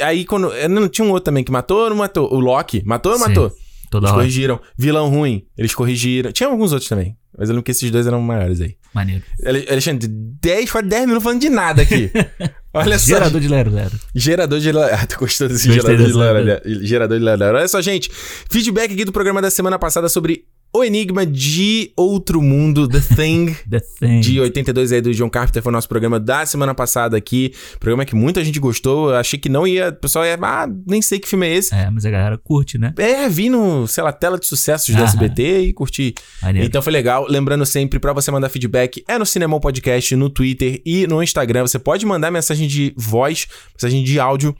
[0.00, 0.50] Aí quando...
[0.68, 2.32] Não, tinha um outro também que matou ou não matou?
[2.34, 3.52] O Loki, matou ou não matou?
[3.90, 4.20] Toda Eles hora.
[4.22, 4.60] corrigiram.
[4.76, 6.30] Vilão ruim, eles corrigiram.
[6.32, 8.76] Tinha alguns outros também, mas eu lembro que esses dois eram maiores aí.
[8.94, 9.22] Maneiro.
[9.44, 12.10] Ale- Alexandre, 10, quase 10 minutos falando de nada aqui.
[12.74, 13.06] Olha só.
[13.06, 13.98] Gerador de Lero Lero.
[14.14, 15.02] Gerador de laranja.
[15.02, 16.62] Ah, tu gostou desse Gostei gerador de dessa laranja?
[16.86, 17.52] Gerador de laranja.
[17.58, 18.10] Olha só, gente.
[18.50, 23.56] Feedback aqui do programa da semana passada sobre O Enigma de Outro Mundo, The Thing.
[23.68, 24.20] The Thing.
[24.20, 27.52] De 82 aí do John Carpenter foi o nosso programa da semana passada aqui.
[27.80, 29.10] Programa que muita gente gostou.
[29.10, 29.88] Eu achei que não ia.
[29.88, 30.38] O pessoal ia.
[30.40, 31.74] Ah, nem sei que filme é esse.
[31.74, 32.92] É, mas a galera curte, né?
[32.98, 35.02] É, vi no, sei lá, tela de sucessos do.
[35.02, 36.14] SBT e curti.
[36.42, 36.66] Maneiro.
[36.66, 37.26] Então foi legal.
[37.28, 41.62] Lembrando sempre, pra você mandar feedback, é no Cinemol Podcast, no Twitter e no Instagram.
[41.62, 44.54] Você pode mandar mensagem de voz, mensagem de áudio.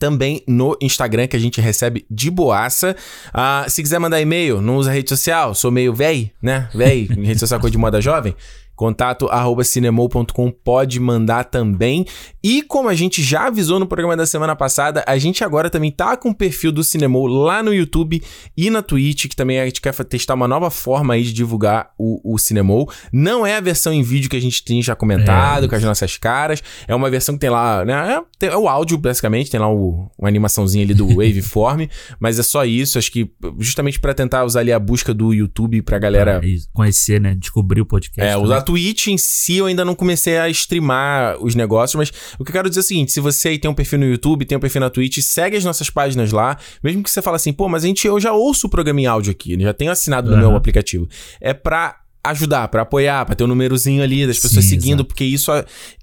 [0.00, 2.96] Também no Instagram, que a gente recebe de boaça.
[3.34, 5.54] Ah, se quiser mandar e-mail, não usa rede social.
[5.54, 6.70] Sou meio véi, né?
[6.74, 8.34] Véi, rede social é coisa de moda jovem.
[8.80, 12.06] Contato arroba cinemol.com pode mandar também.
[12.42, 15.90] E como a gente já avisou no programa da semana passada, a gente agora também
[15.90, 18.22] tá com o perfil do Cinemol lá no YouTube
[18.56, 21.90] e na Twitch, que também a gente quer testar uma nova forma aí de divulgar
[21.98, 22.90] o, o Cinemol.
[23.12, 25.84] Não é a versão em vídeo que a gente tem já comentado, É, com as
[25.84, 26.62] nossas caras.
[26.88, 28.22] É uma versão que tem lá, né?
[28.40, 31.86] É, tem- é o áudio, basicamente, tem lá o, uma animaçãozinha ali do Waveform,
[32.18, 32.98] mas é só isso.
[32.98, 36.38] Acho que justamente pra tentar usar ali a busca do YouTube pra galera.
[36.40, 37.34] Pra isso, conhecer, né?
[37.34, 38.30] Descobrir o podcast.
[38.32, 42.12] É, o da Twitch em si eu ainda não comecei a streamar os negócios, mas
[42.38, 44.06] o que eu quero dizer é o seguinte: se você aí tem um perfil no
[44.06, 47.36] YouTube, tem um perfil na Twitch, segue as nossas páginas lá, mesmo que você fale
[47.36, 49.90] assim, pô, mas a gente, eu já ouço o programa em áudio aqui, já tenho
[49.90, 50.48] assinado no Aham.
[50.48, 51.06] meu aplicativo.
[51.40, 55.04] É pra ajudar, pra apoiar, pra ter um númerozinho ali das pessoas Sim, seguindo, exato.
[55.06, 55.50] porque isso,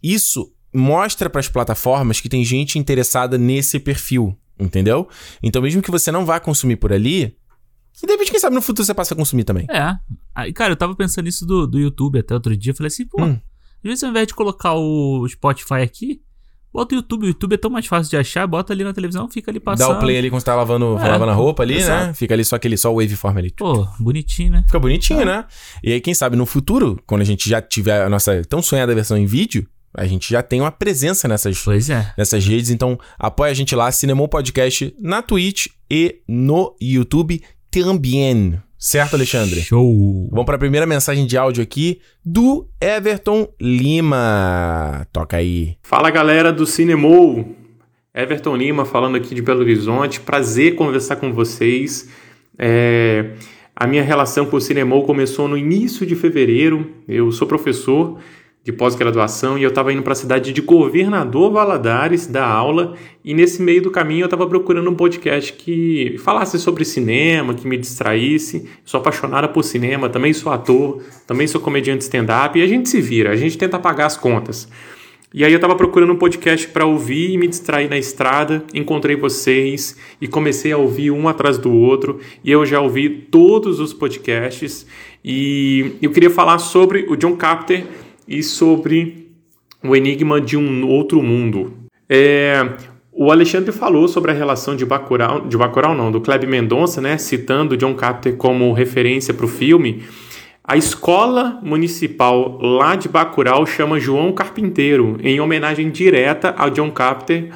[0.02, 5.08] isso mostra pras plataformas que tem gente interessada nesse perfil, entendeu?
[5.44, 7.36] Então, mesmo que você não vá consumir por ali,
[8.00, 9.66] que de repente, quem sabe no futuro você passa a consumir também.
[9.72, 9.96] É.
[10.36, 12.72] Aí, cara, eu tava pensando nisso do, do YouTube até outro dia.
[12.72, 13.32] Eu falei assim, pô, Hum.
[13.34, 16.22] às vezes ao invés de colocar o Spotify aqui,
[16.72, 17.24] bota o YouTube.
[17.24, 19.88] O YouTube é tão mais fácil de achar, bota ali na televisão, fica ali passando.
[19.94, 21.80] Dá o play ali quando você tá lavando, É, lavando a roupa ali, né?
[21.80, 22.14] exato.
[22.14, 23.52] Fica ali só aquele só o waveform ali.
[23.58, 24.64] Pô, bonitinho, né?
[24.68, 25.46] Fica bonitinho, né?
[25.84, 28.94] E aí, quem sabe no futuro, quando a gente já tiver a nossa tão sonhada
[28.94, 29.68] versão em vídeo,
[29.98, 32.14] a gente já tem uma presença nessas, Pois é.
[32.16, 32.70] nessas redes.
[32.70, 37.42] Então, apoia a gente lá, Cinemol Podcast, na Twitch e no YouTube.
[37.72, 38.62] também.
[38.78, 39.60] Certo, Alexandre?
[39.62, 40.30] Show.
[40.30, 45.08] Vamos para a primeira mensagem de áudio aqui do Everton Lima.
[45.12, 45.78] Toca aí.
[45.82, 47.56] Fala galera do Cinemou,
[48.14, 52.08] Everton Lima falando aqui de Belo Horizonte, prazer conversar com vocês.
[52.58, 53.32] É,
[53.76, 58.20] a minha relação com o Cinemou começou no início de fevereiro, eu sou professor
[58.68, 63.34] de pós-graduação e eu estava indo para a cidade de Governador Valadares dar aula e
[63.34, 67.78] nesse meio do caminho eu estava procurando um podcast que falasse sobre cinema, que me
[67.78, 68.68] distraísse.
[68.84, 73.00] Sou apaixonada por cinema, também sou ator, também sou comediante stand-up e a gente se
[73.00, 74.68] vira, a gente tenta pagar as contas.
[75.34, 79.16] E aí eu estava procurando um podcast para ouvir e me distrair na estrada, encontrei
[79.16, 83.94] vocês e comecei a ouvir um atrás do outro e eu já ouvi todos os
[83.94, 84.86] podcasts
[85.24, 87.86] e eu queria falar sobre o John Carpenter
[88.28, 89.30] e sobre
[89.84, 91.74] o enigma de um outro mundo.
[92.10, 92.68] É,
[93.12, 97.18] o Alexandre falou sobre a relação de Bacurau, de Bacurau não, do Kleber Mendonça, né,
[97.18, 100.04] citando John Carpenter como referência para o filme.
[100.64, 107.52] A escola municipal lá de Bacurau chama João Carpinteiro, em homenagem direta ao John Carpenter.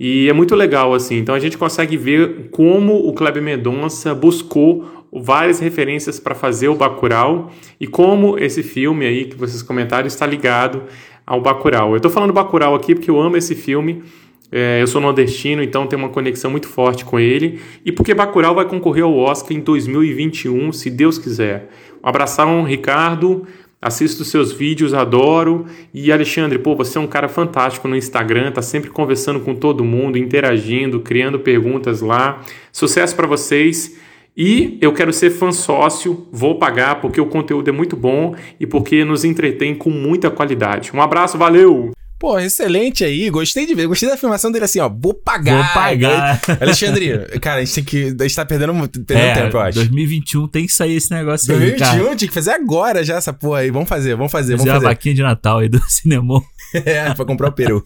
[0.00, 1.16] E é muito legal, assim.
[1.18, 6.74] Então a gente consegue ver como o Kleber Mendonça buscou várias referências para fazer o
[6.74, 10.84] Bacurau e como esse filme aí que vocês comentaram está ligado
[11.26, 11.90] ao Bacurau.
[11.90, 14.02] Eu estou falando Bacurau aqui porque eu amo esse filme.
[14.50, 17.60] É, eu sou nordestino, então tenho uma conexão muito forte com ele.
[17.84, 21.68] E porque Bacurau vai concorrer ao Oscar em 2021, se Deus quiser.
[22.02, 23.46] Um abração, Ricardo.
[23.82, 25.66] Assisto seus vídeos, adoro.
[25.92, 29.84] E Alexandre, pô, você é um cara fantástico no Instagram, tá sempre conversando com todo
[29.84, 32.42] mundo, interagindo, criando perguntas lá.
[32.72, 33.96] Sucesso para vocês.
[34.36, 38.66] E eu quero ser fã sócio, vou pagar porque o conteúdo é muito bom e
[38.66, 40.90] porque nos entretém com muita qualidade.
[40.94, 41.92] Um abraço, valeu!
[42.18, 43.28] Pô, excelente aí.
[43.28, 43.86] Gostei de ver.
[43.86, 44.88] Gostei da afirmação dele assim, ó.
[44.88, 45.54] Vou pagar.
[45.64, 46.40] Vou pagar.
[46.60, 48.16] Alexandre, cara, a gente tem que.
[48.18, 49.74] A gente tá perdendo, perdendo É, tempo, eu acho.
[49.74, 52.16] 2021 tem que sair esse negócio aí, 2021, cara.
[52.16, 53.70] tinha que fazer agora já essa porra aí.
[53.70, 54.86] Vamos fazer, vamos fazer, Fazer vamos a fazer.
[54.86, 56.42] vaquinha de Natal aí do cinema.
[56.74, 57.80] É, pra comprar o peru.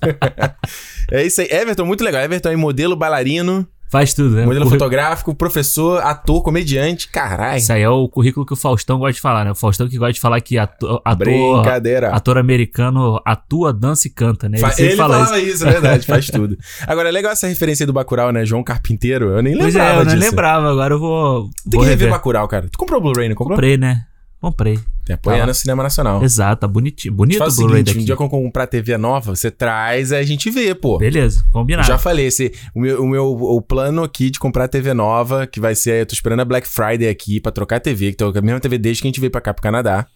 [1.13, 1.49] é isso aí.
[1.51, 2.23] Everton, muito legal.
[2.23, 4.45] Everton é modelo, bailarino, Faz tudo, né?
[4.47, 7.09] modelo O curri- fotográfico, professor, ator, comediante.
[7.09, 7.59] Caralho.
[7.59, 9.51] Isso aí é o currículo que o Faustão gosta de falar, né?
[9.51, 12.11] O Faustão que gosta de falar que ator, ator, Brincadeira.
[12.11, 14.59] ator americano atua, dança e canta, né?
[14.59, 15.67] Ele Fa- Ele fala falava isso.
[15.67, 16.57] é verdade, faz tudo.
[16.87, 18.45] Agora, é legal essa referência aí do Bacurau, né?
[18.47, 19.31] João Carpinteiro.
[19.31, 20.31] Eu nem Pois lembrava é, eu não disso.
[20.31, 21.43] lembrava, agora eu vou.
[21.69, 22.11] Tem vou que rever.
[22.11, 22.69] Bacurau, cara.
[22.71, 23.57] Tu comprou o Blu-ray, não comprou?
[23.57, 24.03] Comprei, né?
[24.41, 24.79] Comprei.
[25.11, 26.23] Tem apoiando Tá o cinema nacional.
[26.23, 27.13] Exato, tá bonitinho.
[27.15, 28.03] Bonito Faz o o Blu-ray seguinte, daqui.
[28.03, 30.99] um dia que eu comprar TV nova, você traz, aí a gente vê, pô.
[30.99, 31.87] Beleza, combinado.
[31.87, 35.59] Já falei, esse, o, meu, o meu o plano aqui de comprar TV nova, que
[35.61, 38.33] vai ser, eu tô esperando a Black Friday aqui pra trocar a TV, que tô
[38.33, 40.07] com a mesma TV desde que a gente veio pra cá, pro Canadá.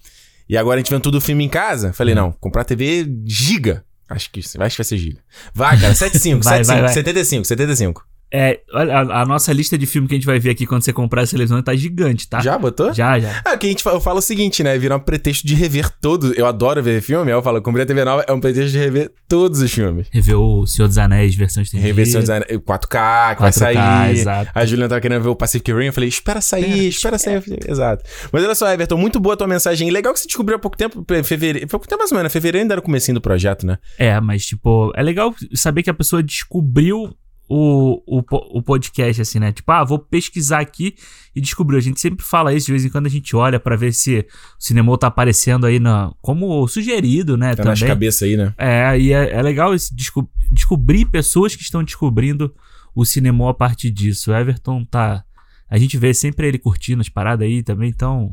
[0.48, 1.92] E agora a gente vendo tudo o filme em casa.
[1.92, 3.82] Falei, não, comprar TV giga.
[4.08, 5.18] Acho que, acho que vai ser giga.
[5.54, 6.94] Vai, cara, 75, Vai, 75, vai, vai.
[6.94, 8.13] 75, 75.
[8.36, 10.82] É, olha, a, a nossa lista de filme que a gente vai ver aqui quando
[10.82, 12.40] você comprar essa televisão tá gigante, tá?
[12.40, 12.92] Já botou?
[12.92, 13.40] Já, já.
[13.44, 14.76] Ah, que a gente fala, eu falo o seguinte, né?
[14.76, 16.36] Vira um pretexto de rever todos.
[16.36, 19.12] Eu adoro ver filme, eu falo, comprei a TV nova, é um pretexto de rever
[19.28, 20.08] todos os filmes.
[20.10, 21.86] Rever o Senhor dos Anéis, versão estendida.
[21.86, 24.10] Rever Senhor dos Anéis, 4K, que vai 4K, sair.
[24.18, 24.50] exato.
[24.52, 25.86] A Juliana tava querendo ver o Pacific Rim.
[25.86, 27.36] Eu falei, espera sair, espera sair.
[27.36, 28.02] Eu falei, Exato.
[28.32, 29.88] Mas olha só, Everton, muito boa a tua mensagem.
[29.92, 31.68] Legal que você descobriu há pouco tempo, em fevereiro.
[31.68, 33.78] Foi pouco tempo mais ou menos, fevereiro ainda era o comecinho do projeto, né?
[33.96, 37.14] É, mas tipo, é legal saber que a pessoa descobriu
[37.48, 38.22] o, o,
[38.58, 39.52] o podcast, assim, né?
[39.52, 40.94] Tipo, ah, vou pesquisar aqui
[41.34, 41.78] e descobriu.
[41.78, 44.20] A gente sempre fala isso, de vez em quando a gente olha pra ver se
[44.20, 44.24] o
[44.58, 47.54] cinema tá aparecendo aí na, como sugerido, né?
[47.54, 47.94] Tá nas também.
[47.94, 48.54] cabeças aí, né?
[48.56, 52.54] É, e é, é legal esse desco- descobrir pessoas que estão descobrindo
[52.94, 54.30] o cinema a partir disso.
[54.30, 55.24] O Everton tá.
[55.68, 58.32] A gente vê sempre ele curtindo as paradas aí também, então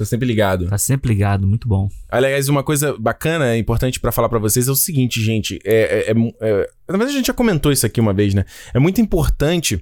[0.00, 0.66] Tô sempre ligado.
[0.66, 1.86] tá sempre ligado, muito bom.
[2.10, 5.58] Aliás, uma coisa bacana, importante pra falar pra vocês é o seguinte, gente.
[5.62, 5.74] É,
[6.08, 8.46] é- é- é- na verdade, a gente já comentou isso aqui uma vez, né?
[8.72, 9.78] É muito importante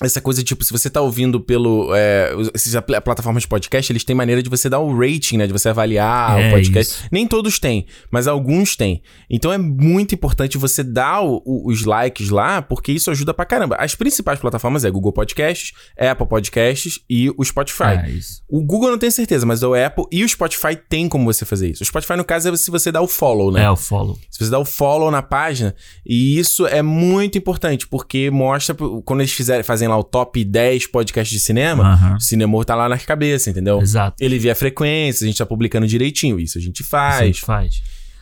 [0.00, 1.94] essa coisa, tipo, se você tá ouvindo pelo.
[1.94, 2.30] É,
[2.76, 5.46] apl- plataformas de podcast, eles têm maneira de você dar o rating, né?
[5.46, 6.94] De você avaliar É, o podcast.
[6.94, 7.08] isso.
[7.10, 9.02] Nem todos têm, mas alguns têm.
[9.28, 13.44] Então é muito importante você dar o- o- os likes lá, porque isso ajuda pra
[13.44, 13.76] caramba.
[13.78, 17.82] As principais plataformas é Google Podcasts, Apple Podcasts e o Spotify.
[18.06, 18.18] É.
[18.48, 21.70] O Google não tem certeza, mas o Apple e o Spotify tem como você fazer
[21.70, 21.82] isso.
[21.82, 23.64] O Spotify, no caso, é se você dá o follow, né?
[23.64, 24.16] É, o follow.
[24.30, 25.74] Se você dá o follow na página,
[26.06, 30.86] e isso é muito importante, porque mostra, quando eles fizerem, fazem lá o top 10
[30.88, 32.16] podcasts de cinema, Aham.
[32.16, 33.80] o cinema tá lá na cabeça, entendeu?
[33.80, 34.16] Exato.
[34.22, 37.26] Ele vê a frequência, a gente tá publicando direitinho, isso a gente A faz.
[37.26, 37.74] gente faz.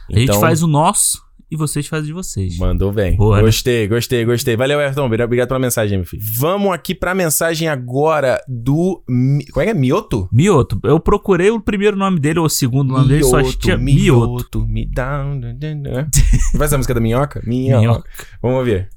[0.08, 2.56] A Então- gente faz o nosso e vocês fazem de vocês.
[2.58, 3.16] Mandou bem.
[3.16, 3.42] Boa, né?
[3.42, 4.56] gostei, gostei, gostei.
[4.56, 5.04] Valeu, Everton.
[5.06, 6.22] Obrigado pela mensagem, meu filho.
[6.38, 9.02] Vamos aqui pra mensagem agora do.
[9.06, 9.74] Como é que é?
[9.74, 10.28] Mioto?
[10.32, 10.80] Mioto.
[10.82, 14.66] Eu procurei o primeiro nome dele ou o segundo nome dele, só tinha Mioto.
[14.66, 16.06] me dun, dun, dun.
[16.54, 17.40] Vai essa música da minhoca?
[17.46, 17.78] Minhoca.
[17.80, 18.10] Minhoca.
[18.42, 18.88] Vamos ouvir.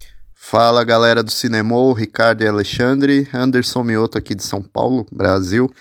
[0.50, 5.72] Fala galera do Cinemol, Ricardo e Alexandre, Anderson Mioto aqui de São Paulo, Brasil.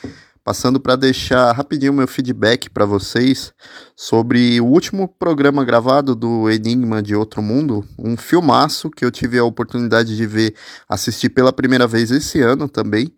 [0.44, 3.50] Passando para deixar rapidinho meu feedback para vocês
[3.96, 9.38] sobre o último programa gravado do Enigma de Outro Mundo, um filmaço que eu tive
[9.38, 10.54] a oportunidade de ver,
[10.86, 13.10] assistir pela primeira vez esse ano também,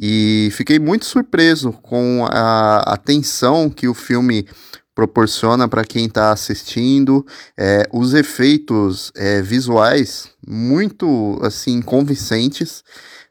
[0.00, 4.46] e fiquei muito surpreso com a atenção que o filme
[4.94, 7.24] proporciona para quem está assistindo,
[7.58, 12.84] é, os efeitos é, visuais muito assim convincentes.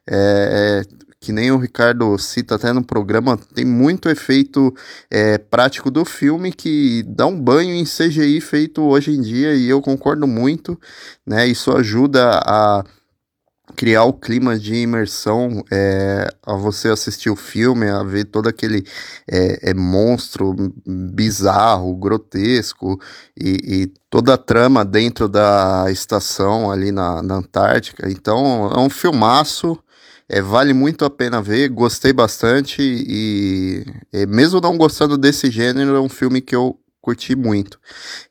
[0.08, 0.82] É,
[1.22, 4.74] que nem o Ricardo cita até no programa, tem muito efeito
[5.08, 9.68] é, prático do filme que dá um banho em CGI feito hoje em dia e
[9.68, 10.76] eu concordo muito,
[11.24, 11.46] né?
[11.46, 12.84] Isso ajuda a
[13.76, 18.86] criar o clima de imersão é, a você assistir o filme, a ver todo aquele
[19.28, 20.54] é, é monstro
[20.86, 23.00] bizarro, grotesco
[23.36, 28.10] e, e, toda a trama dentro da estação ali na, na Antártica.
[28.10, 29.78] Então é um filmaço.
[30.28, 35.94] É, vale muito a pena ver, gostei bastante e, e mesmo não gostando desse gênero,
[35.94, 37.78] é um filme que eu curti muito.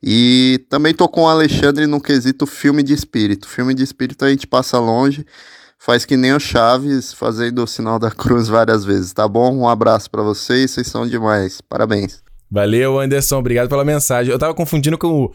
[0.01, 3.47] E também tô com o Alexandre no quesito filme de espírito.
[3.47, 5.23] Filme de espírito a gente passa longe,
[5.77, 9.55] faz que nem o Chaves, fazendo o sinal da cruz várias vezes, tá bom?
[9.55, 11.59] Um abraço para vocês, vocês são demais.
[11.61, 12.23] Parabéns.
[12.49, 14.31] Valeu, Anderson, obrigado pela mensagem.
[14.31, 15.31] Eu tava confundindo com o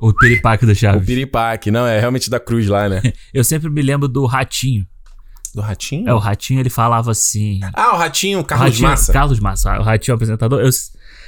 [0.00, 1.02] O piripaque do Chaves.
[1.02, 3.00] o piripaque, não, é realmente da cruz lá, né?
[3.32, 4.86] Eu sempre me lembro do Ratinho.
[5.54, 6.08] Do ratinho?
[6.08, 7.60] É, o Ratinho ele falava assim.
[7.74, 9.12] Ah, o ratinho, O Carlos Ratinho- Massa.
[9.12, 10.60] Carlos Massa, o Ratinho é o apresentador.
[10.60, 10.68] Eu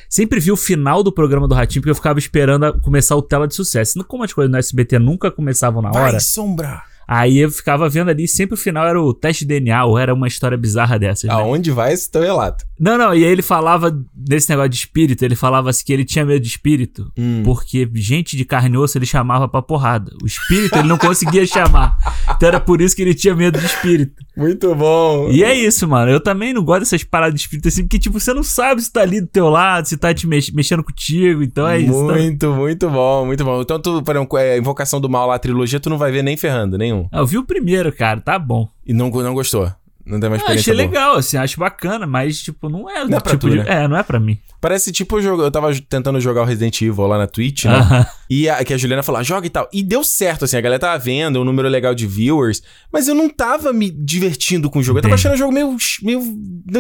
[0.08, 3.22] sempre vi o final do programa do Ratinho porque eu ficava esperando a- começar o
[3.22, 4.02] tela de sucesso.
[4.04, 6.82] Como as coisas no SBT nunca começavam na hora, Vai, sombra.
[7.06, 10.12] Aí eu ficava vendo ali, sempre o final era o teste de DNA, ou era
[10.14, 11.28] uma história bizarra dessas.
[11.28, 11.34] né?
[11.34, 12.64] Aonde vai esse teu relato?
[12.78, 16.04] Não, não, e aí ele falava desse negócio de espírito, ele falava assim que ele
[16.04, 17.42] tinha medo de espírito, Hum.
[17.44, 20.12] porque gente de carne e osso ele chamava pra porrada.
[20.22, 21.96] O espírito ele não conseguia chamar.
[22.34, 24.22] Então era por isso que ele tinha medo de espírito.
[24.36, 25.30] Muito bom.
[25.30, 26.10] E é isso, mano.
[26.10, 28.92] Eu também não gosto dessas paradas de espírito assim, porque, tipo, você não sabe se
[28.92, 31.92] tá ali do teu lado, se tá te mex- mexendo contigo, então é isso.
[32.06, 32.12] tá?
[32.14, 33.62] Muito, muito bom, muito bom.
[33.62, 36.22] Então, tu, por exemplo, é, Invocação do Mal lá, a trilogia, tu não vai ver
[36.22, 36.95] nem ferrando, nenhum.
[37.12, 38.68] Ah, Eu vi o primeiro, cara, tá bom.
[38.86, 39.70] E não, não gostou.
[40.04, 40.86] Não tem uma Eu experiência achei boa.
[41.00, 43.56] legal, assim, acho bacana, mas, tipo, não é Não é pra tipo tu, de.
[43.58, 43.64] né?
[43.66, 44.38] É, não é pra mim.
[44.60, 47.74] Parece tipo, eu, jogo, eu tava tentando jogar o Resident Evil lá na Twitch, né?
[47.74, 48.06] Aham.
[48.30, 49.68] E a, que a Juliana falou, "Ah, joga e tal.
[49.72, 52.62] E deu certo, assim, a galera tava vendo, um número legal de viewers,
[52.92, 54.98] mas eu não tava me divertindo com o jogo.
[54.98, 55.26] Eu tava Entendi.
[55.28, 56.20] achando o jogo meio, meio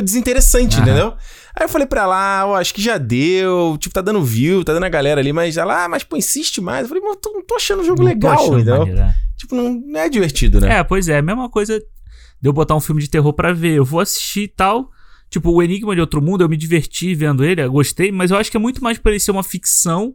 [0.02, 0.82] desinteressante, Aham.
[0.84, 1.14] entendeu?
[1.58, 4.72] Aí eu falei pra ah, ó, acho que já deu, tipo, tá dando view, tá
[4.72, 6.82] dando a galera ali, mas ela, ah, mas pô, insiste mais.
[6.82, 8.78] Eu falei, mas eu tô- não tô achando o jogo Não legal, entendeu?
[8.78, 9.14] maneiro, é.
[9.46, 10.78] Tipo, não, não é divertido, né?
[10.78, 13.74] É, pois é, a mesma coisa de eu botar um filme de terror pra ver.
[13.76, 14.90] Eu vou assistir e tal.
[15.30, 18.36] Tipo, o Enigma de Outro Mundo, eu me diverti vendo ele, eu gostei, mas eu
[18.36, 20.14] acho que é muito mais ser uma ficção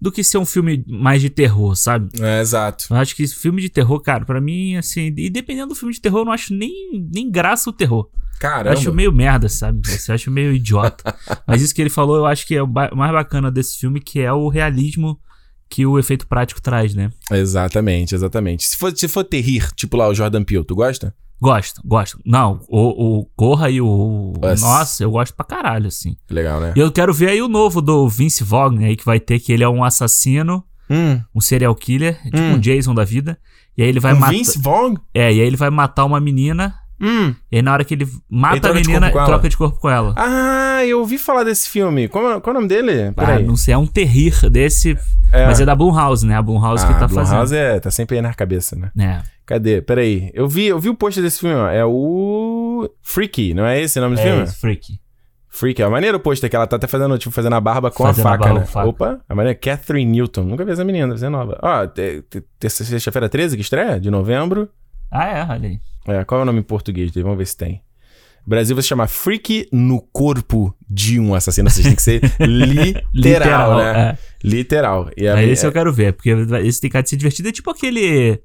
[0.00, 2.08] do que ser um filme mais de terror, sabe?
[2.20, 2.86] É, exato.
[2.90, 5.92] Eu acho que esse filme de terror, cara, pra mim, assim, e dependendo do filme
[5.92, 8.08] de terror, eu não acho nem, nem graça o terror.
[8.12, 8.78] Eu Caramba.
[8.78, 9.80] acho meio merda, sabe?
[10.08, 11.16] Eu acho meio idiota.
[11.44, 14.20] Mas isso que ele falou, eu acho que é o mais bacana desse filme, que
[14.20, 15.18] é o realismo
[15.68, 17.10] que o efeito prático traz, né?
[17.30, 18.64] Exatamente, exatamente.
[18.64, 21.14] Se for, se for terrir, tipo lá o Jordan Peele, tu gosta?
[21.40, 22.18] Gosto, gosto.
[22.26, 24.32] Não, o, o Corra e o.
[24.40, 24.66] Nossa.
[24.66, 26.16] Nossa, eu gosto pra caralho, assim.
[26.28, 26.72] Legal, né?
[26.74, 29.52] E eu quero ver aí o novo do Vince Vaughn aí, que vai ter que
[29.52, 31.20] ele é um assassino, Hum.
[31.34, 32.54] um serial killer, tipo Hum.
[32.54, 33.38] um Jason da vida.
[33.76, 34.32] E aí ele vai Um matar.
[34.32, 34.94] Vince Vaughn?
[35.14, 36.74] É, e aí ele vai matar uma menina.
[37.00, 37.34] Hum.
[37.50, 39.24] E aí na hora que ele Ele mata a troca de menina, ela?
[39.26, 40.14] troca de corpo com ela.
[40.16, 42.08] Ah, eu ouvi falar desse filme.
[42.08, 43.08] Qual, é- qual é o nome dele?
[43.08, 43.44] Ah, Peraí.
[43.44, 44.98] não sei, é um terrir desse.
[45.32, 45.46] É.
[45.46, 46.36] Mas é da Blumhouse, né?
[46.36, 47.58] A Blumhouse que ah, tá Blumhouse fazendo.
[47.58, 48.90] é, tá sempre aí na cabeça, né?
[48.98, 49.22] É.
[49.46, 49.80] Cadê?
[49.80, 50.30] Peraí.
[50.34, 51.68] Eu vi, eu vi o post desse filme, ó.
[51.68, 54.46] É o Freaky, não é esse o nome do É, filme?
[54.46, 54.98] Freak.
[55.48, 55.82] Freaky.
[55.82, 58.04] É o maneiro o post que ela tá até fazendo, tipo, fazendo a barba com
[58.04, 58.66] Fazendo a a faca, barba né?
[58.66, 58.88] faca.
[58.88, 60.42] Opa, a maneira Catherine Newton.
[60.44, 61.58] Nunca vi essa menina, ser nova.
[61.62, 61.86] Ó,
[62.68, 64.68] sexta-feira 13 que estreia, de novembro.
[65.10, 65.80] Ah, é, olha aí.
[66.06, 67.24] É, qual é o nome em português dele?
[67.24, 67.82] Vamos ver se tem.
[68.46, 71.68] Brasil vai se chamar Freak no corpo de um assassino.
[71.68, 72.22] Seja, tem que ser
[73.14, 74.00] literal, né?
[74.10, 74.18] é.
[74.42, 75.10] Literal.
[75.16, 76.30] E a É, esse eu quero ver, porque
[76.64, 77.48] esse tem cara de ser divertido.
[77.48, 78.40] É tipo aquele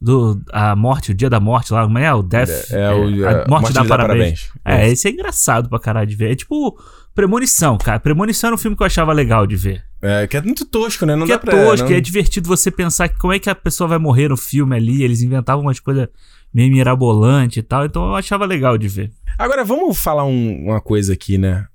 [0.00, 2.12] do a morte, o dia da morte lá, como é?
[2.12, 2.70] O Death.
[2.70, 4.50] É, o- a a morte, dá parabéns.
[4.62, 4.86] parabéns.
[4.86, 6.32] É, esse é engraçado pra caralho de ver.
[6.32, 6.78] É tipo
[7.14, 7.98] Premonição, cara.
[7.98, 9.82] Premonição era um filme que eu achava legal de ver.
[10.02, 11.16] É, que é muito tosco, né?
[11.16, 11.50] Não que dá é pra...
[11.64, 11.96] tosco, não...
[11.96, 15.02] é divertido você pensar que como é que a pessoa vai morrer no filme ali.
[15.02, 16.08] Eles inventavam umas coisas
[16.52, 17.86] meio mirabolante e tal.
[17.86, 19.10] Então eu achava legal de ver.
[19.38, 21.66] Agora, vamos falar um- uma coisa aqui, né?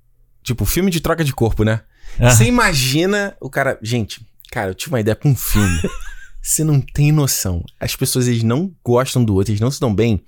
[0.43, 1.81] Tipo, filme de troca de corpo, né?
[2.19, 2.29] Ah.
[2.29, 3.79] Você imagina o cara...
[3.81, 5.79] Gente, cara, eu tive uma ideia pra um filme.
[6.41, 7.63] Você não tem noção.
[7.79, 10.21] As pessoas, eles não gostam do outro, eles não se dão bem.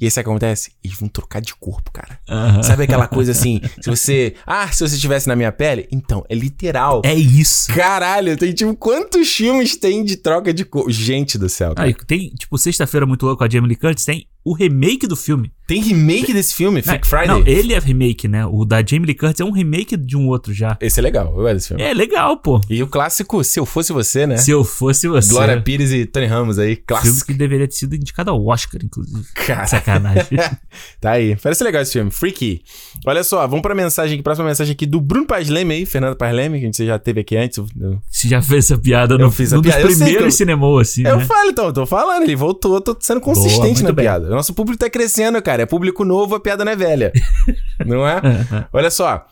[0.00, 0.72] E aí sabe o que acontece?
[0.82, 2.18] Eles vão trocar de corpo, cara.
[2.62, 4.34] Sabe aquela coisa assim, se você...
[4.46, 5.86] Ah, se você estivesse na minha pele?
[5.92, 7.02] Então, é literal.
[7.04, 7.70] É isso.
[7.74, 10.90] Caralho, tem tipo, quantos filmes tem de troca de corpo?
[10.90, 11.86] Gente do céu, cara.
[11.86, 15.16] Aí, tem, tipo, Sexta-feira Muito Louco com a Jamie Lee Curtis, tem o remake do
[15.16, 15.52] filme.
[15.66, 17.28] Tem remake desse filme, Freak Não, Friday?
[17.28, 18.44] Não, ele é remake, né?
[18.44, 20.76] O da Jamie Lee Curtis é um remake de um outro já.
[20.80, 21.82] Esse é legal, eu gosto desse filme.
[21.84, 22.60] É legal, pô.
[22.68, 24.36] E o clássico, Se Eu Fosse Você, né?
[24.36, 25.28] Se eu fosse você.
[25.30, 27.26] Glória Pires e Tony Ramos aí, Filme clássico.
[27.28, 29.22] que deveria ter sido indicado ao Oscar, inclusive.
[29.34, 29.64] Cara.
[29.66, 30.24] Sacanagem.
[31.00, 31.36] Tá aí.
[31.36, 32.10] Parece legal esse filme.
[32.10, 32.62] Freaky.
[33.06, 34.22] Olha só, vamos pra mensagem aqui.
[34.22, 36.98] Próxima mensagem aqui do Bruno Paz Leme aí, Fernando Paz Leme, que a gente já
[36.98, 37.58] teve aqui antes.
[37.58, 37.66] Eu,
[38.10, 40.78] Você já fez essa piada no, Eu fiz a num piada, dos primeiros eu- cinemou,
[40.78, 41.24] assim, eu né?
[41.24, 44.04] falo, então, eu tô falando, ele voltou, eu tô sendo consistente muito na bem.
[44.04, 44.29] piada.
[44.30, 45.62] O nosso público tá crescendo, cara.
[45.62, 47.12] É público novo, a piada não é velha.
[47.84, 48.20] não é?
[48.72, 49.26] Olha só.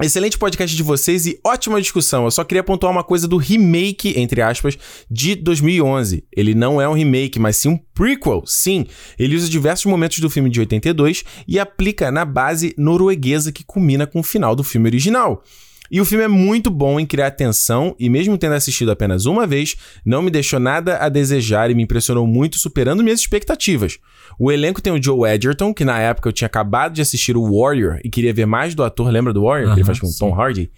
[0.00, 2.24] Excelente podcast de vocês e ótima discussão.
[2.24, 4.76] Eu só queria pontuar uma coisa do remake, entre aspas,
[5.08, 6.24] de 2011.
[6.34, 8.42] Ele não é um remake, mas sim um prequel.
[8.46, 8.86] Sim,
[9.18, 14.06] ele usa diversos momentos do filme de 82 e aplica na base norueguesa que culmina
[14.06, 15.44] com o final do filme original.
[15.90, 19.46] E o filme é muito bom em criar tensão e mesmo tendo assistido apenas uma
[19.46, 23.98] vez, não me deixou nada a desejar e me impressionou muito, superando minhas expectativas.
[24.38, 27.42] O elenco tem o Joe Edgerton, que na época eu tinha acabado de assistir o
[27.42, 29.74] Warrior e queria ver mais do ator, lembra do Warrior?
[29.74, 30.18] que ele faz com sim.
[30.18, 30.70] Tom Hardy.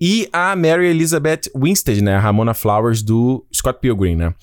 [0.00, 2.16] E a Mary Elizabeth Winstead, né?
[2.16, 4.34] A Ramona Flowers do Scott Pilgrim, né?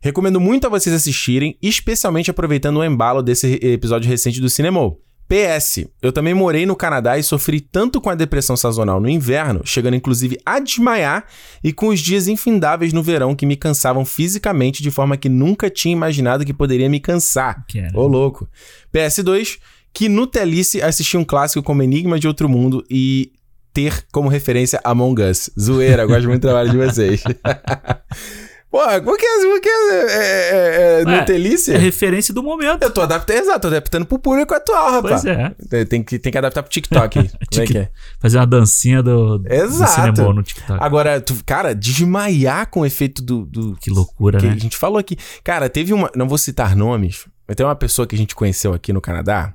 [0.00, 4.92] Recomendo muito a vocês assistirem, especialmente aproveitando o embalo desse episódio recente do Cinema.
[5.28, 9.62] PS, eu também morei no Canadá e sofri tanto com a depressão sazonal no inverno,
[9.64, 11.24] chegando inclusive a desmaiar,
[11.64, 15.68] e com os dias infindáveis no verão que me cansavam fisicamente de forma que nunca
[15.68, 17.64] tinha imaginado que poderia me cansar.
[17.94, 18.48] Ô, louco.
[18.94, 19.58] PS2,
[19.92, 23.32] que no Telice assisti um clássico como Enigma de Outro Mundo e
[23.72, 25.50] ter como referência Among Us.
[25.58, 27.22] Zoeira, gosto muito do trabalho de vocês.
[28.70, 31.72] Porra, por que, por que é, é, é, no Ué, Telice?
[31.72, 32.82] É referência do momento.
[32.82, 35.22] Eu tô adaptando, exato, tô adaptando pro público atual, rapaz.
[35.22, 35.84] Pois é.
[35.84, 37.14] Tem- que, tem que adaptar pro TikTok.
[37.54, 37.90] Como é é?
[38.20, 39.92] Fazer uma dancinha do, do Exato.
[40.16, 40.82] cinema no TikTok.
[40.82, 43.46] Agora, tu, cara, desmaiar com o efeito do.
[43.46, 44.52] do Que loucura, que né?
[44.52, 45.16] a gente falou aqui.
[45.44, 46.10] Cara, teve uma.
[46.14, 49.54] Não vou citar nomes, mas tem uma pessoa que a gente conheceu aqui no Canadá,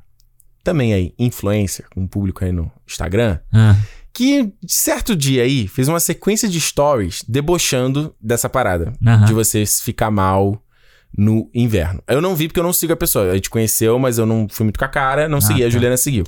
[0.63, 3.75] também aí, influencer, com um público aí no Instagram, Ah,
[4.13, 8.93] que certo dia aí fez uma sequência de stories debochando dessa parada.
[9.05, 9.25] Aham.
[9.25, 10.61] De você ficar mal
[11.17, 12.01] no inverno.
[12.07, 13.31] Eu não vi porque eu não sigo a pessoa.
[13.31, 15.61] A gente conheceu, mas eu não fui muito com a cara, não segui.
[15.63, 15.69] A tá.
[15.69, 16.23] Juliana seguiu.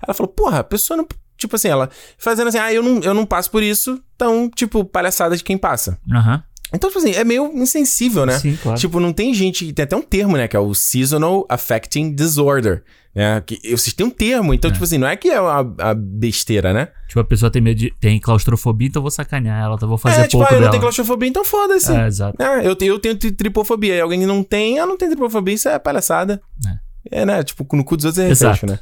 [0.00, 1.06] Ela falou, porra, a pessoa não.
[1.36, 4.84] Tipo assim, ela fazendo assim, ah, eu não, eu não passo por isso, então, tipo,
[4.84, 5.98] palhaçada de quem passa.
[6.12, 6.42] Aham.
[6.72, 8.38] Então, tipo assim, é meio insensível, né?
[8.38, 8.78] Sim, claro.
[8.78, 9.72] Tipo, não tem gente.
[9.72, 10.46] Tem até um termo, né?
[10.46, 12.82] Que é o Seasonal Affecting Disorder.
[13.18, 13.40] Né?
[13.40, 14.54] Que, vocês têm um termo.
[14.54, 16.86] Então, tipo assim, não é que é uma, a besteira, né?
[17.08, 17.92] Tipo, a pessoa tem medo de.
[17.98, 20.60] tem claustrofobia, então eu vou sacanear ela, então vou fazer é, tipo, pouco ah, eu
[20.60, 21.92] não tenho claustrofobia, então foda-se.
[21.92, 22.40] É, exato.
[22.40, 23.96] É, eu, tenho, eu tenho tri- tripofobia.
[23.96, 26.40] E alguém não tem, ah, não tem tripofobia, isso é palhaçada.
[26.64, 26.78] É,
[27.24, 27.42] né?
[27.42, 28.72] Tipo, no cu dos outros é refresco, Exato.
[28.72, 28.78] né?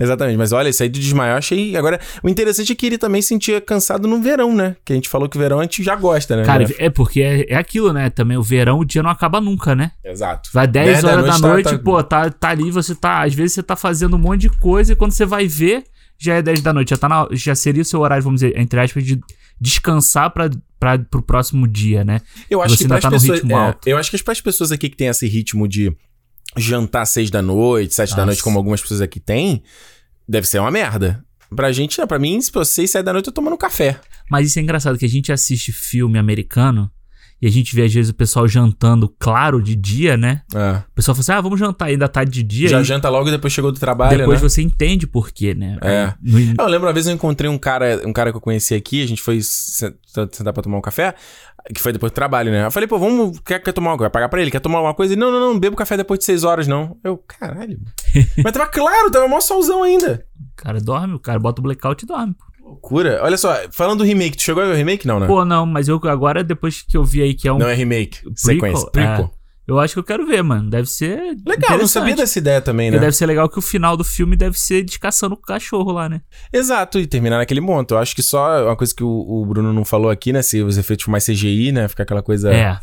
[0.00, 0.36] Exatamente.
[0.36, 1.76] Mas olha, isso aí do desmaiar, eu achei.
[1.76, 4.76] Agora, o interessante é que ele também sentia cansado no verão, né?
[4.84, 6.44] Que a gente falou que o verão a gente já gosta, né?
[6.44, 6.74] Cara, Né?
[6.78, 8.08] é porque é, é aquilo, né?
[8.08, 9.90] Também o verão, o dia não acaba nunca, né?
[10.04, 10.50] Exato.
[10.52, 12.94] Vai 10 10 da horas da noite, tá- noite, tá- pô, tá, tá ali, você
[12.94, 13.24] tá.
[13.24, 15.82] Às vezes você tá fazendo um monte de coisa e quando você vai ver,
[16.16, 16.90] já é 10 da noite.
[16.90, 19.18] Já, tá na- já seria o seu horário, vamos dizer, entre aspas, de
[19.60, 20.48] descansar pra,
[20.78, 22.20] pra, pro próximo dia, né?
[22.48, 23.40] Eu acho Você que pras tá pessoas.
[23.40, 25.92] ritmo é, eu acho que para as pessoas aqui que tem esse ritmo de
[26.58, 28.26] jantar seis da noite, sete da Nossa.
[28.26, 29.62] noite, como algumas pessoas aqui têm,
[30.28, 31.24] deve ser uma merda.
[31.54, 32.06] Pra gente, não.
[32.06, 34.00] Pra mim, se for seis, sete da noite, eu tô tomando café.
[34.30, 36.90] Mas isso é engraçado, que a gente assiste filme americano
[37.40, 40.42] e a gente vê, às vezes, o pessoal jantando claro de dia, né?
[40.54, 40.82] É.
[40.90, 42.68] O pessoal fala assim: ah, vamos jantar ainda tá de dia.
[42.68, 44.48] Já e janta logo e depois chegou do trabalho, depois né?
[44.48, 45.78] você entende por quê, né?
[45.82, 46.14] É.
[46.22, 49.02] No- Eu lembro uma vez eu encontrei um cara, um cara que eu conheci aqui,
[49.02, 49.94] a gente foi se-
[50.32, 51.14] sentar pra tomar um café,
[51.74, 52.66] que foi depois do trabalho, né?
[52.66, 54.10] Eu falei, pô, vamos, quer, quer tomar uma coisa?
[54.10, 55.12] Pagar pra ele, quer tomar alguma coisa?
[55.14, 56.96] Ele, não, não, não, não bebo café depois de seis horas, não.
[57.04, 57.78] Eu, caralho.
[58.42, 60.24] Mas tava claro, tava mó solzão ainda.
[60.40, 62.34] O cara dorme, o cara bota o blackout e dorme.
[62.34, 62.47] pô.
[62.68, 63.20] Loucura.
[63.22, 65.06] Olha só, falando do remake, tu chegou a ver o remake?
[65.06, 65.26] Não, né?
[65.26, 67.58] Pô, não, mas eu agora, depois que eu vi aí que é um.
[67.58, 69.30] Não é remake, sequência, prequel.
[69.66, 70.70] Eu acho que eu quero ver, mano.
[70.70, 71.36] Deve ser.
[71.46, 72.98] Legal, não sabia dessa ideia também, né?
[72.98, 76.22] deve ser legal que o final do filme deve ser descaçando o cachorro lá, né?
[76.50, 77.92] Exato, e terminar naquele ponto.
[77.92, 80.40] Eu acho que só uma coisa que o, o Bruno não falou aqui, né?
[80.40, 81.86] Se os efeitos mais CGI, né?
[81.86, 82.50] Ficar aquela coisa.
[82.50, 82.78] É.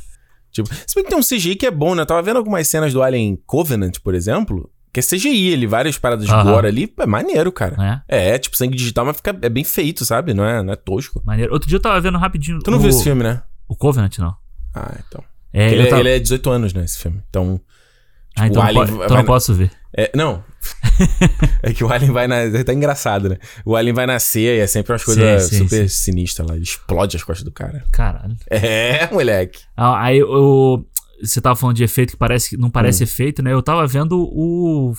[0.52, 2.03] Tipo, se bem que tem um CGI que é bom, né?
[2.03, 5.97] Eu tava vendo algumas cenas do Alien Covenant, por exemplo, que é CGI, ele, várias
[5.97, 6.43] paradas de Aham.
[6.51, 8.03] gore ali, é maneiro, cara.
[8.07, 8.34] É.
[8.34, 10.34] É, tipo, sangue digital, mas fica, é bem feito, sabe?
[10.34, 11.22] Não é, não é tosco.
[11.26, 11.51] Maneiro.
[11.53, 12.59] Outro dia eu tava vendo rapidinho.
[12.59, 13.41] Tu não o, viu esse filme, né?
[13.67, 14.34] O Covenant, não.
[14.73, 15.23] Ah, então.
[15.53, 17.22] É, ele, é- tava- ele é 18 anos, né, esse filme.
[17.30, 17.59] Então.
[18.38, 19.72] Ah, tipo, então, o não, Alien po- vai então não na- posso ver.
[19.97, 20.43] É, não.
[21.63, 22.35] é que o Alien vai na.
[22.65, 23.38] Tá engraçado, né?
[23.65, 26.55] O Alien vai nascer e é sempre umas coisas Sim, sim, super sinistras lá.
[26.55, 27.84] Ele explode as costas do cara.
[27.91, 28.35] Caralho.
[28.49, 29.59] É, moleque.
[29.77, 30.85] Ah, Aí eu.
[31.22, 33.06] Você tava falando de efeito que parece que não parece Hum.
[33.06, 33.52] efeito, né?
[33.54, 34.94] Eu tava vendo o,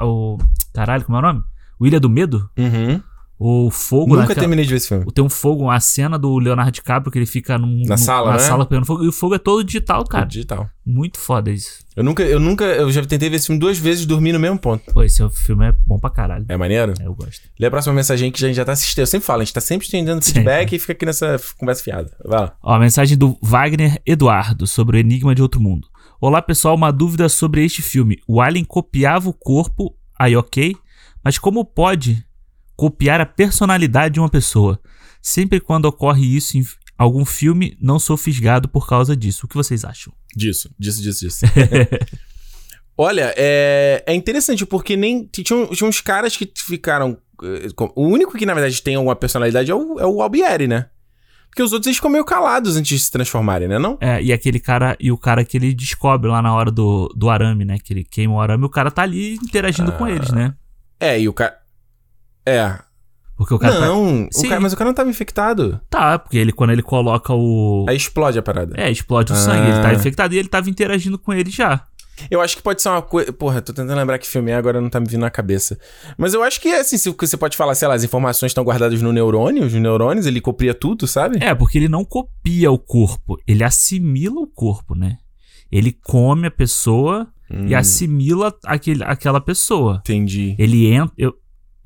[0.00, 0.38] o.
[0.74, 1.42] Caralho, como é o nome?
[1.78, 2.48] O Ilha do Medo?
[2.56, 3.00] Uhum.
[3.38, 5.04] O fogo Nunca naquela- terminei de ver esse filme.
[5.12, 8.28] Tem um fogo, a cena do Leonardo DiCaprio que ele fica num, Na num- sala,
[8.30, 8.38] na né?
[8.38, 9.04] sala pegando fogo.
[9.04, 10.24] E o fogo é todo digital, É cara.
[10.24, 10.66] digital.
[10.86, 11.84] Muito foda isso.
[11.94, 14.40] Eu nunca, eu nunca, eu já tentei ver esse filme duas vezes e dormi no
[14.40, 14.90] mesmo ponto.
[14.90, 16.46] Pô, esse filme é bom pra caralho.
[16.48, 16.94] É maneiro?
[16.98, 17.42] É, eu gosto.
[17.60, 19.00] Lê a próxima mensagem que a gente já tá assistindo.
[19.00, 22.10] Eu sempre falo, a gente tá sempre estendendo feedback e fica aqui nessa conversa fiada.
[22.24, 22.54] Vai lá.
[22.62, 25.88] Ó, a mensagem do Wagner Eduardo sobre o Enigma de Outro Mundo.
[26.18, 28.18] Olá, pessoal, uma dúvida sobre este filme.
[28.26, 30.74] O Alien copiava o corpo, aí ok,
[31.22, 32.24] mas como pode
[32.76, 34.78] copiar a personalidade de uma pessoa?
[35.22, 36.64] Sempre quando ocorre isso em
[36.96, 39.46] algum filme, não sou fisgado por causa disso.
[39.46, 40.12] O que vocês acham?
[40.34, 41.46] Disso, disso, disso, disso.
[42.98, 45.26] Olha, é, é interessante porque nem.
[45.26, 47.18] Tinha, tinha uns caras que ficaram.
[47.42, 50.86] eh, O único que, na verdade, tem alguma personalidade é o, é o Albieri, né?
[51.50, 53.78] Porque os outros eles ficam meio calados antes de se transformarem, né?
[53.78, 53.96] Não?
[54.00, 57.28] É, e aquele cara, e o cara que ele descobre lá na hora do, do
[57.30, 57.78] arame, né?
[57.82, 60.54] Que ele queima o arame, o cara tá ali interagindo com eles, né?
[60.98, 61.56] É, e o cara.
[62.46, 62.78] É.
[63.36, 64.48] Porque o cara tá- não, o Sim.
[64.48, 65.78] cara, mas o cara não tava infectado.
[65.90, 67.84] tá, porque ele, quando ele coloca o.
[67.88, 68.74] Aí explode a parada.
[68.80, 69.94] É, explode o sangue, ele tá Ah.
[69.94, 71.86] infectado e ele tava interagindo com ele já.
[72.30, 73.30] Eu acho que pode ser uma coisa.
[73.34, 75.78] Porra, tô tentando lembrar que filme é, agora não tá me vindo na cabeça.
[76.16, 78.64] Mas eu acho que é assim, se você pode falar, sei lá, as informações estão
[78.64, 81.36] guardadas no neurônio, os neurônios, ele copia tudo, sabe?
[81.44, 85.18] É, porque ele não copia o corpo, ele assimila o corpo, né?
[85.70, 89.96] Ele come a pessoa Hum, e assimila aquele, aquela pessoa.
[90.02, 90.56] Entendi.
[90.58, 91.12] Ele entra.
[91.18, 91.34] eu-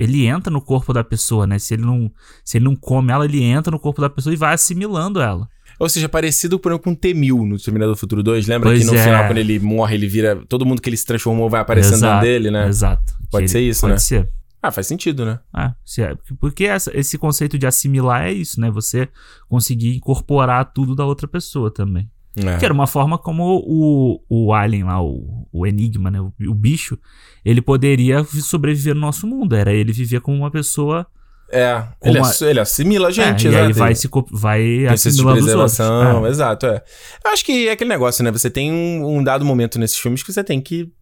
[0.01, 1.59] ele entra no corpo da pessoa, né?
[1.59, 2.11] Se ele, não,
[2.45, 5.47] se ele não come ela, ele entra no corpo da pessoa e vai assimilando ela.
[5.79, 8.47] Ou seja, parecido, por exemplo, com T-1000 no Terminador do Futuro 2.
[8.47, 9.03] Lembra Pois que no é.
[9.03, 10.37] final, quando ele morre, ele vira.
[10.49, 12.67] Todo mundo que ele se transformou vai aparecendo Exato, dentro dele, né?
[12.69, 13.15] Exato.
[13.31, 13.99] Pode Que ser isso, pode né?
[13.99, 14.29] ser.
[14.63, 15.39] Ah, faz sentido, né?
[15.55, 18.71] Ah, é- porque essa- esse conceito de assimilar é isso, né?
[18.71, 19.09] Você
[19.49, 22.11] conseguir incorporar tudo da outra pessoa também.
[22.37, 22.57] É.
[22.59, 26.21] Que era uma forma como o, o alien lá, o, o enigma, né?
[26.21, 26.97] O, o bicho,
[27.45, 29.57] ele poderia vi- sobreviver no nosso mundo.
[29.57, 31.07] Era ele viver como uma pessoa.
[31.53, 33.79] É, ele, ele assimila a gente, é, e aí exato.
[33.81, 35.81] vai, se, vai Tem tipo assimilando os outros.
[35.81, 36.29] É.
[36.29, 36.83] exato, é.
[37.25, 38.31] Eu acho que é aquele negócio, né?
[38.31, 40.93] Você tem um, um dado momento nesses filmes que você tem que.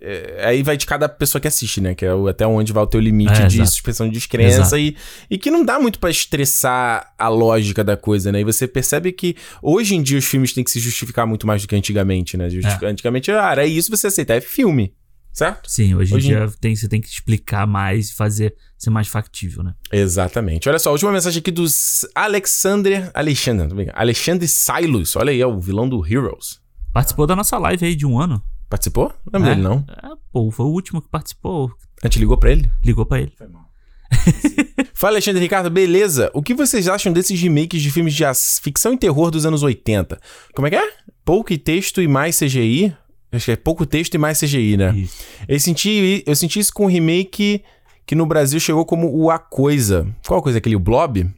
[0.00, 1.94] É, aí vai de cada pessoa que assiste, né?
[1.94, 3.70] Que é o- até onde vai o teu limite É, de exato.
[3.70, 4.96] suspensão de descrença e,
[5.30, 8.40] e que não dá muito pra estressar a lógica da coisa, né?
[8.40, 11.62] E você percebe que hoje em dia os filmes têm que se justificar muito mais
[11.62, 12.48] do que antigamente, né?
[12.50, 14.92] Justifica- Antigamente, ah, era isso, você aceita, é filme,
[15.32, 15.70] certo?
[15.70, 19.08] Sim, hoje, Hoje em dia tem, você tem que explicar mais e fazer ser mais
[19.08, 19.72] factível, né?
[19.92, 20.68] Exatamente.
[20.68, 25.16] Olha só, a última mensagem aqui dos Alexandre, brincando, Alexandre Silos.
[25.16, 26.60] Olha aí, é o vilão do Heroes.
[26.92, 28.42] Participou da nossa live aí de um ano.
[28.68, 29.12] Participou?
[29.32, 29.54] Não lembro É.
[29.54, 29.84] dele, não.
[29.88, 31.70] É, pô, foi o último que participou.
[32.02, 32.70] A gente ligou pra ele.
[32.84, 33.32] Ligou pra ele.
[34.94, 36.30] Fala, Alexandre Ricardo, beleza?
[36.34, 38.24] O que vocês acham desses remakes de filmes de
[38.62, 40.18] ficção e terror dos anos 80?
[40.54, 40.88] Como é que é?
[41.24, 42.94] Pouco texto e mais CGI?
[43.32, 44.96] Acho que é pouco texto e mais CGI, né?
[44.96, 45.16] Isso.
[45.46, 47.62] Eu senti, eu senti isso com o remake
[48.06, 50.06] que no Brasil chegou como o A Coisa.
[50.26, 50.58] Qual coisa?
[50.58, 51.28] Aquele o Blob?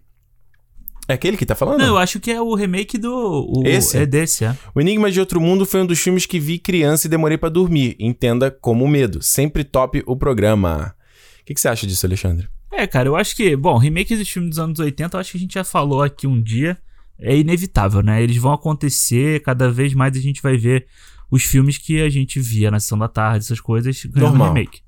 [1.09, 1.79] É aquele que tá falando?
[1.79, 3.11] Não, eu acho que é o remake do.
[3.11, 3.97] o- Esse?
[3.97, 4.55] É desse, é.
[4.75, 7.49] O Enigma de Outro Mundo foi um dos filmes que vi criança e demorei pra
[7.49, 7.97] dormir.
[7.99, 9.23] Entenda como medo.
[9.23, 10.95] Sempre top o programa.
[11.41, 12.47] O que, que você acha disso, Alexandre?
[12.71, 15.39] É, cara, eu acho que, bom, remake dos filmes dos anos 80, eu acho que
[15.39, 16.77] a gente já falou aqui um dia,
[17.19, 18.23] é inevitável, né?
[18.23, 20.87] Eles vão acontecer, cada vez mais a gente vai ver
[21.31, 24.53] os filmes que a gente via na sessão da tarde, essas coisas, ganhando Normal.
[24.53, 24.81] remake.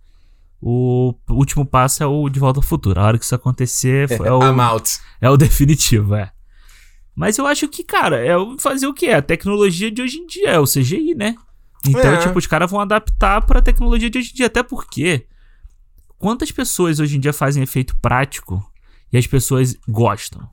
[0.61, 3.01] O último passo é o De Volta ao Futuro.
[3.01, 4.99] A hora que isso acontecer é, o, I'm out.
[5.21, 6.31] é o definitivo, é.
[7.15, 9.09] Mas eu acho que, cara, é fazer o que?
[9.11, 11.35] A tecnologia de hoje em dia, é o CGI, né?
[11.87, 12.19] Então, É.
[12.19, 14.47] tipo, os caras vão adaptar pra tecnologia de hoje em dia.
[14.47, 15.27] Até porque,
[16.19, 18.63] quantas pessoas hoje em dia fazem efeito prático
[19.13, 20.47] e as pessoas gostam?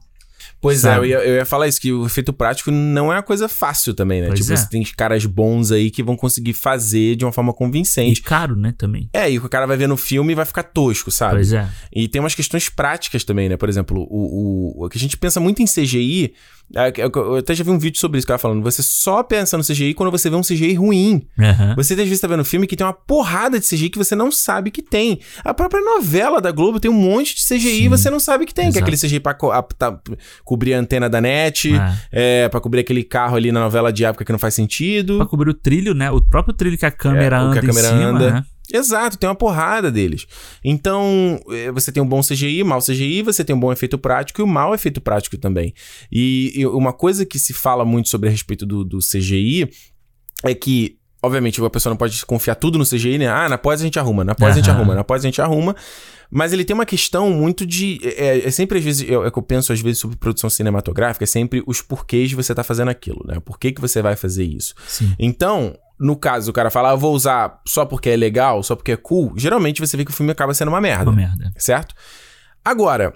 [0.60, 1.08] Pois é, eu Sabe?
[1.10, 4.22] ia, eu ia falar isso, que o efeito prático não é uma coisa fácil também,
[4.22, 4.28] né?
[4.28, 4.56] Pois tipo, é.
[4.56, 8.22] você tem caras bons aí que vão conseguir fazer de uma forma E convincente.
[8.22, 9.10] caro, né, também.
[9.14, 11.36] É, e o cara vai ver no filme e vai ficar tosco, sabe?
[11.36, 11.68] Pois é.
[11.94, 13.56] E tem umas questões práticas também, né?
[13.58, 16.34] Por exemplo, o, o, o que a gente pensa muito em CGI.
[16.76, 18.62] É, que- Eu até já vi um vídeo sobre isso, cara falando.
[18.64, 21.26] Você só pensa no CGI quando você vê um CGI ruim.
[21.40, 21.76] Aham.
[21.76, 24.16] Você às vezes tá vendo um filme que tem uma porrada de CGI que você
[24.16, 25.20] não sabe que tem.
[25.44, 27.90] A própria novela da Globo tem um monte de CGI e Sim.
[27.90, 28.66] você não sabe que tem.
[28.66, 28.84] Que é Exato.
[28.84, 30.00] aquele CGI pra co- a- tá-
[30.44, 31.74] cobrir a antena da net,
[32.12, 32.44] É.
[32.46, 35.18] é, pra cobrir aquele carro ali na novela de época que não faz sentido.
[35.18, 36.12] Pra cobrir o trilho, né?
[36.12, 38.32] O próprio trilho que a câmera É, anda que a câmera cima, anda.
[38.32, 38.44] né?
[38.74, 40.28] Exato, tem uma porrada deles.
[40.64, 44.42] Então, eh, você tem um bom CGI, mau CGI, você tem um bom efeito prático
[44.42, 45.74] e um mau efeito prático também.
[46.12, 49.70] E, e uma coisa que se fala muito sobre a respeito do, do CGI
[50.44, 53.28] é que, obviamente, a pessoa não pode confiar tudo no CGI, né?
[53.28, 55.42] Ah, na pós a gente arruma, na pós a gente arruma, na pós a gente
[55.42, 55.76] arruma.
[56.30, 58.00] Mas ele tem uma questão muito de.
[58.04, 61.24] É, é sempre, às vezes, eu, é que eu penso, às vezes, sobre produção cinematográfica,
[61.24, 63.40] é sempre os porquês de você estar fazendo aquilo, né?
[63.40, 64.76] Por que, que você vai fazer isso?
[64.88, 65.16] Sim.
[65.18, 68.76] Então, no caso, o cara fala, ah, eu vou usar só porque é legal, só
[68.76, 71.06] porque é cool, geralmente você vê que o filme acaba sendo uma merda.
[71.10, 71.52] Uma merda.
[71.58, 71.96] Certo?
[72.64, 73.14] Agora,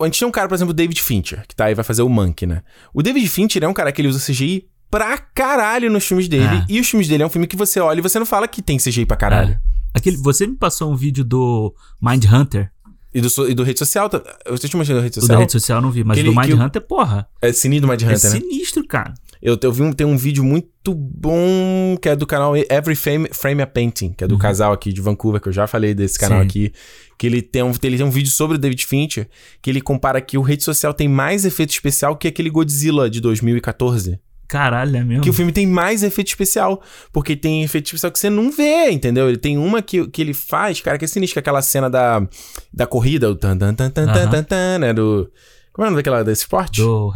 [0.00, 2.02] a gente tem um cara, por exemplo, o David Fincher, que tá aí, vai fazer
[2.02, 2.62] o Monkey, né?
[2.92, 6.44] O David Fincher é um cara que ele usa CGI pra caralho nos filmes dele.
[6.46, 6.66] Ah.
[6.68, 8.62] E os filmes dele é um filme que você olha e você não fala que
[8.62, 9.52] tem CGI pra caralho.
[9.52, 9.60] É.
[9.92, 12.70] Aquele, você me passou um vídeo do Mind Hunter.
[13.12, 14.10] E, do, e do rede social.
[14.44, 15.36] Eu te mostrei da rede O social.
[15.36, 17.28] da rede social eu não vi, mas Aquele do Mind o- Hunter, porra.
[17.40, 18.40] É sinistro do Mind É Hunter, né?
[18.40, 19.14] sinistro, cara.
[19.44, 23.28] Eu, eu vi um, tem um vídeo muito bom que é do canal Every Frame,
[23.30, 26.18] Frame a Painting, que é do casal aqui de Vancouver, que eu já falei desse
[26.18, 26.46] canal Sim.
[26.46, 26.72] aqui.
[27.18, 29.28] Que ele tem, um, ele tem um vídeo sobre o David Fincher,
[29.60, 33.20] que ele compara que o rede social tem mais efeito especial que aquele Godzilla de
[33.20, 34.18] 2014.
[34.48, 35.22] Caralho, é mesmo.
[35.22, 36.80] Que o filme tem mais efeito especial.
[37.12, 39.28] Porque tem efeito especial que você não vê, entendeu?
[39.28, 41.90] Ele tem uma que, que ele faz, cara, que é sinistro, que é aquela cena
[41.90, 42.26] da,
[42.72, 44.94] da corrida, o tan tan tan tan tan, tan, né?
[44.94, 45.30] Do.
[45.70, 46.80] Como é o nome daquela desse esporte?
[46.80, 47.12] Do.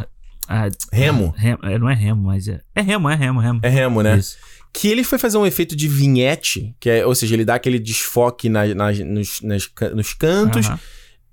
[0.48, 1.34] Ah, Remo.
[1.36, 1.58] remo.
[1.62, 2.60] é, Não é remo, mas é.
[2.74, 3.60] É remo, é remo, remo.
[3.62, 4.16] É remo, né?
[4.18, 4.36] Isso.
[4.72, 7.78] Que ele foi fazer um efeito de vinhete, que é, ou seja, ele dá aquele
[7.78, 10.78] desfoque na, nas- nos, nas nos cantos Aham.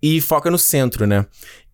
[0.01, 1.25] e foca no centro, né?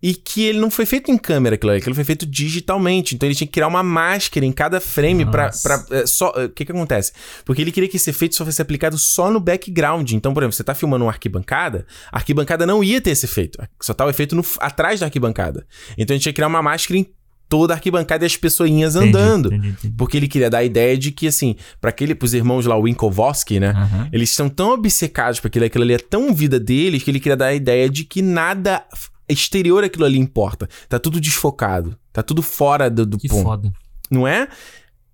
[0.04, 3.14] E que ele não foi feito em câmera, aquilo aquilo foi feito digitalmente.
[3.14, 5.52] Então ele tinha que criar uma máscara em cada frame pra
[5.92, 7.12] é, só, é, O que que acontece?
[7.46, 10.12] Porque ele queria que esse efeito só fosse aplicado só no background.
[10.14, 13.60] Então, por exemplo, você tá filmando uma arquibancada, a arquibancada não ia ter esse efeito.
[13.80, 15.68] Só tá o efeito no- atrás da arquibancada.
[15.96, 17.06] Então a gente tinha que criar uma máscara em
[17.52, 19.48] toda a arquibancada e as pessoinhas Entendi, andando.
[19.54, 19.94] entendi, entendi.
[19.98, 22.84] Porque ele queria dar a ideia de que, assim, para aquele, pros irmãos lá, o
[22.84, 23.72] Winklevoski, né?
[23.76, 24.08] Aham.
[24.14, 27.36] Eles estão tão obcecados porque aquilo, aquilo ali é tão vida deles que ele queria
[27.36, 28.86] dar a ideia de que nada
[29.28, 30.70] exterior àquilo ali importa.
[30.88, 31.98] Tá tudo desfocado.
[32.14, 33.44] Tá tudo fora do, do Que ponto.
[33.44, 33.74] foda.
[34.10, 34.48] Não é?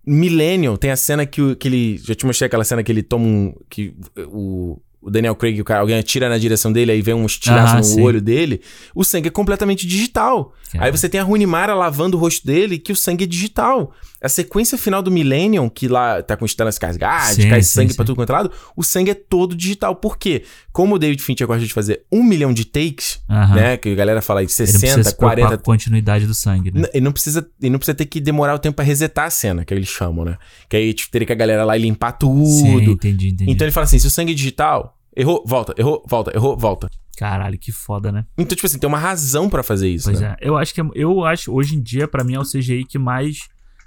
[0.06, 1.98] Millennium, tem a cena que, o- que ele.
[1.98, 3.54] Já te mostrei aquela cena que ele toma um.
[3.70, 3.94] Que
[4.28, 7.76] o, o Daniel Craig, o cara, alguém atira na direção dele, aí vem um estilhaço
[7.76, 8.02] Ah, no sim.
[8.02, 8.62] olho dele.
[8.96, 10.54] O sangue é completamente digital.
[10.72, 10.86] Cara.
[10.86, 13.94] Aí você tem a Runimara lavando o rosto dele, que o sangue é digital.
[14.22, 17.92] A sequência final do Millennium, que lá tá com Stellan Skarsgård, Sim, cai sim, sangue
[17.92, 17.96] sim.
[17.96, 19.96] pra tudo quanto é lado, o sangue é todo digital.
[19.96, 20.44] Por quê?
[20.74, 23.56] Como o David Fincher gosta de fazer um milhão de takes, Aham.
[23.56, 23.78] né?
[23.78, 26.72] Que a galera fala Ele precisa 60, se preocupar 40, com a continuidade do sangue,
[26.72, 26.88] né?
[26.94, 29.64] Ele não precisa, ele não precisa ter que demorar o tempo pra resetar a cena,
[29.64, 30.38] que eles chamam, né?
[30.68, 32.92] Que aí tipo, teria que a galera lá e limpar tudo.
[32.92, 33.52] Entendi, entendi.
[33.52, 36.90] Então ele fala assim: se o sangue é digital, errou, volta, errou, volta, errou, volta.
[37.18, 38.26] Caralho, que foda, né?
[38.38, 40.06] Então, tipo assim, tem uma razão pra fazer isso.
[40.06, 40.36] Pois né?
[40.40, 40.48] é.
[40.48, 43.00] Eu acho que é- eu acho hoje em dia pra mim é o CGI que
[43.00, 43.40] mais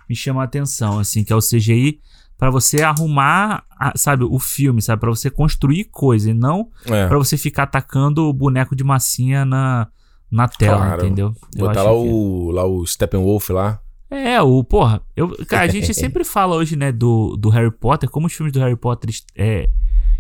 [0.08, 2.00] me chama a atenção, assim, que é o CGI
[2.36, 3.62] pra você arrumar,
[3.94, 7.06] sabe, o filme, sabe, Pra você construir coisa e não É.
[7.06, 9.86] pra você ficar atacando o boneco de massinha na
[10.32, 11.04] na tela, Claro.
[11.06, 11.34] entendeu?
[11.56, 13.80] Eu Botar lá que- o, lá o Steppenwolf lá.
[14.08, 18.08] É, o, porra, eu, cara, a gente sempre fala hoje, né, do, do Harry Potter,
[18.08, 19.68] como os filmes do Harry Potter é,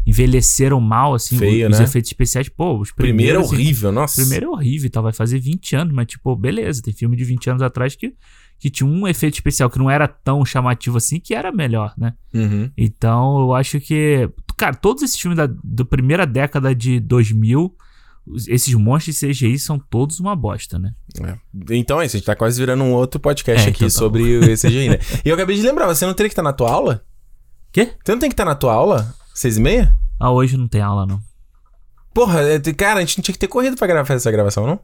[0.06, 1.84] envelheceram mal, assim, Feio, os né?
[1.84, 3.46] efeitos especiais, pô, os Primeiro é primeiros...
[3.46, 4.20] assim, horrível, nossa.
[4.20, 7.24] Primeiro é horrível e tal, vai fazer 20 anos, mas tipo, beleza, tem filme de
[7.24, 8.14] 20 anos atrás que,
[8.58, 12.14] que tinha um efeito especial que não era tão chamativo assim, que era melhor, né?
[12.34, 12.70] Uhum.
[12.76, 17.74] Então, eu acho que, cara, todos esses filmes da, da primeira década de 2000,
[18.26, 20.92] os- esses monstros CGI são todos uma bosta, né?
[21.22, 21.36] É.
[21.74, 23.98] Então é isso, a gente tá quase virando um outro podcast É, aqui então tá
[23.98, 24.98] sobre o CGI, né?
[25.24, 27.04] E eu acabei de lembrar, você não teria que estar na tua aula?
[27.72, 27.92] Quê?
[28.04, 29.14] Você não tem que estar na tua aula?
[29.40, 29.96] Seis e meia?
[30.18, 31.18] Ah, hoje não tem aula, não.
[32.12, 34.78] Porra, é, cara, a gente não tinha que ter corrido pra gravar essa gravação, não?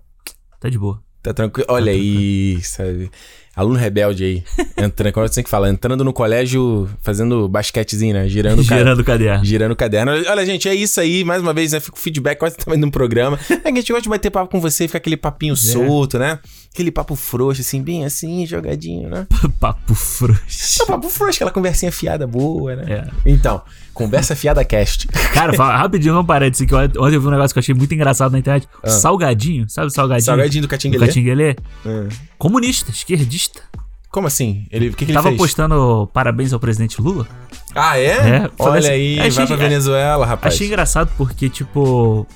[0.58, 0.98] Tá de boa.
[1.22, 1.66] Tá tranquilo.
[1.68, 3.10] Olha aí, sabe?
[3.54, 4.44] Aluno rebelde aí.
[4.82, 8.28] Entrando, como você que falar, entrando no colégio, fazendo basquetezinho, né?
[8.28, 9.44] Girando Girando o caderno.
[9.44, 10.12] Girando o caderno.
[10.12, 11.22] Olha, gente, é isso aí.
[11.22, 11.80] Mais uma vez, né?
[11.80, 13.38] Fica o feedback quase também um programa.
[13.50, 16.38] É que a gente gosta de bater papo com você, fica aquele papinho solto, né?
[16.76, 19.26] Aquele papo frouxo, assim, bem assim, jogadinho, né?
[19.58, 20.82] Papo frouxo.
[20.82, 22.84] É um papo frouxo, aquela conversinha fiada boa, né?
[22.86, 23.10] É.
[23.24, 23.62] Então,
[23.94, 25.08] conversa fiada cast.
[25.32, 26.74] Cara, fala, rapidinho, um parênteses aqui.
[26.74, 28.68] Ontem eu vi um negócio que eu achei muito engraçado na internet.
[28.84, 30.30] Salgadinho, sabe o salgadinho?
[30.30, 30.36] Ah.
[30.36, 31.06] Salgadinho do Do Catinguelê.
[31.06, 31.50] Catinguelê?
[31.86, 32.08] É.
[32.36, 33.62] Comunista, esquerdista.
[34.10, 34.66] Como assim?
[34.70, 35.38] Ele, o que, que ele Tava fez?
[35.40, 37.26] postando parabéns ao presidente Lula.
[37.74, 38.10] Ah, é?
[38.10, 40.54] É, Olha assim, aí, achei- vai pra Venezuela, rapaz.
[40.54, 42.26] Achei engraçado porque, tipo,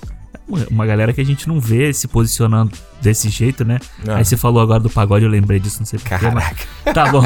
[0.71, 3.79] uma- galera que a gente não vê se posicionando desse jeito, né?
[4.07, 4.17] Ah.
[4.17, 6.15] Aí você falou agora do pagode, eu lembrei disso, não sei porquê.
[6.31, 6.67] mas- Caraca.
[6.93, 7.23] Tá bom.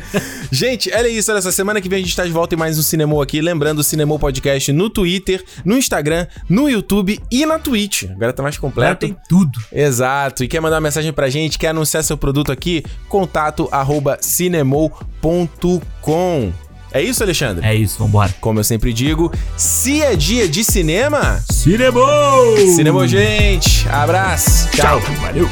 [0.50, 1.50] Gente, olha isso, olha só.
[1.50, 3.40] Semana que vem a gente tá de volta em mais um Cinemô aqui.
[3.40, 8.04] Lembrando o Cinemô Podcast no Twitter, no Instagram, no YouTube e na Twitch.
[8.04, 9.00] Agora tá mais Agora completo.
[9.00, 9.58] tem tudo.
[9.72, 10.44] Exato.
[10.44, 12.82] E quer mandar uma mensagem pra gente, quer anunciar seu produto aqui?
[13.08, 14.98] Contato arroba cinemou.com.
[16.92, 17.66] É isso, Alexandre?
[17.66, 18.34] É isso, vambora.
[18.40, 22.00] Como eu sempre digo, se é dia de cinema, Cinema!
[22.74, 23.88] cinema, gente.
[23.88, 24.68] Abraço.
[24.70, 25.00] Tchau.
[25.20, 25.48] Valeu!